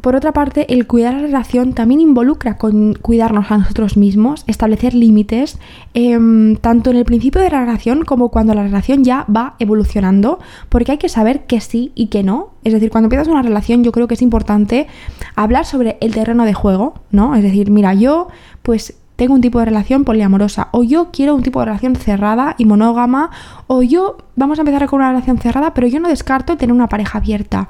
Por 0.00 0.16
otra 0.16 0.32
parte, 0.32 0.72
el 0.72 0.86
cuidar 0.86 1.14
la 1.14 1.20
relación 1.20 1.74
también 1.74 2.00
involucra 2.00 2.56
con 2.56 2.94
cuidarnos 2.94 3.50
a 3.50 3.58
nosotros 3.58 3.96
mismos, 3.96 4.44
establecer 4.46 4.94
límites, 4.94 5.58
em, 5.94 6.56
tanto 6.56 6.90
en 6.90 6.96
el 6.96 7.04
principio 7.04 7.42
de 7.42 7.50
la 7.50 7.60
relación 7.60 8.04
como 8.04 8.30
cuando 8.30 8.54
la 8.54 8.62
relación 8.62 9.04
ya 9.04 9.26
va 9.34 9.56
evolucionando, 9.58 10.38
porque 10.68 10.92
hay 10.92 10.98
que 10.98 11.08
saber 11.08 11.44
que 11.44 11.60
sí 11.60 11.92
y 11.94 12.06
que 12.06 12.22
no. 12.22 12.50
Es 12.64 12.72
decir, 12.72 12.90
cuando 12.90 13.06
empiezas 13.06 13.28
una 13.28 13.42
relación 13.42 13.84
yo 13.84 13.92
creo 13.92 14.08
que 14.08 14.14
es 14.14 14.22
importante 14.22 14.86
hablar 15.36 15.66
sobre 15.66 15.98
el 16.00 16.14
terreno 16.14 16.44
de 16.44 16.54
juego, 16.54 16.94
¿no? 17.10 17.34
Es 17.34 17.42
decir, 17.42 17.70
mira, 17.70 17.92
yo 17.94 18.28
pues 18.62 18.94
tengo 19.20 19.34
un 19.34 19.42
tipo 19.42 19.58
de 19.58 19.66
relación 19.66 20.04
poliamorosa, 20.04 20.68
o 20.70 20.82
yo 20.82 21.10
quiero 21.12 21.34
un 21.34 21.42
tipo 21.42 21.60
de 21.60 21.66
relación 21.66 21.94
cerrada 21.94 22.54
y 22.56 22.64
monógama, 22.64 23.28
o 23.66 23.82
yo 23.82 24.16
vamos 24.34 24.58
a 24.58 24.62
empezar 24.62 24.86
con 24.88 25.00
una 25.00 25.10
relación 25.10 25.36
cerrada, 25.36 25.74
pero 25.74 25.86
yo 25.86 26.00
no 26.00 26.08
descarto 26.08 26.56
tener 26.56 26.72
una 26.72 26.88
pareja 26.88 27.18
abierta. 27.18 27.68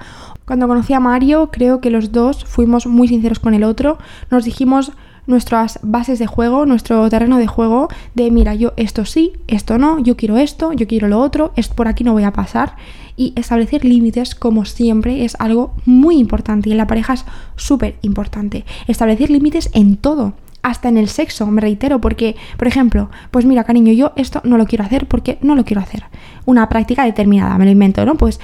Cuando 0.51 0.67
conocí 0.67 0.93
a 0.95 0.99
Mario, 0.99 1.51
creo 1.53 1.81
que 1.81 1.91
los 1.91 2.11
dos 2.11 2.45
fuimos 2.45 2.85
muy 2.85 3.07
sinceros 3.07 3.39
con 3.39 3.55
el 3.55 3.63
otro, 3.63 3.99
nos 4.33 4.45
dijimos 4.45 4.91
nuestras 5.29 5.79
bases 5.85 6.19
de 6.19 6.27
juego, 6.27 6.67
nuestro 6.67 7.09
terreno 7.09 7.39
de 7.39 7.47
juego, 7.47 7.87
de 8.17 8.33
mira, 8.33 8.57
yo 8.57 8.73
esto 8.77 9.05
sí, 9.05 9.35
esto 9.47 9.79
no, 9.79 10.01
yo 10.01 10.17
quiero 10.17 10.39
esto, 10.39 10.73
yo 10.73 10.89
quiero 10.89 11.07
lo 11.07 11.21
otro, 11.21 11.53
es 11.55 11.69
por 11.69 11.87
aquí 11.87 12.03
no 12.03 12.15
voy 12.15 12.25
a 12.25 12.33
pasar. 12.33 12.75
Y 13.17 13.33
establecer 13.37 13.85
límites, 13.85 14.35
como 14.35 14.65
siempre, 14.65 15.25
es 15.25 15.37
algo 15.39 15.73
muy 15.87 16.19
importante 16.19 16.69
y 16.69 16.73
en 16.73 16.79
la 16.79 16.89
pareja 16.89 17.13
es 17.13 17.25
súper 17.55 17.95
importante. 18.03 18.65
Establecer 18.89 19.31
límites 19.31 19.71
en 19.73 19.97
todo 19.99 20.33
hasta 20.63 20.89
en 20.89 20.99
el 20.99 21.07
sexo, 21.07 21.47
me 21.47 21.61
reitero, 21.61 22.01
porque, 22.01 22.35
por 22.57 22.67
ejemplo, 22.67 23.09
pues 23.31 23.45
mira, 23.45 23.63
cariño, 23.63 23.93
yo 23.93 24.11
esto 24.17 24.41
no 24.43 24.59
lo 24.59 24.67
quiero 24.67 24.83
hacer 24.83 25.07
porque 25.07 25.39
no 25.43 25.55
lo 25.55 25.65
quiero 25.65 25.81
hacer. 25.81 26.03
Una 26.45 26.69
práctica 26.69 27.05
determinada, 27.05 27.57
me 27.57 27.67
lo 27.67 27.71
invento, 27.71 28.05
¿no? 28.05 28.17
Pues 28.17 28.41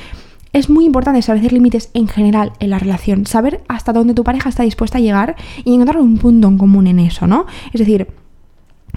es 0.57 0.71
muy 0.71 0.87
importante 0.87 1.21
establecer 1.21 1.53
límites 1.53 1.90
en 1.92 2.09
general 2.09 2.53
en 2.61 2.71
la 2.71 2.79
relación, 2.79 3.27
saber 3.27 3.62
hasta 3.69 3.92
dónde 3.92 4.14
tu 4.14 4.25
pareja 4.25 4.49
está 4.49 4.62
dispuesta 4.62 4.97
a 4.97 5.03
llegar 5.03 5.37
y 5.64 5.75
encontrar 5.75 5.99
un 5.99 6.16
punto 6.16 6.49
en 6.49 6.57
común 6.57 6.87
en 6.87 6.99
eso, 6.99 7.27
¿no? 7.27 7.45
Es 7.75 7.79
decir, 7.79 8.09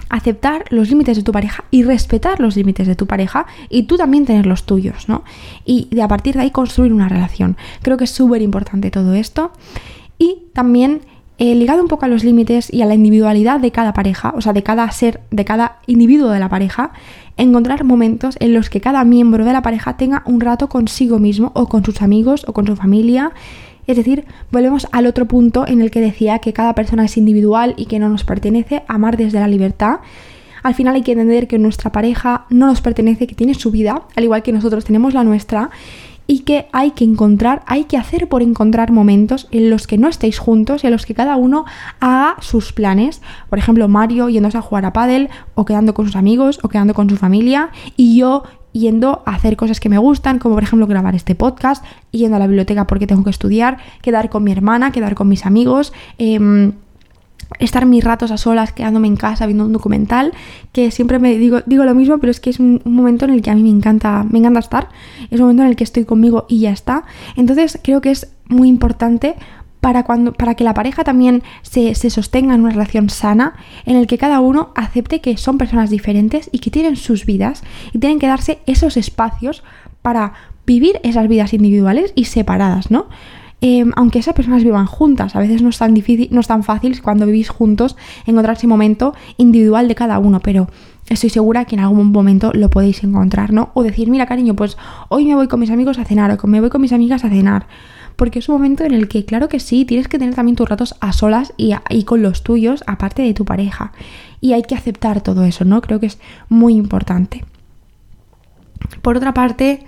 aceptar 0.08 0.64
los 0.70 0.88
límites 0.88 1.18
de 1.18 1.22
tu 1.22 1.32
pareja 1.32 1.64
y 1.70 1.82
respetar 1.82 2.40
los 2.40 2.56
límites 2.56 2.86
de 2.86 2.96
tu 2.96 3.06
pareja 3.06 3.44
y 3.68 3.82
tú 3.82 3.98
también 3.98 4.24
tener 4.24 4.46
los 4.46 4.64
tuyos, 4.64 5.06
¿no? 5.06 5.22
Y 5.66 5.88
de 5.90 6.00
a 6.00 6.08
partir 6.08 6.34
de 6.34 6.40
ahí 6.40 6.50
construir 6.50 6.94
una 6.94 7.10
relación. 7.10 7.58
Creo 7.82 7.98
que 7.98 8.04
es 8.04 8.10
súper 8.10 8.40
importante 8.40 8.90
todo 8.90 9.12
esto. 9.12 9.52
Y 10.18 10.44
también 10.54 11.02
eh, 11.40 11.54
ligado 11.54 11.80
un 11.80 11.88
poco 11.88 12.04
a 12.04 12.08
los 12.08 12.22
límites 12.22 12.70
y 12.70 12.82
a 12.82 12.86
la 12.86 12.94
individualidad 12.94 13.60
de 13.60 13.70
cada 13.70 13.94
pareja, 13.94 14.34
o 14.36 14.42
sea, 14.42 14.52
de 14.52 14.62
cada 14.62 14.90
ser, 14.90 15.22
de 15.30 15.46
cada 15.46 15.78
individuo 15.86 16.28
de 16.28 16.38
la 16.38 16.50
pareja, 16.50 16.92
encontrar 17.38 17.82
momentos 17.82 18.36
en 18.40 18.52
los 18.52 18.68
que 18.68 18.82
cada 18.82 19.02
miembro 19.04 19.46
de 19.46 19.54
la 19.54 19.62
pareja 19.62 19.96
tenga 19.96 20.22
un 20.26 20.42
rato 20.42 20.68
consigo 20.68 21.18
mismo 21.18 21.50
o 21.54 21.66
con 21.66 21.82
sus 21.82 22.02
amigos 22.02 22.44
o 22.46 22.52
con 22.52 22.66
su 22.66 22.76
familia. 22.76 23.32
Es 23.86 23.96
decir, 23.96 24.26
volvemos 24.52 24.86
al 24.92 25.06
otro 25.06 25.24
punto 25.24 25.66
en 25.66 25.80
el 25.80 25.90
que 25.90 26.02
decía 26.02 26.40
que 26.40 26.52
cada 26.52 26.74
persona 26.74 27.06
es 27.06 27.16
individual 27.16 27.72
y 27.78 27.86
que 27.86 27.98
no 27.98 28.10
nos 28.10 28.22
pertenece, 28.24 28.82
amar 28.86 29.16
desde 29.16 29.40
la 29.40 29.48
libertad. 29.48 30.00
Al 30.62 30.74
final 30.74 30.94
hay 30.94 31.02
que 31.02 31.12
entender 31.12 31.48
que 31.48 31.58
nuestra 31.58 31.90
pareja 31.90 32.44
no 32.50 32.66
nos 32.66 32.82
pertenece, 32.82 33.26
que 33.26 33.34
tiene 33.34 33.54
su 33.54 33.70
vida, 33.70 34.02
al 34.14 34.24
igual 34.24 34.42
que 34.42 34.52
nosotros 34.52 34.84
tenemos 34.84 35.14
la 35.14 35.24
nuestra, 35.24 35.70
y 36.30 36.40
que 36.40 36.68
hay 36.70 36.92
que 36.92 37.02
encontrar, 37.02 37.64
hay 37.66 37.86
que 37.86 37.96
hacer 37.96 38.28
por 38.28 38.40
encontrar 38.40 38.92
momentos 38.92 39.48
en 39.50 39.68
los 39.68 39.88
que 39.88 39.98
no 39.98 40.06
estéis 40.06 40.38
juntos 40.38 40.84
y 40.84 40.86
en 40.86 40.92
los 40.92 41.04
que 41.04 41.12
cada 41.12 41.34
uno 41.34 41.64
haga 41.98 42.36
sus 42.40 42.72
planes. 42.72 43.20
Por 43.48 43.58
ejemplo, 43.58 43.88
Mario 43.88 44.28
yéndose 44.28 44.56
a 44.56 44.62
jugar 44.62 44.84
a 44.84 44.92
pádel 44.92 45.28
o 45.56 45.64
quedando 45.64 45.92
con 45.92 46.06
sus 46.06 46.14
amigos 46.14 46.60
o 46.62 46.68
quedando 46.68 46.94
con 46.94 47.10
su 47.10 47.16
familia 47.16 47.70
y 47.96 48.16
yo 48.16 48.44
yendo 48.70 49.24
a 49.26 49.34
hacer 49.34 49.56
cosas 49.56 49.80
que 49.80 49.88
me 49.88 49.98
gustan, 49.98 50.38
como 50.38 50.54
por 50.54 50.62
ejemplo 50.62 50.86
grabar 50.86 51.16
este 51.16 51.34
podcast, 51.34 51.84
yendo 52.12 52.36
a 52.36 52.38
la 52.38 52.46
biblioteca 52.46 52.86
porque 52.86 53.08
tengo 53.08 53.24
que 53.24 53.30
estudiar, 53.30 53.78
quedar 54.00 54.30
con 54.30 54.44
mi 54.44 54.52
hermana, 54.52 54.92
quedar 54.92 55.16
con 55.16 55.26
mis 55.26 55.44
amigos. 55.46 55.92
Em, 56.18 56.74
estar 57.58 57.84
mis 57.86 58.04
ratos 58.04 58.30
a 58.30 58.36
solas 58.36 58.72
quedándome 58.72 59.08
en 59.08 59.16
casa 59.16 59.46
viendo 59.46 59.64
un 59.64 59.72
documental, 59.72 60.32
que 60.72 60.90
siempre 60.90 61.18
me 61.18 61.36
digo, 61.36 61.60
digo 61.66 61.84
lo 61.84 61.94
mismo, 61.94 62.18
pero 62.18 62.30
es 62.30 62.40
que 62.40 62.50
es 62.50 62.60
un, 62.60 62.80
momento 62.84 63.24
en 63.24 63.32
el 63.32 63.42
que 63.42 63.50
a 63.50 63.54
mí 63.54 63.62
me 63.62 63.70
encanta, 63.70 64.24
me 64.28 64.38
encanta 64.38 64.60
estar, 64.60 64.88
es 65.30 65.40
un 65.40 65.46
momento 65.46 65.62
en 65.62 65.68
el 65.68 65.76
que 65.76 65.84
estoy 65.84 66.04
conmigo 66.04 66.46
y 66.48 66.60
ya 66.60 66.70
está. 66.70 67.04
Entonces 67.36 67.78
creo 67.82 68.00
que 68.00 68.10
es 68.10 68.32
muy 68.48 68.68
importante 68.68 69.34
para, 69.80 70.04
cuando, 70.04 70.32
para 70.32 70.54
que 70.54 70.64
la 70.64 70.74
pareja 70.74 71.04
también 71.04 71.42
se, 71.62 71.94
se, 71.94 72.10
sostenga 72.10 72.54
en 72.54 72.60
una 72.60 72.70
relación 72.70 73.08
sana, 73.08 73.54
en 73.86 73.96
el 73.96 74.06
que 74.06 74.18
cada 74.18 74.40
uno 74.40 74.72
acepte 74.74 75.20
que 75.20 75.36
son 75.36 75.58
personas 75.58 75.90
diferentes 75.90 76.50
y 76.52 76.58
que 76.58 76.70
tienen 76.70 76.96
sus 76.96 77.24
vidas 77.24 77.62
y 77.92 77.98
tienen 77.98 78.18
que 78.18 78.26
darse 78.26 78.60
esos 78.66 78.96
espacios 78.96 79.62
para 80.02 80.34
vivir 80.66 81.00
esas 81.02 81.28
vidas 81.28 81.52
individuales 81.52 82.12
y 82.14 82.26
separadas, 82.26 82.90
¿no? 82.90 83.06
Em, 83.62 83.92
aunque 83.96 84.18
esas 84.18 84.34
personas 84.34 84.64
vivan 84.64 84.86
juntas, 84.86 85.36
a 85.36 85.38
veces 85.38 85.60
no 85.60 85.68
es 85.68 85.78
tan 85.78 85.92
difícil, 85.92 86.28
no 86.30 86.40
es 86.40 86.46
tan 86.46 86.62
fácil 86.62 87.00
cuando 87.02 87.26
vivís 87.26 87.50
juntos 87.50 87.96
encontrar 88.24 88.56
ese 88.56 88.66
momento 88.66 89.14
individual 89.36 89.86
de 89.86 89.94
cada 89.94 90.18
uno, 90.18 90.40
pero 90.40 90.68
estoy 91.10 91.28
segura 91.28 91.66
que 91.66 91.74
en 91.76 91.80
algún 91.80 92.10
momento 92.10 92.52
lo 92.54 92.70
podéis 92.70 93.04
encontrar, 93.04 93.52
¿no? 93.52 93.70
O 93.74 93.82
decir, 93.82 94.08
mira 94.08 94.24
cariño, 94.24 94.54
pues 94.54 94.78
hoy 95.08 95.26
me 95.26 95.34
voy 95.34 95.46
con 95.46 95.60
mis 95.60 95.70
amigos 95.70 95.98
a 95.98 96.04
cenar 96.04 96.38
o 96.40 96.46
me 96.46 96.60
voy 96.60 96.70
con 96.70 96.80
mis 96.80 96.92
amigas 96.92 97.24
a 97.24 97.28
cenar. 97.28 97.66
Porque 98.16 98.38
es 98.38 98.48
un 98.48 98.56
momento 98.56 98.84
en 98.84 98.92
el 98.92 99.08
que, 99.08 99.24
claro 99.24 99.48
que 99.48 99.60
sí, 99.60 99.84
tienes 99.84 100.08
que 100.08 100.18
tener 100.18 100.34
también 100.34 100.56
tus 100.56 100.68
ratos 100.68 100.94
a 101.00 101.12
solas 101.12 101.52
y, 101.56 101.72
y 101.90 102.04
con 102.04 102.22
los 102.22 102.42
tuyos, 102.42 102.82
aparte 102.86 103.22
de 103.22 103.34
tu 103.34 103.44
pareja. 103.44 103.92
Y 104.40 104.52
hay 104.52 104.62
que 104.62 104.74
aceptar 104.74 105.22
todo 105.22 105.44
eso, 105.44 105.64
¿no? 105.64 105.80
Creo 105.80 106.00
que 106.00 106.06
es 106.06 106.18
muy 106.48 106.74
importante. 106.74 107.44
Por 109.02 109.16
otra 109.16 109.32
parte, 109.32 109.84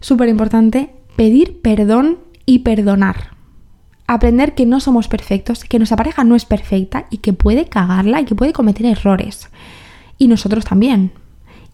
súper 0.00 0.28
importante, 0.28 0.90
pedir 1.16 1.60
perdón 1.62 2.18
y 2.46 2.60
perdonar. 2.60 3.34
Aprender 4.06 4.54
que 4.54 4.66
no 4.66 4.80
somos 4.80 5.08
perfectos, 5.08 5.64
que 5.64 5.78
nuestra 5.78 5.96
pareja 5.96 6.24
no 6.24 6.36
es 6.36 6.44
perfecta 6.44 7.06
y 7.10 7.18
que 7.18 7.32
puede 7.32 7.66
cagarla 7.66 8.20
y 8.20 8.24
que 8.24 8.34
puede 8.34 8.52
cometer 8.52 8.86
errores. 8.86 9.48
Y 10.18 10.28
nosotros 10.28 10.64
también. 10.64 11.12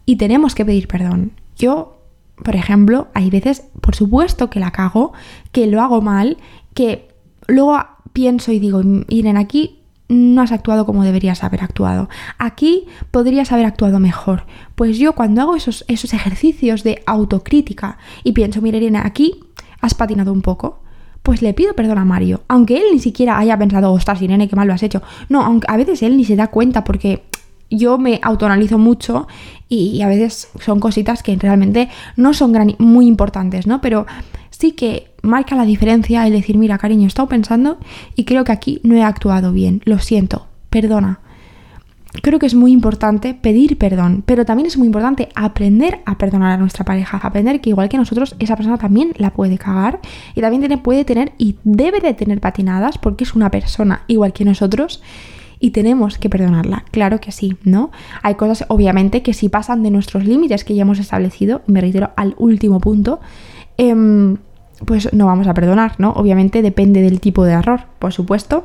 Y 0.06 0.16
tenemos 0.16 0.54
que 0.54 0.64
pedir 0.64 0.86
perdón. 0.86 1.32
Yo, 1.56 2.02
por 2.44 2.56
ejemplo, 2.56 3.08
hay 3.14 3.30
veces, 3.30 3.64
por 3.80 3.96
supuesto 3.96 4.48
que 4.48 4.60
la 4.60 4.70
cago, 4.70 5.12
que 5.52 5.66
lo 5.66 5.82
hago 5.82 6.00
mal, 6.00 6.38
que 6.72 7.08
luego 7.48 7.78
pienso 8.12 8.52
y 8.52 8.60
digo, 8.60 8.82
miren, 8.82 9.36
aquí 9.36 9.80
no 10.10 10.42
has 10.42 10.50
actuado 10.50 10.86
como 10.86 11.04
deberías 11.04 11.44
haber 11.44 11.62
actuado. 11.62 12.08
Aquí 12.38 12.86
podrías 13.10 13.52
haber 13.52 13.64
actuado 13.64 14.00
mejor. 14.00 14.44
Pues 14.74 14.98
yo 14.98 15.14
cuando 15.14 15.40
hago 15.40 15.56
esos, 15.56 15.84
esos 15.88 16.12
ejercicios 16.12 16.82
de 16.82 17.02
autocrítica 17.06 17.98
y 18.24 18.32
pienso, 18.32 18.60
miren, 18.60 18.96
aquí 18.96 19.40
has 19.80 19.94
patinado 19.94 20.32
un 20.32 20.42
poco, 20.42 20.80
pues 21.22 21.42
le 21.42 21.54
pido 21.54 21.74
perdón 21.74 21.98
a 21.98 22.04
Mario. 22.04 22.42
Aunque 22.48 22.76
él 22.76 22.84
ni 22.92 22.98
siquiera 22.98 23.38
haya 23.38 23.58
pensado, 23.58 23.92
ostras, 23.92 24.22
Irene, 24.22 24.48
qué 24.48 24.56
mal 24.56 24.68
lo 24.68 24.74
has 24.74 24.82
hecho. 24.82 25.02
No, 25.28 25.42
aunque 25.42 25.66
a 25.70 25.76
veces 25.76 26.02
él 26.02 26.16
ni 26.16 26.24
se 26.24 26.36
da 26.36 26.48
cuenta 26.48 26.84
porque 26.84 27.24
yo 27.70 27.98
me 27.98 28.18
autoanalizo 28.22 28.78
mucho 28.78 29.28
y, 29.68 30.02
a 30.02 30.08
veces 30.08 30.48
son 30.60 30.80
cositas 30.80 31.22
que 31.22 31.36
realmente 31.36 31.88
no 32.16 32.34
son 32.34 32.74
muy 32.78 33.06
importantes, 33.06 33.66
¿no? 33.66 33.80
Pero 33.80 34.06
sí 34.50 34.72
que 34.72 35.12
marca 35.22 35.54
la 35.54 35.64
diferencia 35.64 36.26
el 36.26 36.32
decir, 36.32 36.58
mira, 36.58 36.78
cariño, 36.78 37.04
he 37.04 37.06
estado 37.06 37.28
pensando 37.28 37.78
y 38.16 38.24
creo 38.24 38.44
que 38.44 38.52
aquí 38.52 38.80
no 38.82 38.96
he 38.96 39.02
actuado 39.02 39.52
bien. 39.52 39.82
Lo 39.84 39.98
siento, 39.98 40.46
perdona 40.68 41.20
creo 42.22 42.38
que 42.38 42.46
es 42.46 42.54
muy 42.54 42.72
importante 42.72 43.34
pedir 43.34 43.78
perdón, 43.78 44.22
pero 44.26 44.44
también 44.44 44.66
es 44.66 44.76
muy 44.76 44.86
importante 44.86 45.28
aprender 45.34 46.00
a 46.04 46.18
perdonar 46.18 46.52
a 46.52 46.56
nuestra 46.56 46.84
pareja, 46.84 47.18
aprender 47.22 47.60
que 47.60 47.70
igual 47.70 47.88
que 47.88 47.96
nosotros, 47.96 48.34
esa 48.38 48.56
persona 48.56 48.78
también 48.78 49.12
la 49.16 49.30
puede 49.30 49.58
cagar 49.58 50.00
y 50.34 50.40
también 50.40 50.60
tiene, 50.60 50.78
puede 50.78 51.04
tener 51.04 51.32
y 51.38 51.56
debe 51.64 52.00
de 52.00 52.14
tener 52.14 52.40
patinadas 52.40 52.98
porque 52.98 53.24
es 53.24 53.34
una 53.34 53.50
persona 53.50 54.02
igual 54.06 54.32
que 54.32 54.44
nosotros 54.44 55.02
y 55.60 55.70
tenemos 55.70 56.18
que 56.18 56.30
perdonarla, 56.30 56.84
claro 56.90 57.20
que 57.20 57.32
sí, 57.32 57.56
¿no? 57.64 57.90
Hay 58.22 58.34
cosas 58.34 58.64
obviamente 58.68 59.22
que 59.22 59.34
si 59.34 59.50
pasan 59.50 59.82
de 59.82 59.90
nuestros 59.90 60.24
límites 60.24 60.64
que 60.64 60.74
ya 60.74 60.82
hemos 60.82 60.98
establecido, 60.98 61.60
me 61.66 61.82
reitero 61.82 62.10
al 62.16 62.34
último 62.38 62.80
punto, 62.80 63.20
em, 63.76 64.38
pues 64.86 65.12
no 65.12 65.26
vamos 65.26 65.46
a 65.46 65.54
perdonar, 65.54 65.96
¿no? 65.98 66.12
Obviamente 66.12 66.62
depende 66.62 67.02
del 67.02 67.20
tipo 67.20 67.44
de 67.44 67.52
error, 67.52 67.82
por 67.98 68.14
supuesto 68.14 68.64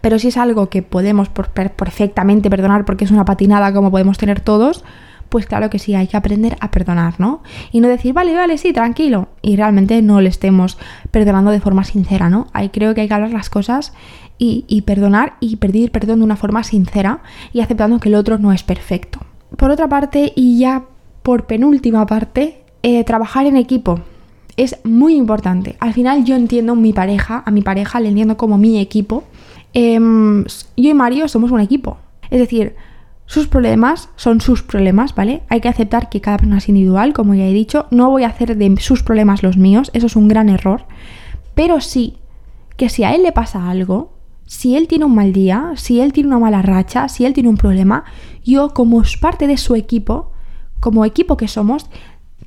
pero 0.00 0.18
si 0.18 0.28
es 0.28 0.36
algo 0.36 0.68
que 0.68 0.82
podemos 0.82 1.28
perfectamente 1.28 2.50
perdonar 2.50 2.84
porque 2.84 3.04
es 3.04 3.10
una 3.10 3.24
patinada 3.24 3.72
como 3.72 3.90
podemos 3.90 4.18
tener 4.18 4.40
todos, 4.40 4.84
pues 5.30 5.46
claro 5.46 5.70
que 5.70 5.78
sí, 5.78 5.94
hay 5.94 6.08
que 6.08 6.16
aprender 6.16 6.56
a 6.60 6.70
perdonar, 6.70 7.14
¿no? 7.18 7.42
Y 7.72 7.80
no 7.80 7.88
decir, 7.88 8.12
vale, 8.12 8.34
vale, 8.34 8.58
sí, 8.58 8.72
tranquilo. 8.72 9.28
Y 9.42 9.56
realmente 9.56 10.02
no 10.02 10.20
le 10.20 10.28
estemos 10.28 10.76
perdonando 11.10 11.52
de 11.52 11.60
forma 11.60 11.84
sincera, 11.84 12.28
¿no? 12.28 12.48
Ahí 12.52 12.70
creo 12.70 12.94
que 12.94 13.02
hay 13.02 13.08
que 13.08 13.14
hablar 13.14 13.30
las 13.30 13.48
cosas 13.48 13.92
y, 14.38 14.82
perdonar 14.86 15.34
y 15.38 15.56
pedir 15.56 15.92
perdón 15.92 16.20
de 16.20 16.24
una 16.24 16.36
forma 16.36 16.64
sincera 16.64 17.20
y 17.52 17.60
aceptando 17.60 18.00
que 18.00 18.08
el 18.08 18.14
otro 18.14 18.38
no 18.38 18.52
es 18.52 18.62
perfecto. 18.62 19.20
Por 19.56 19.70
otra 19.70 19.88
parte, 19.88 20.32
y 20.34 20.58
ya 20.58 20.84
por 21.22 21.46
penúltima 21.46 22.06
parte, 22.06 22.62
eh, 22.82 23.04
trabajar 23.04 23.46
en 23.46 23.56
equipo 23.56 24.00
es 24.56 24.78
muy 24.84 25.14
importante. 25.14 25.76
Al 25.78 25.92
final 25.92 26.24
yo 26.24 26.36
entiendo 26.36 26.72
a 26.72 26.76
mi 26.76 26.92
pareja, 26.92 27.42
a 27.46 27.50
mi 27.50 27.62
pareja 27.62 28.00
le 28.00 28.08
entiendo 28.08 28.36
como 28.36 28.58
mi 28.58 28.78
equipo 28.78 29.24
Em, 29.72 30.44
yo 30.76 30.90
y 30.90 30.94
Mario 30.94 31.28
somos 31.28 31.50
un 31.50 31.60
equipo. 31.60 31.98
Es 32.30 32.38
decir, 32.38 32.74
sus 33.26 33.46
problemas 33.46 34.08
son 34.16 34.40
sus 34.40 34.62
problemas, 34.62 35.14
¿vale? 35.14 35.42
Hay 35.48 35.60
que 35.60 35.68
aceptar 35.68 36.08
que 36.08 36.20
cada 36.20 36.38
persona 36.38 36.58
es 36.58 36.68
individual, 36.68 37.12
como 37.12 37.34
ya 37.34 37.44
he 37.44 37.52
dicho. 37.52 37.86
No 37.90 38.10
voy 38.10 38.24
a 38.24 38.28
hacer 38.28 38.56
de 38.56 38.74
sus 38.80 39.02
problemas 39.02 39.42
los 39.42 39.56
míos, 39.56 39.90
eso 39.94 40.06
es 40.06 40.16
un 40.16 40.28
gran 40.28 40.48
error. 40.48 40.84
Pero 41.54 41.80
sí 41.80 42.16
que 42.76 42.88
si 42.88 43.04
a 43.04 43.14
él 43.14 43.22
le 43.22 43.32
pasa 43.32 43.70
algo, 43.70 44.12
si 44.46 44.74
él 44.76 44.88
tiene 44.88 45.04
un 45.04 45.14
mal 45.14 45.32
día, 45.32 45.74
si 45.76 46.00
él 46.00 46.12
tiene 46.12 46.28
una 46.28 46.40
mala 46.40 46.60
racha, 46.60 47.08
si 47.08 47.24
él 47.24 47.34
tiene 47.34 47.48
un 47.48 47.56
problema, 47.56 48.04
yo 48.44 48.70
como 48.70 49.02
parte 49.20 49.46
de 49.46 49.56
su 49.56 49.76
equipo, 49.76 50.32
como 50.80 51.04
equipo 51.04 51.36
que 51.36 51.46
somos, 51.46 51.88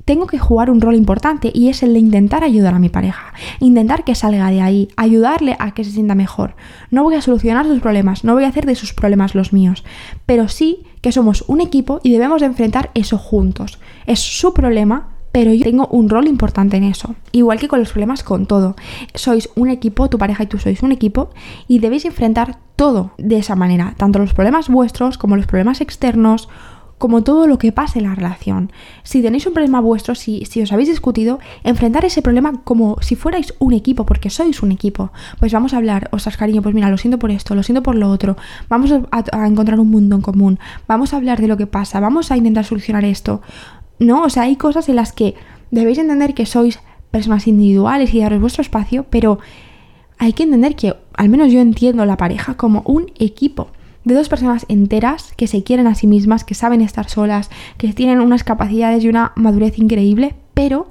tengo 0.04 0.26
que 0.26 0.38
jugar 0.38 0.70
un 0.70 0.80
rol 0.80 0.94
importante 0.94 1.50
y 1.54 1.68
es 1.68 1.82
el 1.82 1.94
de 1.94 1.98
intentar 1.98 2.44
ayudar 2.44 2.74
a 2.74 2.78
mi 2.78 2.88
pareja, 2.88 3.32
intentar 3.60 4.04
que 4.04 4.14
salga 4.14 4.50
de 4.50 4.60
ahí, 4.60 4.88
ayudarle 4.96 5.56
a 5.58 5.72
que 5.72 5.84
se 5.84 5.90
sienta 5.90 6.14
mejor. 6.14 6.54
No 6.90 7.02
voy 7.02 7.14
a 7.14 7.22
solucionar 7.22 7.66
sus 7.66 7.80
problemas, 7.80 8.24
no 8.24 8.34
voy 8.34 8.44
a 8.44 8.48
hacer 8.48 8.66
de 8.66 8.74
sus 8.74 8.92
problemas 8.92 9.34
los 9.34 9.52
míos, 9.52 9.84
pero 10.26 10.48
sí 10.48 10.84
que 11.00 11.12
somos 11.12 11.44
un 11.48 11.60
equipo 11.60 12.00
y 12.02 12.12
debemos 12.12 12.40
de 12.40 12.46
enfrentar 12.46 12.90
eso 12.94 13.18
juntos. 13.18 13.78
Es 14.06 14.20
su 14.20 14.52
problema, 14.54 15.10
pero 15.32 15.52
yo 15.52 15.64
tengo 15.64 15.88
un 15.88 16.08
rol 16.08 16.28
importante 16.28 16.76
en 16.76 16.84
eso. 16.84 17.16
Igual 17.32 17.58
que 17.58 17.66
con 17.66 17.80
los 17.80 17.90
problemas 17.90 18.22
con 18.22 18.46
todo. 18.46 18.76
Sois 19.14 19.50
un 19.56 19.68
equipo, 19.68 20.08
tu 20.08 20.16
pareja 20.16 20.44
y 20.44 20.46
tú 20.46 20.58
sois 20.58 20.82
un 20.82 20.92
equipo 20.92 21.30
y 21.66 21.80
debéis 21.80 22.04
enfrentar 22.04 22.58
todo 22.76 23.12
de 23.18 23.38
esa 23.38 23.56
manera, 23.56 23.94
tanto 23.96 24.18
los 24.18 24.32
problemas 24.32 24.68
vuestros 24.68 25.18
como 25.18 25.36
los 25.36 25.46
problemas 25.46 25.80
externos 25.80 26.48
como 27.04 27.22
todo 27.22 27.46
lo 27.46 27.58
que 27.58 27.70
pase 27.70 27.98
en 27.98 28.06
la 28.06 28.14
relación. 28.14 28.72
Si 29.02 29.20
tenéis 29.20 29.46
un 29.46 29.52
problema 29.52 29.78
vuestro, 29.78 30.14
si, 30.14 30.46
si, 30.46 30.62
os 30.62 30.72
habéis 30.72 30.88
discutido, 30.88 31.38
enfrentar 31.62 32.02
ese 32.06 32.22
problema 32.22 32.62
como 32.64 32.96
si 33.02 33.14
fuerais 33.14 33.52
un 33.58 33.74
equipo, 33.74 34.06
porque 34.06 34.30
sois 34.30 34.62
un 34.62 34.72
equipo. 34.72 35.12
Pues 35.38 35.52
vamos 35.52 35.74
a 35.74 35.76
hablar, 35.76 36.08
ostras 36.12 36.38
cariño, 36.38 36.62
pues 36.62 36.74
mira, 36.74 36.88
lo 36.88 36.96
siento 36.96 37.18
por 37.18 37.30
esto, 37.30 37.54
lo 37.54 37.62
siento 37.62 37.82
por 37.82 37.94
lo 37.94 38.08
otro, 38.08 38.38
vamos 38.70 38.90
a, 38.90 39.02
a 39.32 39.46
encontrar 39.46 39.78
un 39.80 39.90
mundo 39.90 40.16
en 40.16 40.22
común, 40.22 40.58
vamos 40.88 41.12
a 41.12 41.18
hablar 41.18 41.42
de 41.42 41.46
lo 41.46 41.58
que 41.58 41.66
pasa, 41.66 42.00
vamos 42.00 42.30
a 42.30 42.38
intentar 42.38 42.64
solucionar 42.64 43.04
esto. 43.04 43.42
¿no? 43.98 44.22
O 44.22 44.30
sea, 44.30 44.44
hay 44.44 44.56
cosas 44.56 44.88
en 44.88 44.96
las 44.96 45.12
que 45.12 45.34
debéis 45.70 45.98
entender 45.98 46.32
que 46.32 46.46
sois 46.46 46.80
personas 47.10 47.46
individuales 47.46 48.14
y 48.14 48.20
daros 48.20 48.40
vuestro 48.40 48.62
espacio, 48.62 49.04
pero 49.10 49.40
hay 50.16 50.32
que 50.32 50.44
entender 50.44 50.74
que, 50.74 50.96
al 51.12 51.28
menos 51.28 51.52
yo 51.52 51.60
entiendo 51.60 52.06
la 52.06 52.16
pareja 52.16 52.54
como 52.54 52.80
un 52.86 53.12
equipo 53.18 53.68
de 54.04 54.14
dos 54.14 54.28
personas 54.28 54.66
enteras 54.68 55.32
que 55.36 55.46
se 55.46 55.62
quieren 55.62 55.86
a 55.86 55.94
sí 55.94 56.06
mismas, 56.06 56.44
que 56.44 56.54
saben 56.54 56.80
estar 56.80 57.08
solas, 57.08 57.50
que 57.78 57.92
tienen 57.92 58.20
unas 58.20 58.44
capacidades 58.44 59.02
y 59.04 59.08
una 59.08 59.32
madurez 59.34 59.78
increíble, 59.78 60.34
pero 60.52 60.88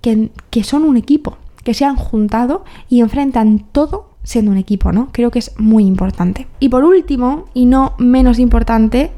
que, 0.00 0.30
que 0.50 0.64
son 0.64 0.84
un 0.84 0.96
equipo, 0.96 1.36
que 1.62 1.74
se 1.74 1.84
han 1.84 1.96
juntado 1.96 2.64
y 2.88 3.00
enfrentan 3.00 3.60
todo 3.72 4.10
siendo 4.22 4.50
un 4.50 4.56
equipo, 4.56 4.92
¿no? 4.92 5.10
Creo 5.12 5.30
que 5.30 5.38
es 5.38 5.52
muy 5.58 5.84
importante. 5.84 6.46
Y 6.58 6.70
por 6.70 6.84
último, 6.84 7.44
y 7.54 7.66
no 7.66 7.94
menos 7.98 8.38
importante, 8.38 9.10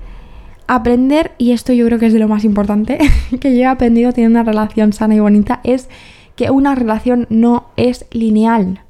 aprender, 0.66 1.32
y 1.38 1.52
esto 1.52 1.72
yo 1.72 1.86
creo 1.86 1.98
que 1.98 2.06
es 2.06 2.12
de 2.12 2.18
lo 2.18 2.28
más 2.28 2.44
importante 2.44 2.98
que 3.40 3.56
yo 3.56 3.62
he 3.62 3.66
aprendido 3.66 4.12
teniendo 4.12 4.40
una 4.40 4.50
relación 4.50 4.92
sana 4.92 5.14
y 5.14 5.20
bonita, 5.20 5.60
es 5.64 5.88
que 6.34 6.50
una 6.50 6.74
relación 6.74 7.26
no 7.30 7.68
es 7.76 8.06
lineal. 8.10 8.80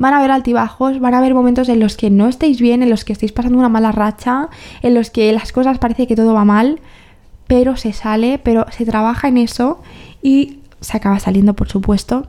Van 0.00 0.14
a 0.14 0.18
haber 0.18 0.30
altibajos, 0.30 0.98
van 0.98 1.12
a 1.12 1.18
haber 1.18 1.34
momentos 1.34 1.68
en 1.68 1.78
los 1.78 1.96
que 1.98 2.08
no 2.08 2.26
estéis 2.26 2.58
bien, 2.58 2.82
en 2.82 2.88
los 2.88 3.04
que 3.04 3.12
estéis 3.12 3.32
pasando 3.32 3.58
una 3.58 3.68
mala 3.68 3.92
racha, 3.92 4.48
en 4.80 4.94
los 4.94 5.10
que 5.10 5.30
las 5.32 5.52
cosas 5.52 5.78
parece 5.78 6.06
que 6.06 6.16
todo 6.16 6.32
va 6.32 6.46
mal, 6.46 6.80
pero 7.46 7.76
se 7.76 7.92
sale, 7.92 8.40
pero 8.42 8.64
se 8.70 8.86
trabaja 8.86 9.28
en 9.28 9.36
eso 9.36 9.82
y 10.22 10.60
se 10.80 10.96
acaba 10.96 11.18
saliendo, 11.18 11.54
por 11.54 11.68
supuesto. 11.68 12.28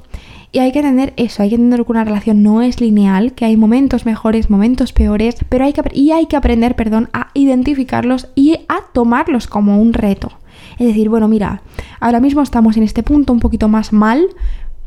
Y 0.51 0.59
hay 0.59 0.73
que 0.73 0.79
entender 0.79 1.13
eso, 1.15 1.43
hay 1.43 1.49
que 1.49 1.55
entender 1.55 1.85
que 1.85 1.91
una 1.93 2.03
relación 2.03 2.43
no 2.43 2.61
es 2.61 2.81
lineal, 2.81 3.31
que 3.31 3.45
hay 3.45 3.55
momentos 3.55 4.05
mejores, 4.05 4.49
momentos 4.49 4.91
peores, 4.91 5.37
pero 5.47 5.63
hay 5.63 5.71
que, 5.71 5.81
y 5.93 6.11
hay 6.11 6.25
que 6.25 6.35
aprender, 6.35 6.75
perdón, 6.75 7.09
a 7.13 7.29
identificarlos 7.33 8.27
y 8.35 8.57
a 8.67 8.81
tomarlos 8.91 9.47
como 9.47 9.81
un 9.81 9.93
reto. 9.93 10.33
Es 10.77 10.87
decir, 10.87 11.07
bueno, 11.07 11.29
mira, 11.29 11.61
ahora 12.01 12.19
mismo 12.19 12.41
estamos 12.41 12.75
en 12.75 12.83
este 12.83 13.01
punto 13.01 13.31
un 13.31 13.39
poquito 13.39 13.69
más 13.69 13.93
mal, 13.93 14.27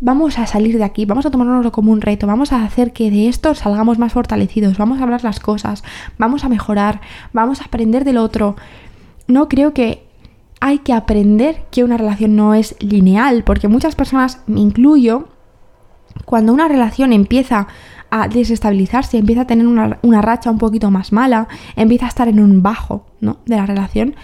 vamos 0.01 0.38
a 0.38 0.47
salir 0.47 0.78
de 0.78 0.84
aquí, 0.84 1.07
vamos 1.07 1.26
a 1.26 1.30
tomárnoslo 1.30 1.72
como 1.72 1.92
un 1.92 2.01
reto, 2.01 2.26
vamos 2.26 2.53
a 2.53 2.64
hacer 2.64 2.92
que 2.92 3.11
de 3.11 3.28
esto 3.28 3.55
salgamos 3.55 3.99
más 3.99 4.12
fortalecidos, 4.12 4.78
vamos 4.78 5.01
a 5.01 5.05
hablar 5.05 5.24
las 5.24 5.40
cosas, 5.40 5.82
vamos 6.18 6.45
a 6.45 6.49
mejorar, 6.49 7.01
vamos 7.32 7.61
a 7.61 7.64
aprender 7.64 8.05
del 8.05 8.18
otro. 8.18 8.57
No 9.26 9.49
creo 9.49 9.72
que 9.72 10.05
hay 10.61 10.78
que 10.78 10.92
aprender 10.92 11.64
que 11.70 11.84
una 11.84 11.97
relación 11.97 12.36
no 12.36 12.55
es 12.55 12.76
lineal, 12.80 13.45
porque 13.45 13.68
muchas 13.68 13.95
personas, 13.95 14.40
me 14.47 14.61
incluyo, 14.61 15.28
cuando 16.24 16.53
una 16.53 16.68
relación 16.68 17.12
empieza 17.12 17.66
a 18.11 18.28
desestabilizarse, 18.28 19.18
empieza 19.18 19.42
a 19.42 19.47
tener 19.47 19.66
una, 19.66 20.22
racha 20.22 20.51
un 20.51 20.59
poquito 20.59 20.90
más 20.90 21.12
mala, 21.12 21.49
empieza 21.76 22.07
a 22.07 22.09
estar 22.09 22.28
en 22.28 22.40
un 22.40 22.62
bajo 22.62 23.05
¿no? 23.20 23.38
de 23.45 23.57
la 23.57 23.66
relación, 23.66 24.14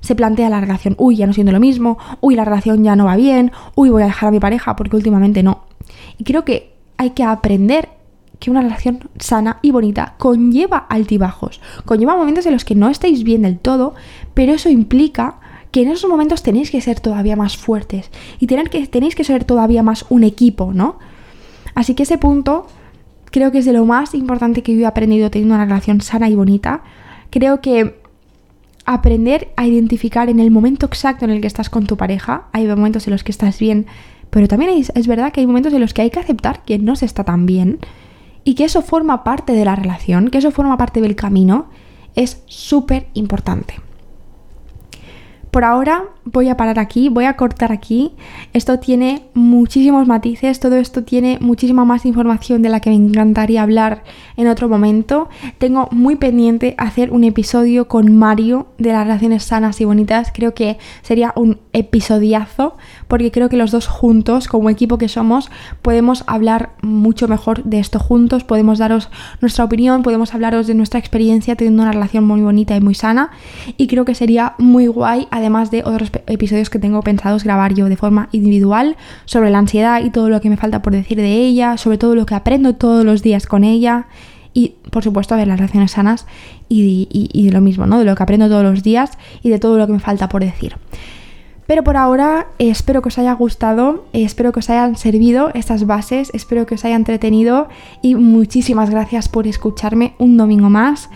se 0.00 0.14
plantea 0.14 0.48
la 0.48 0.60
relación, 0.60 0.94
uy, 0.98 1.16
ya 1.16 1.26
no 1.26 1.32
siendo 1.32 1.52
lo 1.52 1.60
mismo, 1.60 1.98
uy, 2.20 2.34
la 2.34 2.44
relación 2.44 2.84
ya 2.84 2.96
no 2.96 3.06
va 3.06 3.16
bien, 3.16 3.52
uy, 3.74 3.90
voy 3.90 4.02
a 4.02 4.06
dejar 4.06 4.28
a 4.28 4.32
mi 4.32 4.40
pareja 4.40 4.76
porque 4.76 4.96
últimamente 4.96 5.42
no. 5.42 5.64
Y 6.18 6.24
creo 6.24 6.44
que 6.44 6.72
hay 6.96 7.10
que 7.10 7.24
aprender 7.24 7.88
que 8.38 8.50
una 8.50 8.62
relación 8.62 9.08
sana 9.18 9.58
y 9.62 9.70
bonita 9.70 10.14
conlleva 10.18 10.78
altibajos, 10.78 11.60
conlleva 11.84 12.16
momentos 12.16 12.46
en 12.46 12.52
los 12.52 12.64
que 12.64 12.74
no 12.74 12.88
estáis 12.88 13.24
bien 13.24 13.42
del 13.42 13.58
todo, 13.58 13.94
pero 14.34 14.52
eso 14.52 14.68
implica 14.68 15.40
que 15.70 15.82
en 15.82 15.88
esos 15.88 16.08
momentos 16.08 16.42
tenéis 16.42 16.70
que 16.70 16.80
ser 16.80 17.00
todavía 17.00 17.36
más 17.36 17.56
fuertes 17.56 18.10
y 18.38 18.46
tener 18.46 18.70
que, 18.70 18.86
tenéis 18.86 19.14
que 19.14 19.24
ser 19.24 19.44
todavía 19.44 19.82
más 19.82 20.06
un 20.08 20.24
equipo, 20.24 20.72
¿no? 20.72 20.98
Así 21.74 21.94
que 21.94 22.04
ese 22.04 22.18
punto 22.18 22.66
creo 23.30 23.52
que 23.52 23.58
es 23.58 23.64
de 23.64 23.72
lo 23.72 23.84
más 23.84 24.14
importante 24.14 24.62
que 24.62 24.74
yo 24.74 24.80
he 24.80 24.86
aprendido 24.86 25.30
teniendo 25.30 25.54
una 25.54 25.64
relación 25.64 26.00
sana 26.00 26.28
y 26.28 26.34
bonita. 26.34 26.82
Creo 27.30 27.60
que 27.60 27.97
aprender 28.94 29.52
a 29.56 29.66
identificar 29.66 30.30
en 30.30 30.40
el 30.40 30.50
momento 30.50 30.86
exacto 30.86 31.26
en 31.26 31.30
el 31.30 31.42
que 31.42 31.46
estás 31.46 31.68
con 31.68 31.86
tu 31.86 31.98
pareja, 31.98 32.48
hay 32.52 32.66
momentos 32.66 33.06
en 33.06 33.12
los 33.12 33.22
que 33.22 33.32
estás 33.32 33.58
bien, 33.58 33.86
pero 34.30 34.48
también 34.48 34.70
es, 34.70 34.90
es 34.94 35.06
verdad 35.06 35.30
que 35.30 35.40
hay 35.40 35.46
momentos 35.46 35.74
en 35.74 35.80
los 35.80 35.92
que 35.92 36.02
hay 36.02 36.10
que 36.10 36.20
aceptar 36.20 36.64
que 36.64 36.78
no 36.78 36.96
se 36.96 37.04
está 37.04 37.22
tan 37.22 37.44
bien 37.44 37.80
y 38.44 38.54
que 38.54 38.64
eso 38.64 38.80
forma 38.80 39.24
parte 39.24 39.52
de 39.52 39.66
la 39.66 39.76
relación, 39.76 40.28
que 40.28 40.38
eso 40.38 40.50
forma 40.52 40.78
parte 40.78 41.02
del 41.02 41.16
camino, 41.16 41.66
es 42.14 42.42
súper 42.46 43.08
importante. 43.12 43.74
Por 45.50 45.64
ahora 45.64 46.04
voy 46.24 46.48
a 46.48 46.56
parar 46.56 46.78
aquí, 46.78 47.08
voy 47.08 47.24
a 47.24 47.36
cortar 47.36 47.72
aquí. 47.72 48.12
Esto 48.52 48.78
tiene 48.78 49.22
muchísimos 49.34 50.06
matices, 50.06 50.60
todo 50.60 50.76
esto 50.76 51.04
tiene 51.04 51.38
muchísima 51.40 51.84
más 51.84 52.04
información 52.04 52.60
de 52.62 52.68
la 52.68 52.80
que 52.80 52.90
me 52.90 52.96
encantaría 52.96 53.62
hablar 53.62 54.04
en 54.36 54.48
otro 54.48 54.68
momento. 54.68 55.28
Tengo 55.58 55.88
muy 55.90 56.16
pendiente 56.16 56.74
hacer 56.76 57.10
un 57.10 57.24
episodio 57.24 57.88
con 57.88 58.16
Mario 58.16 58.68
de 58.78 58.92
las 58.92 59.04
relaciones 59.04 59.44
sanas 59.44 59.80
y 59.80 59.84
bonitas. 59.84 60.32
Creo 60.34 60.54
que 60.54 60.78
sería 61.02 61.32
un 61.34 61.58
episodiazo 61.72 62.76
porque 63.08 63.30
creo 63.30 63.48
que 63.48 63.56
los 63.56 63.70
dos 63.70 63.86
juntos, 63.86 64.46
como 64.46 64.70
equipo 64.70 64.98
que 64.98 65.08
somos, 65.08 65.50
podemos 65.82 66.24
hablar 66.26 66.70
mucho 66.82 67.26
mejor 67.26 67.64
de 67.64 67.80
esto 67.80 67.98
juntos, 67.98 68.44
podemos 68.44 68.78
daros 68.78 69.10
nuestra 69.40 69.64
opinión, 69.64 70.02
podemos 70.02 70.34
hablaros 70.34 70.66
de 70.66 70.74
nuestra 70.74 71.00
experiencia 71.00 71.56
teniendo 71.56 71.82
una 71.82 71.92
relación 71.92 72.24
muy 72.24 72.40
bonita 72.40 72.76
y 72.76 72.80
muy 72.80 72.94
sana 72.94 73.30
y 73.76 73.86
creo 73.86 74.04
que 74.04 74.14
sería 74.14 74.54
muy 74.58 74.86
guay 74.86 75.26
además 75.30 75.70
de 75.70 75.82
otros 75.84 76.10
episodios 76.26 76.70
que 76.70 76.78
tengo 76.78 77.02
pensados 77.02 77.44
grabar 77.44 77.74
yo 77.74 77.88
de 77.88 77.96
forma 77.96 78.28
individual 78.32 78.96
sobre 79.24 79.50
la 79.50 79.58
ansiedad 79.58 80.04
y 80.04 80.10
todo 80.10 80.28
lo 80.28 80.40
que 80.40 80.50
me 80.50 80.56
falta 80.56 80.82
por 80.82 80.92
decir 80.92 81.18
de 81.18 81.32
ella, 81.32 81.76
sobre 81.76 81.98
todo 81.98 82.14
lo 82.14 82.26
que 82.26 82.34
aprendo 82.34 82.74
todos 82.74 83.04
los 83.04 83.22
días 83.22 83.46
con 83.46 83.64
ella 83.64 84.06
y 84.54 84.74
por 84.90 85.04
supuesto 85.04 85.36
de 85.36 85.46
las 85.46 85.58
relaciones 85.58 85.92
sanas 85.92 86.26
y, 86.68 87.42
de 87.44 87.52
lo 87.52 87.60
mismo, 87.60 87.86
¿no? 87.86 87.98
De 87.98 88.04
lo 88.04 88.14
que 88.14 88.22
aprendo 88.22 88.48
todos 88.48 88.64
los 88.64 88.82
días 88.82 89.18
y 89.42 89.50
de 89.50 89.58
todo 89.58 89.78
lo 89.78 89.86
que 89.86 89.92
me 89.92 90.00
falta 90.00 90.28
por 90.28 90.42
decir. 90.42 90.76
Pero 91.68 91.84
por 91.84 91.98
ahora 91.98 92.46
espero 92.58 93.02
que 93.02 93.08
os 93.08 93.18
haya 93.18 93.34
gustado, 93.34 94.06
espero 94.14 94.52
que 94.52 94.60
os 94.60 94.70
hayan 94.70 94.96
servido 94.96 95.50
estas 95.52 95.86
bases, 95.86 96.30
espero 96.32 96.64
que 96.64 96.76
os 96.76 96.84
haya 96.86 96.96
entretenido 96.96 97.68
y 98.00 98.14
muchísimas 98.14 98.88
gracias 98.88 99.28
por 99.28 99.46
escucharme 99.46 100.14
un 100.18 100.38
domingo 100.38 100.70
más. 100.70 101.10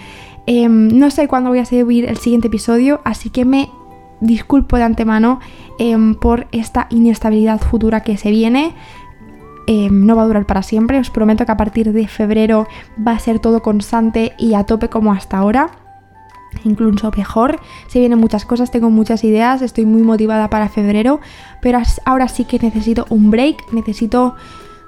Em, 0.46 0.88
no 0.88 1.10
sé 1.10 1.26
cuándo 1.26 1.48
voy 1.48 1.60
a 1.60 1.64
subir 1.64 2.04
el 2.04 2.18
siguiente 2.18 2.48
episodio, 2.48 3.00
así 3.02 3.30
que 3.30 3.46
me 3.46 3.70
disculpo 4.20 4.76
de 4.76 4.82
antemano 4.82 5.40
em, 5.78 6.14
por 6.14 6.46
esta 6.52 6.86
inestabilidad 6.90 7.58
futura 7.58 8.02
que 8.02 8.18
se 8.18 8.30
viene. 8.30 8.74
Em, 9.66 10.04
no 10.04 10.16
va 10.16 10.24
a 10.24 10.26
durar 10.26 10.44
para 10.44 10.62
siempre, 10.62 10.98
os 10.98 11.08
prometo 11.08 11.46
que 11.46 11.52
a 11.52 11.56
partir 11.56 11.94
de 11.94 12.06
febrero 12.08 12.66
va 12.98 13.12
a 13.12 13.18
ser 13.18 13.38
todo 13.38 13.62
constante 13.62 14.34
y 14.36 14.52
a 14.52 14.64
tope 14.64 14.90
como 14.90 15.14
hasta 15.14 15.38
ahora. 15.38 15.81
Incluso 16.64 17.10
mejor, 17.16 17.60
se 17.86 17.98
vienen 17.98 18.18
muchas 18.18 18.44
cosas, 18.44 18.70
tengo 18.70 18.90
muchas 18.90 19.24
ideas, 19.24 19.62
estoy 19.62 19.86
muy 19.86 20.02
motivada 20.02 20.48
para 20.50 20.68
febrero, 20.68 21.20
pero 21.60 21.80
ahora 22.04 22.28
sí 22.28 22.44
que 22.44 22.58
necesito 22.58 23.06
un 23.10 23.30
break, 23.30 23.72
necesito 23.72 24.36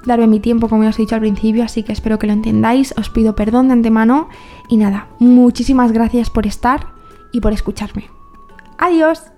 darme 0.04 0.26
mi 0.26 0.40
tiempo 0.40 0.68
como 0.68 0.82
ya 0.84 0.90
os 0.90 0.98
he 0.98 1.02
dicho 1.02 1.14
al 1.14 1.20
principio, 1.20 1.64
así 1.64 1.82
que 1.82 1.92
espero 1.92 2.18
que 2.18 2.26
lo 2.26 2.32
entendáis, 2.32 2.94
os 2.96 3.10
pido 3.10 3.34
perdón 3.34 3.68
de 3.68 3.72
antemano 3.72 4.28
y 4.68 4.76
nada, 4.76 5.08
muchísimas 5.18 5.92
gracias 5.92 6.30
por 6.30 6.46
estar 6.46 6.88
y 7.32 7.40
por 7.40 7.52
escucharme. 7.52 8.10
Adiós. 8.78 9.33